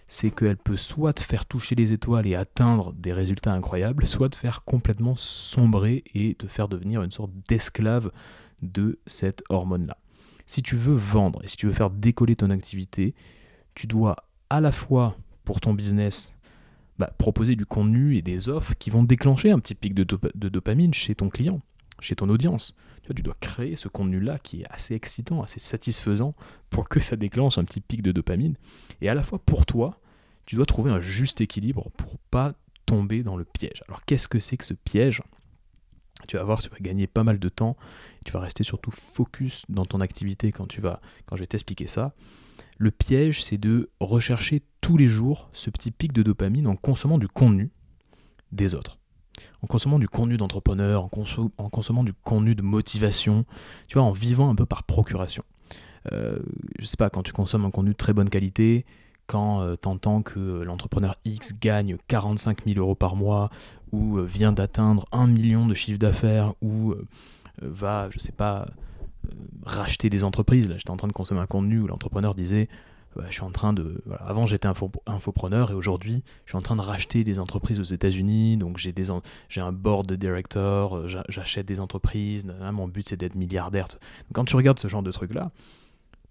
c'est 0.09 0.31
qu'elle 0.31 0.57
peut 0.57 0.75
soit 0.75 1.13
te 1.13 1.23
faire 1.23 1.45
toucher 1.45 1.75
les 1.75 1.93
étoiles 1.93 2.27
et 2.27 2.35
atteindre 2.35 2.91
des 2.91 3.13
résultats 3.13 3.53
incroyables, 3.53 4.05
soit 4.05 4.27
te 4.27 4.35
faire 4.35 4.65
complètement 4.65 5.15
sombrer 5.15 6.03
et 6.13 6.35
te 6.35 6.47
faire 6.47 6.67
devenir 6.67 7.03
une 7.03 7.11
sorte 7.11 7.31
d'esclave 7.47 8.11
de 8.61 8.99
cette 9.05 9.43
hormone-là. 9.47 9.95
Si 10.45 10.61
tu 10.61 10.75
veux 10.75 10.95
vendre 10.95 11.41
et 11.45 11.47
si 11.47 11.55
tu 11.55 11.67
veux 11.67 11.73
faire 11.73 11.89
décoller 11.89 12.35
ton 12.35 12.49
activité, 12.49 13.15
tu 13.79 13.87
dois 13.87 14.17
à 14.49 14.59
la 14.59 14.71
fois 14.71 15.15
pour 15.45 15.61
ton 15.61 15.73
business 15.73 16.33
bah, 16.97 17.13
proposer 17.17 17.55
du 17.55 17.65
contenu 17.65 18.17
et 18.17 18.21
des 18.21 18.49
offres 18.49 18.73
qui 18.77 18.89
vont 18.89 19.03
déclencher 19.03 19.51
un 19.51 19.59
petit 19.59 19.73
pic 19.73 19.93
de 19.93 20.03
dopamine 20.49 20.93
chez 20.93 21.15
ton 21.15 21.29
client, 21.29 21.61
chez 22.01 22.15
ton 22.15 22.27
audience 22.29 22.75
tu 23.13 23.23
dois 23.23 23.35
créer 23.39 23.75
ce 23.75 23.87
contenu-là 23.87 24.39
qui 24.39 24.61
est 24.61 24.65
assez 24.69 24.93
excitant, 24.93 25.41
assez 25.41 25.59
satisfaisant 25.59 26.35
pour 26.69 26.89
que 26.89 26.99
ça 26.99 27.15
déclenche 27.15 27.57
un 27.57 27.63
petit 27.63 27.81
pic 27.81 28.01
de 28.01 28.11
dopamine. 28.11 28.55
Et 29.01 29.09
à 29.09 29.13
la 29.13 29.23
fois 29.23 29.39
pour 29.39 29.65
toi, 29.65 29.99
tu 30.45 30.55
dois 30.55 30.65
trouver 30.65 30.91
un 30.91 30.99
juste 30.99 31.41
équilibre 31.41 31.89
pour 31.97 32.17
pas 32.31 32.53
tomber 32.85 33.23
dans 33.23 33.37
le 33.37 33.45
piège. 33.45 33.83
Alors 33.87 34.03
qu'est-ce 34.05 34.27
que 34.27 34.39
c'est 34.39 34.57
que 34.57 34.65
ce 34.65 34.73
piège? 34.73 35.21
Tu 36.27 36.35
vas 36.37 36.43
voir, 36.43 36.61
tu 36.61 36.69
vas 36.69 36.77
gagner 36.81 37.07
pas 37.07 37.23
mal 37.23 37.39
de 37.39 37.49
temps, 37.49 37.77
tu 38.25 38.31
vas 38.31 38.41
rester 38.41 38.63
surtout 38.63 38.91
focus 38.91 39.63
dans 39.69 39.85
ton 39.85 40.01
activité 40.01 40.51
quand 40.51 40.67
tu 40.67 40.81
vas, 40.81 41.01
quand 41.25 41.35
je 41.35 41.43
vais 41.43 41.47
t'expliquer 41.47 41.87
ça. 41.87 42.13
Le 42.81 42.91
piège, 42.91 43.43
c'est 43.43 43.57
de 43.57 43.89
rechercher 43.99 44.63
tous 44.79 44.95
les 44.95 45.09
jours 45.09 45.49
ce 45.51 45.69
petit 45.69 45.91
pic 45.91 46.13
de 46.13 46.23
dopamine 46.23 46.65
en 46.65 46.77
consommant 46.77 47.17
du 47.17 47.27
contenu 47.27 47.71
des 48.53 48.73
autres. 48.73 48.99
En 49.61 49.67
consommant 49.67 49.99
du 49.99 50.07
contenu 50.07 50.37
d'entrepreneur, 50.37 51.03
en, 51.03 51.09
consommant 51.69 52.05
du 52.05 52.13
contenu 52.13 52.55
de 52.55 52.61
motivation, 52.61 53.43
tu 53.89 53.97
vois, 53.97 54.07
en 54.07 54.13
vivant 54.13 54.49
un 54.49 54.55
peu 54.55 54.65
par 54.65 54.83
procuration. 54.83 55.43
Euh, 56.13 56.39
je 56.79 56.85
sais 56.85 56.95
pas, 56.95 57.09
quand 57.09 57.21
tu 57.21 57.33
consommes 57.33 57.65
un 57.65 57.69
contenu 57.69 57.91
de 57.91 57.97
très 57.97 58.13
bonne 58.13 58.29
qualité, 58.29 58.85
quand 59.27 59.61
euh, 59.61 59.75
tu 59.79 59.89
entends 59.89 60.21
que 60.21 60.39
l'entrepreneur 60.39 61.17
X 61.25 61.55
gagne 61.59 61.97
45 62.07 62.63
000 62.65 62.79
euros 62.79 62.95
par 62.95 63.17
mois, 63.17 63.49
ou 63.91 64.19
euh, 64.19 64.23
vient 64.23 64.53
d'atteindre 64.53 65.05
1 65.11 65.27
million 65.27 65.67
de 65.67 65.73
chiffre 65.73 65.99
d'affaires, 65.99 66.53
ou 66.61 66.95
va, 67.61 68.09
je 68.09 68.19
sais 68.19 68.31
pas, 68.31 68.67
racheter 69.65 70.09
des 70.09 70.23
entreprises. 70.23 70.69
Là, 70.69 70.77
j'étais 70.77 70.91
en 70.91 70.97
train 70.97 71.07
de 71.07 71.13
consommer 71.13 71.41
un 71.41 71.47
contenu 71.47 71.79
où 71.79 71.87
l'entrepreneur 71.87 72.35
disait 72.35 72.69
je 73.27 73.33
suis 73.33 73.43
en 73.43 73.51
train 73.51 73.73
de. 73.73 74.03
avant, 74.19 74.45
j'étais 74.45 74.67
infopreneur 75.07 75.71
et 75.71 75.73
aujourd'hui, 75.73 76.23
je 76.45 76.51
suis 76.51 76.57
en 76.57 76.61
train 76.61 76.75
de 76.75 76.81
racheter 76.81 77.23
des 77.23 77.39
entreprises 77.39 77.79
aux 77.79 77.83
États-Unis. 77.83 78.57
Donc, 78.57 78.77
j'ai 78.77 78.91
des, 78.91 79.07
j'ai 79.49 79.61
un 79.61 79.71
board 79.71 80.07
de 80.07 80.15
directeurs, 80.15 81.07
j'achète 81.07 81.65
des 81.65 81.79
entreprises. 81.79 82.45
mon 82.71 82.87
but, 82.87 83.07
c'est 83.09 83.17
d'être 83.17 83.35
milliardaire. 83.35 83.87
Quand 84.33 84.45
tu 84.45 84.55
regardes 84.55 84.79
ce 84.79 84.87
genre 84.87 85.03
de 85.03 85.11
trucs-là, 85.11 85.51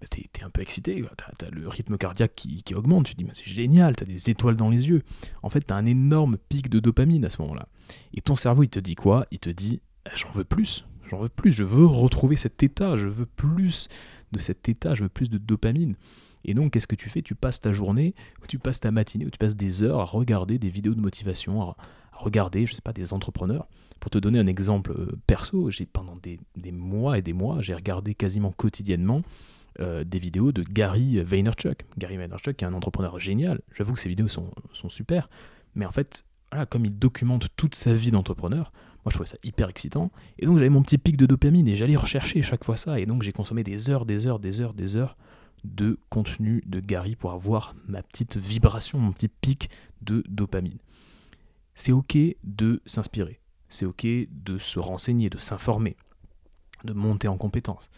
bah, 0.00 0.06
tu 0.10 0.20
es, 0.20 0.44
un 0.44 0.50
peu 0.50 0.62
excité, 0.62 1.04
tu 1.38 1.44
as, 1.44 1.50
le 1.50 1.66
rythme 1.66 1.98
cardiaque 1.98 2.34
qui, 2.36 2.74
augmente, 2.74 3.06
tu 3.06 3.16
te 3.16 3.22
dis 3.22 3.28
c'est 3.32 3.44
génial, 3.44 3.96
tu 3.96 4.04
as 4.04 4.06
des 4.06 4.30
étoiles 4.30 4.56
dans 4.56 4.70
les 4.70 4.88
yeux. 4.88 5.02
En 5.42 5.50
fait, 5.50 5.66
tu 5.66 5.72
as 5.72 5.76
un 5.76 5.86
énorme 5.86 6.38
pic 6.48 6.70
de 6.70 6.78
dopamine 6.78 7.24
à 7.24 7.30
ce 7.30 7.42
moment-là. 7.42 7.66
Et 8.14 8.20
ton 8.20 8.36
cerveau, 8.36 8.62
il 8.62 8.68
te 8.68 8.78
dit 8.78 8.94
quoi? 8.94 9.26
Il 9.32 9.40
te 9.40 9.50
dit 9.50 9.80
bah, 10.04 10.12
j'en 10.14 10.30
veux 10.30 10.44
plus, 10.44 10.84
j'en 11.08 11.18
veux 11.18 11.28
plus, 11.28 11.50
je 11.50 11.64
veux 11.64 11.86
retrouver 11.86 12.36
cet 12.36 12.62
état, 12.62 12.96
je 12.96 13.06
veux 13.06 13.26
plus 13.26 13.88
de 14.32 14.38
cet 14.38 14.68
état, 14.68 14.94
je 14.94 15.04
veux 15.04 15.08
plus 15.08 15.30
de 15.30 15.38
dopamine. 15.38 15.96
Et 16.44 16.54
donc, 16.54 16.72
qu'est-ce 16.72 16.86
que 16.86 16.96
tu 16.96 17.10
fais? 17.10 17.22
Tu 17.22 17.34
passes 17.34 17.60
ta 17.60 17.72
journée, 17.72 18.14
ou 18.42 18.46
tu 18.46 18.58
passes 18.58 18.80
ta 18.80 18.90
matinée, 18.90 19.26
ou 19.26 19.30
tu 19.30 19.38
passes 19.38 19.56
des 19.56 19.82
heures 19.82 20.00
à 20.00 20.04
regarder 20.04 20.58
des 20.58 20.68
vidéos 20.68 20.94
de 20.94 21.00
motivation, 21.00 21.62
à, 21.62 21.76
regarder, 22.12 22.66
je 22.66 22.74
sais 22.74 22.82
pas, 22.82 22.92
des 22.92 23.12
entrepreneurs. 23.12 23.68
Pour 24.00 24.10
te 24.10 24.18
donner 24.18 24.38
un 24.38 24.46
exemple 24.46 24.92
euh, 24.92 25.16
perso, 25.26 25.70
j'ai 25.70 25.86
pendant 25.86 26.14
des, 26.22 26.38
mois 26.72 27.18
et 27.18 27.22
des 27.22 27.32
mois, 27.32 27.60
j'ai 27.60 27.74
regardé 27.74 28.14
quasiment 28.14 28.52
quotidiennement 28.52 29.22
euh, 29.80 30.04
des 30.04 30.18
vidéos 30.18 30.52
de 30.52 30.62
Gary 30.62 31.20
Vaynerchuk. 31.22 31.86
Gary 31.96 32.16
Vaynerchuk 32.16 32.62
est 32.62 32.66
un 32.66 32.74
entrepreneur 32.74 33.18
génial. 33.18 33.60
J'avoue 33.72 33.94
que 33.94 34.00
ses 34.00 34.08
vidéos 34.08 34.28
sont, 34.28 34.50
sont 34.72 34.88
super, 34.88 35.28
mais 35.74 35.86
en 35.86 35.92
fait, 35.92 36.24
voilà, 36.50 36.66
comme 36.66 36.84
il 36.84 36.98
documente 36.98 37.48
toute 37.56 37.74
sa 37.74 37.94
vie 37.94 38.10
d'entrepreneur, 38.10 38.72
moi 39.04 39.10
je 39.10 39.14
trouvais 39.14 39.28
ça 39.28 39.38
hyper 39.42 39.68
excitant. 39.68 40.10
Et 40.38 40.46
donc 40.46 40.56
j'avais 40.58 40.70
mon 40.70 40.82
petit 40.82 40.98
pic 40.98 41.16
de 41.16 41.26
dopamine 41.26 41.68
et 41.68 41.76
j'allais 41.76 41.96
rechercher 41.96 42.42
chaque 42.42 42.64
fois 42.64 42.76
ça. 42.76 43.00
Et 43.00 43.06
donc 43.06 43.22
j'ai 43.22 43.32
consommé 43.32 43.64
des 43.64 43.90
heures, 43.90 44.06
des 44.06 44.26
heures, 44.26 44.38
des 44.38 44.60
heures, 44.60 44.74
des 44.74 44.96
heures 44.96 45.16
de 45.64 45.98
contenu 46.08 46.62
de 46.66 46.80
Gary 46.80 47.16
pour 47.16 47.32
avoir 47.32 47.74
ma 47.86 48.02
petite 48.02 48.36
vibration, 48.36 48.98
mon 48.98 49.12
petit 49.12 49.28
pic 49.28 49.70
de 50.02 50.22
dopamine. 50.28 50.78
C'est 51.74 51.92
ok 51.92 52.16
de 52.44 52.82
s'inspirer, 52.86 53.40
c'est 53.68 53.86
ok 53.86 54.06
de 54.30 54.58
se 54.58 54.78
renseigner, 54.78 55.30
de 55.30 55.38
s'informer, 55.38 55.96
de 56.84 56.92
monter 56.92 57.28
en 57.28 57.36
compétence, 57.36 57.88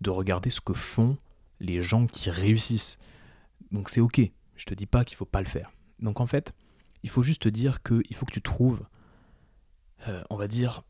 de 0.00 0.10
regarder 0.10 0.50
ce 0.50 0.60
que 0.60 0.74
font 0.74 1.16
les 1.60 1.82
gens 1.82 2.06
qui 2.06 2.30
réussissent. 2.30 2.98
Donc 3.72 3.88
c'est 3.88 4.00
ok, 4.00 4.20
je 4.56 4.64
te 4.64 4.74
dis 4.74 4.86
pas 4.86 5.04
qu'il 5.04 5.16
faut 5.16 5.24
pas 5.24 5.40
le 5.40 5.46
faire. 5.46 5.70
Donc 6.00 6.20
en 6.20 6.26
fait, 6.26 6.54
il 7.02 7.10
faut 7.10 7.22
juste 7.22 7.42
te 7.42 7.48
dire 7.48 7.82
qu'il 7.82 8.14
faut 8.14 8.26
que 8.26 8.32
tu 8.32 8.42
trouves, 8.42 8.82
euh, 10.08 10.22
on 10.30 10.36
va 10.36 10.48
dire, 10.48 10.82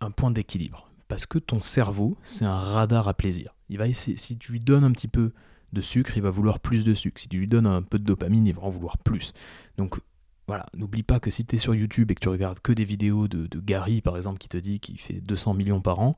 un 0.00 0.10
point 0.10 0.30
d'équilibre. 0.30 0.90
Parce 1.08 1.26
que 1.26 1.38
ton 1.38 1.60
cerveau, 1.60 2.16
c'est 2.22 2.44
un 2.44 2.58
radar 2.58 3.08
à 3.08 3.14
plaisir. 3.14 3.54
Il 3.68 3.78
va 3.78 3.92
si 3.92 4.36
tu 4.38 4.52
lui 4.52 4.60
donnes 4.60 4.84
un 4.84 4.92
petit 4.92 5.08
peu 5.08 5.32
de 5.72 5.80
sucre, 5.80 6.16
il 6.16 6.22
va 6.22 6.30
vouloir 6.30 6.60
plus 6.60 6.84
de 6.84 6.94
sucre. 6.94 7.20
Si 7.20 7.28
tu 7.28 7.38
lui 7.38 7.48
donnes 7.48 7.66
un 7.66 7.82
peu 7.82 7.98
de 7.98 8.04
dopamine, 8.04 8.46
il 8.46 8.54
va 8.54 8.62
en 8.62 8.70
vouloir 8.70 8.98
plus. 8.98 9.32
Donc 9.76 9.98
voilà, 10.46 10.66
n'oublie 10.74 11.02
pas 11.02 11.20
que 11.20 11.30
si 11.30 11.44
tu 11.44 11.56
es 11.56 11.58
sur 11.58 11.74
YouTube 11.74 12.10
et 12.10 12.14
que 12.14 12.20
tu 12.20 12.28
regardes 12.28 12.60
que 12.60 12.72
des 12.72 12.84
vidéos 12.84 13.28
de, 13.28 13.48
Gary, 13.60 14.00
par 14.00 14.16
exemple, 14.16 14.38
qui 14.38 14.48
te 14.48 14.56
dit 14.56 14.80
qu'il 14.80 15.00
fait 15.00 15.20
200 15.20 15.54
millions 15.54 15.80
par 15.80 16.00
an, 16.00 16.16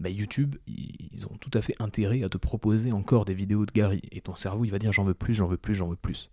bah 0.00 0.10
YouTube, 0.10 0.56
ils 0.66 1.26
ont 1.30 1.36
tout 1.38 1.50
à 1.54 1.62
fait 1.62 1.76
intérêt 1.78 2.22
à 2.22 2.28
te 2.28 2.38
proposer 2.38 2.92
encore 2.92 3.24
des 3.24 3.34
vidéos 3.34 3.66
de 3.66 3.72
Gary. 3.72 4.02
Et 4.10 4.20
ton 4.20 4.34
cerveau, 4.34 4.64
il 4.64 4.70
va 4.70 4.78
dire 4.78 4.92
j'en 4.92 5.04
veux 5.04 5.14
plus, 5.14 5.34
j'en 5.34 5.46
veux 5.46 5.56
plus, 5.56 5.74
j'en 5.74 5.88
veux 5.88 5.96
plus. 5.96 6.30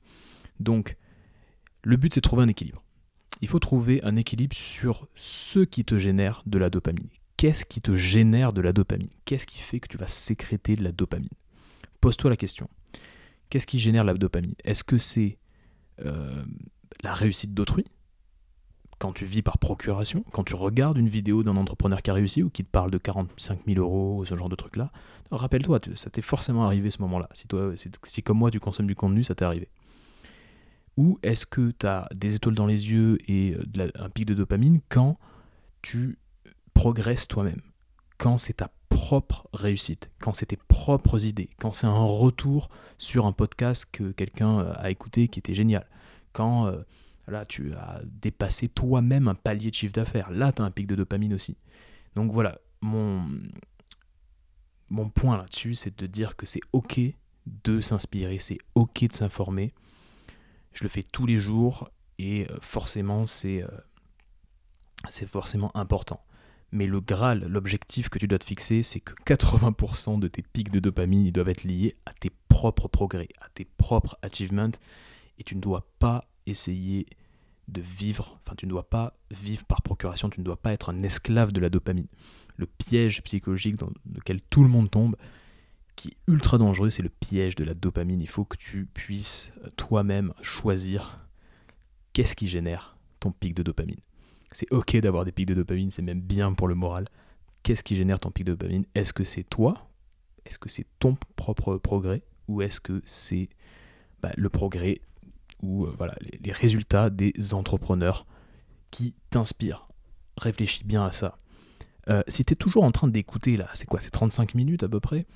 Donc, 0.60 0.98
le 1.84 1.96
but, 1.96 2.14
c'est 2.14 2.20
de 2.20 2.24
trouver 2.24 2.44
un 2.44 2.48
équilibre. 2.48 2.84
Il 3.42 3.48
faut 3.48 3.60
trouver 3.60 4.04
un 4.04 4.16
équilibre 4.16 4.56
sur 4.56 5.08
ce 5.16 5.60
qui 5.60 5.86
te 5.86 5.98
génère 5.98 6.44
de 6.46 6.58
la 6.58 6.70
dopamine 6.70 7.10
qu'est-ce 7.40 7.64
qui 7.64 7.80
te 7.80 7.96
génère 7.96 8.52
de 8.52 8.60
la 8.60 8.74
dopamine? 8.74 9.08
Qu'est-ce 9.24 9.48
qui 9.48 9.60
fait 9.60 9.80
que 9.80 9.88
tu 9.88 9.96
vas 9.96 10.10
sécréter 10.10 10.76
de 10.76 10.84
la 10.84 10.92
dopamine? 10.92 11.30
Pose-toi 12.02 12.30
la 12.30 12.36
question. 12.36 12.70
Qu'est-ce 13.50 13.66
qui 13.66 13.80
génère 13.80 14.04
la 14.04 14.14
dopamine? 14.14 14.56
Est-ce 14.66 14.84
que 14.84 14.98
c'est 14.98 15.38
euh, 16.04 16.44
la 17.02 17.14
réussite 17.14 17.54
d'autrui? 17.54 17.86
Quand 18.98 19.14
tu 19.14 19.24
vis 19.24 19.42
par 19.42 19.58
procuration, 19.58 20.26
quand 20.34 20.44
tu 20.44 20.54
regardes 20.54 20.98
une 20.98 21.08
vidéo 21.08 21.42
d'un 21.42 21.56
entrepreneur 21.56 22.02
qui 22.02 22.12
a 22.12 22.14
réussi 22.14 22.44
ou 22.44 22.50
qui 22.50 22.66
te 22.66 22.70
parle 22.70 22.92
de 22.92 22.98
45 22.98 23.62
000 23.66 23.80
euros, 23.80 24.26
ce 24.26 24.36
genre 24.36 24.50
de 24.50 24.56
truc-là, 24.56 24.92
rappelle-toi, 25.32 25.80
ça 25.96 26.10
t'est 26.10 26.22
forcément 26.22 26.66
arrivé 26.66 26.92
ce 26.92 27.02
moment-là. 27.04 27.30
Si 27.32 28.22
comme 28.22 28.38
moi 28.38 28.52
tu 28.52 28.60
consommes 28.60 28.88
du 28.88 28.96
contenu, 28.96 29.24
ça 29.24 29.34
t'est 29.34 29.46
arrivé. 29.46 29.70
Ou 31.00 31.18
est-ce 31.24 31.46
que 31.46 31.72
tu 31.72 31.88
as 31.88 32.10
des 32.14 32.36
étoiles 32.36 32.56
dans 32.56 32.66
les 32.66 32.92
yeux 32.92 33.18
et 33.32 33.56
euh, 33.78 33.90
un 33.96 34.10
pic 34.10 34.26
de 34.26 34.34
dopamine 34.34 34.82
quand 34.90 35.18
tu 35.82 36.20
progresses 36.74 37.30
toi-même, 37.30 37.62
quand 38.18 38.38
c'est 38.38 38.56
ta 38.56 38.70
propre 38.90 39.48
réussite, 39.54 40.12
quand 40.20 40.34
c'est 40.34 40.48
tes 40.48 40.58
propres 40.58 41.26
idées, 41.26 41.50
quand 41.58 41.72
c'est 41.72 41.88
un 41.88 42.04
retour 42.04 42.68
sur 42.98 43.26
un 43.26 43.32
podcast 43.32 43.88
que 43.90 44.12
quelqu'un 44.12 44.60
euh, 44.60 44.74
a 44.76 44.90
écouté 44.90 45.30
qui 45.30 45.40
était 45.40 45.54
génial, 45.54 45.88
quand 46.34 46.68
euh, 46.68 46.82
là, 47.30 47.46
tu 47.46 47.74
as 47.76 48.02
dépassé 48.04 48.68
toi-même 48.68 49.30
un 49.30 49.36
palier 49.36 49.70
de 49.70 49.76
chiffre 49.76 49.94
d'affaires, 49.94 50.30
là 50.32 50.52
tu 50.52 50.62
as 50.62 50.66
un 50.66 50.72
pic 50.72 50.86
de 50.86 50.96
dopamine 50.96 51.34
aussi. 51.34 51.56
Donc 52.16 52.34
voilà, 52.34 52.60
mon, 52.82 53.24
mon 54.90 55.08
point 55.08 55.38
là-dessus, 55.38 55.76
c'est 55.76 55.98
de 55.98 56.08
dire 56.08 56.36
que 56.36 56.46
c'est 56.46 56.60
ok 56.74 57.00
de 57.46 57.80
s'inspirer, 57.80 58.40
c'est 58.40 58.58
ok 58.76 59.08
de 59.08 59.14
s'informer. 59.14 59.74
Je 60.80 60.86
le 60.86 60.90
fais 60.90 61.04
tous 61.04 61.26
les 61.26 61.40
jours 61.40 61.90
et 62.20 62.48
euh, 62.50 62.58
forcément 62.62 63.28
c'est 63.28 63.66
c'est 65.10 65.28
forcément 65.28 65.76
important. 65.76 66.24
Mais 66.72 66.86
le 66.86 67.02
Graal, 67.02 67.46
l'objectif 67.48 68.08
que 68.08 68.18
tu 68.18 68.30
dois 68.30 68.40
te 68.40 68.46
fixer, 68.46 68.82
c'est 68.84 69.02
que 69.02 69.12
80% 69.26 70.20
de 70.20 70.28
tes 70.30 70.42
pics 70.42 70.72
de 70.72 70.80
dopamine 70.80 71.26
ils 71.26 71.34
doivent 71.34 71.50
être 71.50 71.66
liés 71.66 71.98
à 72.06 72.14
tes 72.14 72.32
propres 72.48 72.88
progrès, 72.88 73.28
à 73.42 73.50
tes 73.50 73.66
propres 73.66 74.18
achievements. 74.22 74.72
Et 75.38 75.44
tu 75.44 75.58
ne 75.58 75.62
dois 75.62 75.86
pas 76.00 76.30
essayer 76.46 77.08
de 77.68 77.82
vivre, 77.82 78.40
enfin 78.46 78.56
tu 78.56 78.66
ne 78.66 78.72
dois 78.72 78.90
pas 78.90 79.18
vivre 79.32 79.66
par 79.66 79.82
procuration, 79.82 80.30
tu 80.30 80.40
ne 80.40 80.46
dois 80.46 80.62
pas 80.62 80.72
être 80.72 80.90
un 80.92 81.00
esclave 81.00 81.52
de 81.52 81.60
la 81.60 81.70
dopamine. 81.70 82.08
Le 82.56 82.68
piège 82.68 83.22
psychologique 83.24 83.76
dans 83.76 83.90
lequel 84.14 84.40
tout 84.50 84.64
le 84.64 84.70
monde 84.70 84.90
tombe, 84.90 85.18
qui 86.00 86.08
est 86.08 86.18
ultra 86.28 86.58
dangereux, 86.58 86.90
c'est 86.90 87.04
le 87.04 87.10
piège 87.10 87.56
de 87.56 87.66
la 87.66 87.74
dopamine. 87.74 88.22
Il 88.22 88.30
faut 88.30 88.46
que 88.46 88.56
tu 88.56 88.86
puisses 88.86 89.52
toi-même 89.76 90.34
choisir 90.42 91.20
qu'est-ce 92.14 92.38
qui 92.38 92.48
génère 92.48 92.96
ton 93.20 93.34
pic 93.34 93.54
de 93.54 93.64
dopamine. 93.64 94.00
C'est 94.54 94.72
ok 94.72 94.96
d'avoir 94.96 95.26
des 95.26 95.34
pics 95.34 95.46
de 95.46 95.54
dopamine, 95.54 95.92
c'est 95.92 96.02
même 96.02 96.22
bien 96.22 96.54
pour 96.54 96.70
le 96.70 96.76
moral. 96.76 97.10
Qu'est-ce 97.64 97.84
qui 97.84 97.98
génère 97.98 98.22
ton 98.22 98.32
pic 98.32 98.46
de 98.46 98.54
dopamine? 98.54 98.86
Est-ce 98.96 99.12
que 99.12 99.26
c'est 99.26 99.44
toi? 99.44 99.90
Est-ce 100.46 100.58
que 100.58 100.70
c'est 100.70 100.86
ton 101.00 101.18
propre 101.36 101.76
progrès? 101.76 102.24
Ou 102.48 102.62
est-ce 102.62 102.80
que 102.80 103.02
c'est 103.04 103.50
bah, 104.22 104.32
le 104.38 104.48
progrès 104.48 105.02
ou 105.62 105.86
euh, 105.86 105.94
voilà, 105.98 106.16
les, 106.42 106.54
résultats 106.54 107.10
des 107.10 107.54
entrepreneurs 107.54 108.26
qui 108.90 109.16
t'inspirent? 109.32 109.90
Réfléchis 110.38 110.86
bien 110.86 111.04
à 111.04 111.12
ça. 111.12 111.38
Euh, 112.08 112.24
si 112.30 112.46
tu 112.46 112.54
es 112.54 112.56
toujours 112.56 112.86
en 112.86 112.92
train 112.94 113.10
d'écouter, 113.10 113.58
là, 113.58 113.70
c'est 113.74 113.86
quoi? 113.86 114.00
C'est 114.00 114.12
35 114.12 114.56
minutes 114.56 114.84
à 114.84 114.88
peu 114.88 115.02
près? 115.02 115.28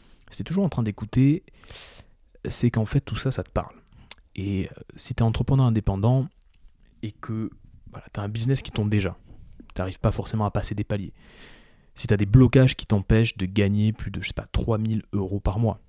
Es 0.41 0.43
toujours 0.43 0.63
en 0.63 0.69
train 0.69 0.83
d'écouter, 0.83 1.43
c'est 2.47 2.71
qu'en 2.71 2.85
fait 2.85 3.01
tout 3.01 3.17
ça, 3.17 3.31
ça 3.31 3.43
te 3.43 3.49
parle. 3.49 3.75
Et 4.35 4.65
euh, 4.65 4.81
si 4.95 5.13
tu 5.13 5.23
es 5.23 5.25
entrepreneur 5.25 5.65
indépendant 5.65 6.27
et 7.01 7.11
que 7.11 7.49
voilà, 7.91 8.07
tu 8.13 8.19
as 8.19 8.23
un 8.23 8.29
business 8.29 8.61
qui 8.61 8.71
tombe 8.71 8.89
déjà. 8.89 9.15
Tu 9.75 9.81
n'arrives 9.81 9.99
pas 9.99 10.11
forcément 10.11 10.45
à 10.45 10.51
passer 10.51 10.75
des 10.75 10.83
paliers. 10.83 11.13
Si 11.95 12.07
tu 12.07 12.13
as 12.13 12.17
des 12.17 12.25
blocages 12.25 12.75
qui 12.75 12.87
t'empêchent 12.87 13.37
de 13.37 13.45
gagner 13.45 13.93
plus 13.93 14.09
de, 14.09 14.19
je 14.21 14.27
sais 14.27 14.33
pas, 14.33 14.47
3000 14.51 15.03
euros 15.13 15.39
par 15.39 15.59
mois, 15.59 15.79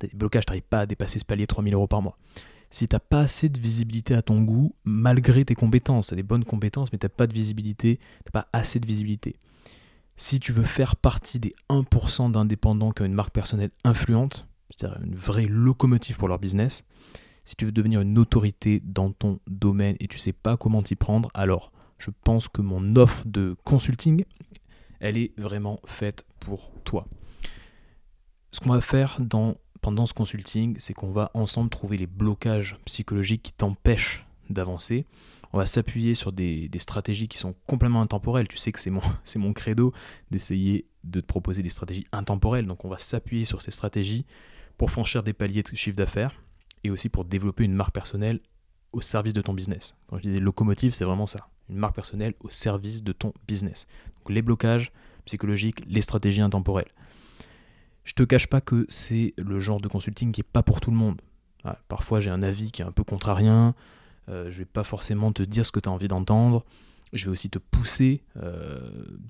tu 0.00 0.06
des 0.06 0.16
blocages, 0.16 0.46
tu 0.46 0.50
n'arrives 0.50 0.62
pas 0.62 0.80
à 0.80 0.86
dépasser 0.86 1.18
ce 1.18 1.24
palier 1.24 1.46
3000 1.46 1.74
euros 1.74 1.88
par 1.88 2.02
mois. 2.02 2.16
Si 2.70 2.86
tu 2.86 2.94
n'as 2.94 3.00
pas 3.00 3.20
assez 3.20 3.48
de 3.48 3.58
visibilité 3.58 4.14
à 4.14 4.22
ton 4.22 4.42
goût, 4.42 4.74
malgré 4.84 5.44
tes 5.44 5.54
compétences, 5.54 6.08
tu 6.08 6.14
as 6.14 6.16
des 6.16 6.22
bonnes 6.22 6.44
compétences, 6.44 6.92
mais 6.92 6.98
tu 6.98 7.06
n'as 7.06 7.10
pas 7.10 7.26
de 7.26 7.32
visibilité, 7.32 7.98
tu 8.24 8.30
pas 8.30 8.48
assez 8.52 8.78
de 8.78 8.86
visibilité. 8.86 9.36
Si 10.20 10.40
tu 10.40 10.50
veux 10.50 10.64
faire 10.64 10.96
partie 10.96 11.38
des 11.38 11.54
1% 11.70 12.32
d'indépendants 12.32 12.90
qui 12.90 13.02
ont 13.02 13.06
une 13.06 13.14
marque 13.14 13.32
personnelle 13.32 13.70
influente, 13.84 14.48
c'est-à-dire 14.68 15.00
une 15.00 15.14
vraie 15.14 15.46
locomotive 15.46 16.16
pour 16.16 16.26
leur 16.26 16.40
business, 16.40 16.82
si 17.44 17.54
tu 17.54 17.64
veux 17.64 17.72
devenir 17.72 18.00
une 18.00 18.18
autorité 18.18 18.82
dans 18.84 19.12
ton 19.12 19.38
domaine 19.46 19.96
et 20.00 20.08
tu 20.08 20.18
sais 20.18 20.32
pas 20.32 20.56
comment 20.56 20.82
t'y 20.82 20.96
prendre, 20.96 21.30
alors 21.34 21.70
je 21.98 22.10
pense 22.24 22.48
que 22.48 22.60
mon 22.62 22.96
offre 22.96 23.22
de 23.26 23.56
consulting, 23.62 24.24
elle 24.98 25.16
est 25.16 25.38
vraiment 25.38 25.78
faite 25.86 26.26
pour 26.40 26.72
toi. 26.82 27.06
Ce 28.50 28.58
qu'on 28.58 28.72
va 28.72 28.80
faire 28.80 29.20
pendant 29.80 30.06
ce 30.06 30.14
consulting, 30.14 30.74
c'est 30.80 30.94
qu'on 30.94 31.12
va 31.12 31.30
ensemble 31.32 31.70
trouver 31.70 31.96
les 31.96 32.08
blocages 32.08 32.76
psychologiques 32.86 33.44
qui 33.44 33.52
t'empêchent 33.52 34.26
d'avancer. 34.50 35.06
On 35.52 35.58
va 35.58 35.66
s'appuyer 35.66 36.14
sur 36.14 36.32
des, 36.32 36.70
stratégies 36.78 37.28
qui 37.28 37.38
sont 37.38 37.54
complètement 37.66 38.02
intemporelles. 38.02 38.48
Tu 38.48 38.58
sais 38.58 38.72
que 38.72 38.78
c'est 39.24 39.38
mon, 39.38 39.52
credo 39.52 39.92
d'essayer 40.30 40.86
de 41.04 41.20
te 41.20 41.26
proposer 41.26 41.62
des 41.62 41.68
stratégies 41.68 42.06
intemporelles. 42.12 42.66
Donc 42.66 42.84
on 42.84 42.88
va 42.88 42.98
s'appuyer 42.98 43.44
sur 43.44 43.62
ces 43.62 43.70
stratégies 43.70 44.26
pour 44.76 44.90
franchir 44.90 45.22
des 45.22 45.32
paliers 45.32 45.62
de 45.62 45.76
chiffre 45.76 45.96
d'affaires 45.96 46.42
et 46.84 46.90
aussi 46.90 47.08
pour 47.08 47.24
développer 47.24 47.64
une 47.64 47.72
marque 47.72 47.94
personnelle 47.94 48.40
au 48.92 49.00
service 49.00 49.34
de 49.34 49.42
ton 49.42 49.54
business. 49.54 49.94
Quand 50.06 50.18
je 50.18 50.22
disais 50.22 50.40
locomotive, 50.40 50.92
c'est 50.92 51.04
vraiment 51.04 51.26
ça. 51.26 51.48
Une 51.68 51.76
marque 51.76 51.94
personnelle 51.94 52.34
au 52.40 52.48
service 52.48 53.02
de 53.02 53.12
ton 53.12 53.32
business. 53.46 53.86
Donc 54.18 54.30
les 54.30 54.42
blocages 54.42 54.92
psychologiques, 55.24 55.82
les 55.86 56.00
stratégies 56.00 56.40
intemporelles. 56.40 56.90
Je 58.04 58.14
te 58.14 58.22
cache 58.22 58.46
pas 58.46 58.62
que 58.62 58.86
c'est 58.88 59.34
le 59.36 59.60
genre 59.60 59.80
de 59.80 59.88
consulting 59.88 60.32
qui 60.32 60.40
est 60.40 60.44
pas 60.50 60.62
pour 60.62 60.80
tout 60.80 60.90
le 60.90 60.96
monde. 60.96 61.20
parfois 61.88 62.20
j'ai 62.20 62.30
un 62.30 62.42
avis 62.42 62.70
qui 62.70 62.80
est 62.80 62.86
un 62.86 62.92
peu 62.92 63.04
contrarien, 63.04 63.74
euh, 64.28 64.50
je 64.50 64.58
vais 64.58 64.64
pas 64.64 64.84
forcément 64.84 65.32
te 65.32 65.42
dire 65.42 65.64
ce 65.64 65.72
que 65.72 65.80
tu 65.80 65.88
as 65.88 65.92
envie 65.92 66.08
d'entendre, 66.08 66.64
je 67.12 67.24
vais 67.24 67.30
aussi 67.30 67.48
te 67.48 67.58
pousser 67.58 68.22
euh, 68.36 68.78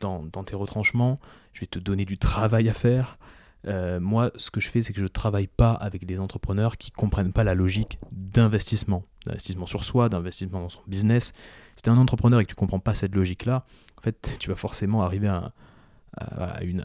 dans, 0.00 0.28
tes 0.44 0.56
retranchements, 0.56 1.20
je 1.52 1.60
vais 1.60 1.66
te 1.66 1.78
donner 1.78 2.04
du 2.04 2.18
travail 2.18 2.68
à 2.68 2.74
faire. 2.74 3.18
Euh, 3.66 4.00
moi, 4.00 4.30
ce 4.36 4.50
que 4.50 4.60
je 4.60 4.68
fais, 4.68 4.82
c'est 4.82 4.92
que 4.92 4.98
je 4.98 5.04
ne 5.04 5.08
travaille 5.08 5.46
pas 5.46 5.72
avec 5.72 6.06
des 6.06 6.20
entrepreneurs 6.20 6.76
qui 6.76 6.90
ne 6.90 6.96
comprennent 6.96 7.32
pas 7.32 7.44
la 7.44 7.54
logique 7.54 7.98
d'investissement, 8.12 9.02
d'investissement 9.26 9.66
sur 9.66 9.84
soi, 9.84 10.08
d'investissement 10.08 10.60
dans 10.60 10.68
son 10.68 10.80
business. 10.86 11.32
Si 11.76 11.82
tu 11.82 11.90
es 11.90 11.92
un 11.92 11.98
entrepreneur 11.98 12.40
et 12.40 12.44
que 12.44 12.50
tu 12.50 12.54
ne 12.54 12.60
comprends 12.60 12.80
pas 12.80 12.94
cette 12.94 13.14
logique-là, 13.14 13.64
en 13.96 14.10
tu 14.38 14.48
vas 14.48 14.56
forcément 14.56 15.02
arriver 15.02 15.28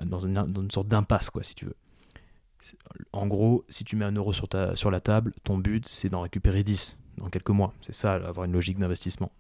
dans, 0.06 0.20
une, 0.20 0.72
sorte 0.72 0.88
d'impasse, 0.88 1.30
quoi, 1.30 1.44
si 1.44 1.56
tu 1.56 1.66
veux. 1.66 1.76
En 3.12 3.28
gros, 3.28 3.66
si 3.70 3.84
tu 3.84 3.96
mets 3.96 4.06
un 4.06 4.12
euro 4.14 4.34
sur, 4.34 4.48
sur 4.76 4.90
la 4.90 5.00
table, 5.00 5.34
ton 5.44 5.58
but, 5.58 5.88
c'est 5.88 6.10
d'en 6.10 6.22
récupérer 6.22 6.64
10 6.64 6.98
dans 7.18 7.30
quelques 7.30 7.50
mois. 7.50 7.74
C'est 7.82 7.96
ça, 7.96 8.14
avoir 8.14 8.46
une 8.46 8.54
logique 8.54 8.80
d'investissement. 8.80 9.32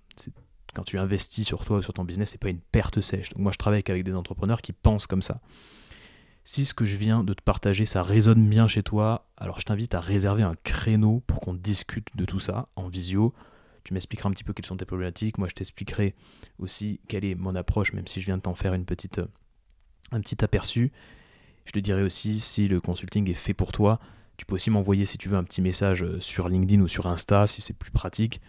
Quand 0.74 0.84
tu 0.84 0.97
investis 0.97 1.45
sur 1.45 1.63
toi 1.65 1.78
ou 1.78 1.82
sur 1.82 1.93
ton 1.93 2.03
business, 2.03 2.32
c'est 2.32 2.39
pas 2.39 2.49
une 2.49 2.59
perte 2.59 3.01
sèche. 3.01 3.30
Donc 3.30 3.43
moi, 3.43 3.51
je 3.51 3.57
travaille 3.57 3.84
avec 3.88 4.03
des 4.03 4.15
entrepreneurs 4.15 4.61
qui 4.61 4.74
pensent 4.74 5.07
comme 5.07 5.21
ça. 5.21 5.39
Si 6.45 6.65
ce 6.65 6.74
que 6.74 6.84
je 6.84 6.97
viens 6.97 7.24
de 7.24 7.34
te 7.34 7.41
partager, 7.41 7.86
ça 7.86 8.03
résonne 8.03 8.49
bien 8.49 8.67
chez 8.67 8.84
toi, 8.84 9.28
alors 9.38 9.59
je 9.59 9.65
t'invite 9.65 9.95
à 9.95 10.01
réserver 10.01 10.43
un 10.43 10.55
créneau 10.63 11.24
pour 11.26 11.39
qu'on 11.39 11.53
discute 11.53 12.07
de 12.15 12.26
tout 12.26 12.41
ça 12.41 12.67
en 12.76 12.89
visio. 12.89 13.34
Tu 13.86 13.93
m'expliqueras 13.93 14.30
un 14.30 14.34
petit 14.34 14.43
peu 14.43 14.51
quelles 14.53 14.65
sont 14.65 14.78
tes 14.78 14.86
problématiques. 14.86 15.38
Moi, 15.38 15.47
je 15.47 15.53
t'expliquerai 15.53 16.15
aussi 16.59 16.99
quelle 17.07 17.24
est 17.24 17.36
mon 17.36 17.55
approche, 17.55 17.93
même 17.93 18.07
si 18.07 18.19
je 18.19 18.26
viens 18.26 18.38
de 18.38 18.41
t'en 18.41 18.55
faire 18.55 18.74
une 18.74 18.86
petite, 18.86 19.21
un 20.11 20.19
petit 20.19 20.43
aperçu. 20.43 20.91
Je 21.65 21.71
te 21.71 21.80
dirai 21.80 22.03
aussi 22.03 22.39
si 22.39 22.67
le 22.67 22.82
consulting 22.82 23.30
est 23.30 23.36
fait 23.36 23.53
pour 23.53 23.71
toi. 23.71 23.99
Tu 24.38 24.45
peux 24.45 24.55
aussi 24.55 24.69
m'envoyer 24.69 25.05
si 25.05 25.17
tu 25.17 25.29
veux 25.29 25.38
un 25.38 25.43
petit 25.43 25.61
message 25.61 26.03
euh, 26.03 26.19
sur 26.19 26.49
LinkedIn 26.49 26.81
ou 26.81 26.88
sur 26.88 27.07
Insta 27.07 27.47
si 27.47 27.61
c'est 27.61 27.77
plus 27.77 27.91
pratique. 27.91 28.41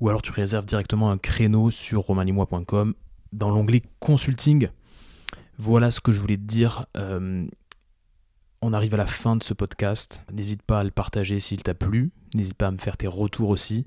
Ou 0.00 0.08
alors 0.08 0.22
tu 0.22 0.32
réserves 0.32 0.64
directement 0.64 1.10
un 1.10 1.18
créneau 1.18 1.70
sur 1.70 2.02
romanimois.com 2.02 2.94
dans 3.32 3.50
l'onglet 3.50 3.82
consulting. 4.00 4.68
Voilà 5.58 5.90
ce 5.90 6.00
que 6.00 6.12
je 6.12 6.20
voulais 6.20 6.36
te 6.36 6.42
dire. 6.42 6.86
Euh, 6.96 7.46
on 8.60 8.72
arrive 8.72 8.94
à 8.94 8.98
la 8.98 9.06
fin 9.06 9.36
de 9.36 9.42
ce 9.42 9.54
podcast. 9.54 10.22
N'hésite 10.32 10.62
pas 10.62 10.80
à 10.80 10.84
le 10.84 10.90
partager 10.90 11.38
s'il 11.40 11.62
t'a 11.62 11.74
plu. 11.74 12.12
N'hésite 12.34 12.54
pas 12.54 12.68
à 12.68 12.70
me 12.70 12.78
faire 12.78 12.96
tes 12.96 13.06
retours 13.06 13.50
aussi. 13.50 13.86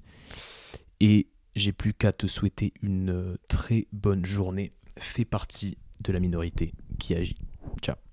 Et 0.99 1.27
j'ai 1.55 1.71
plus 1.71 1.93
qu'à 1.93 2.11
te 2.11 2.27
souhaiter 2.27 2.73
une 2.81 3.37
très 3.49 3.87
bonne 3.91 4.25
journée. 4.25 4.71
Fais 4.97 5.25
partie 5.25 5.77
de 6.03 6.11
la 6.11 6.19
minorité 6.19 6.73
qui 6.99 7.15
agit. 7.15 7.37
Ciao. 7.81 8.06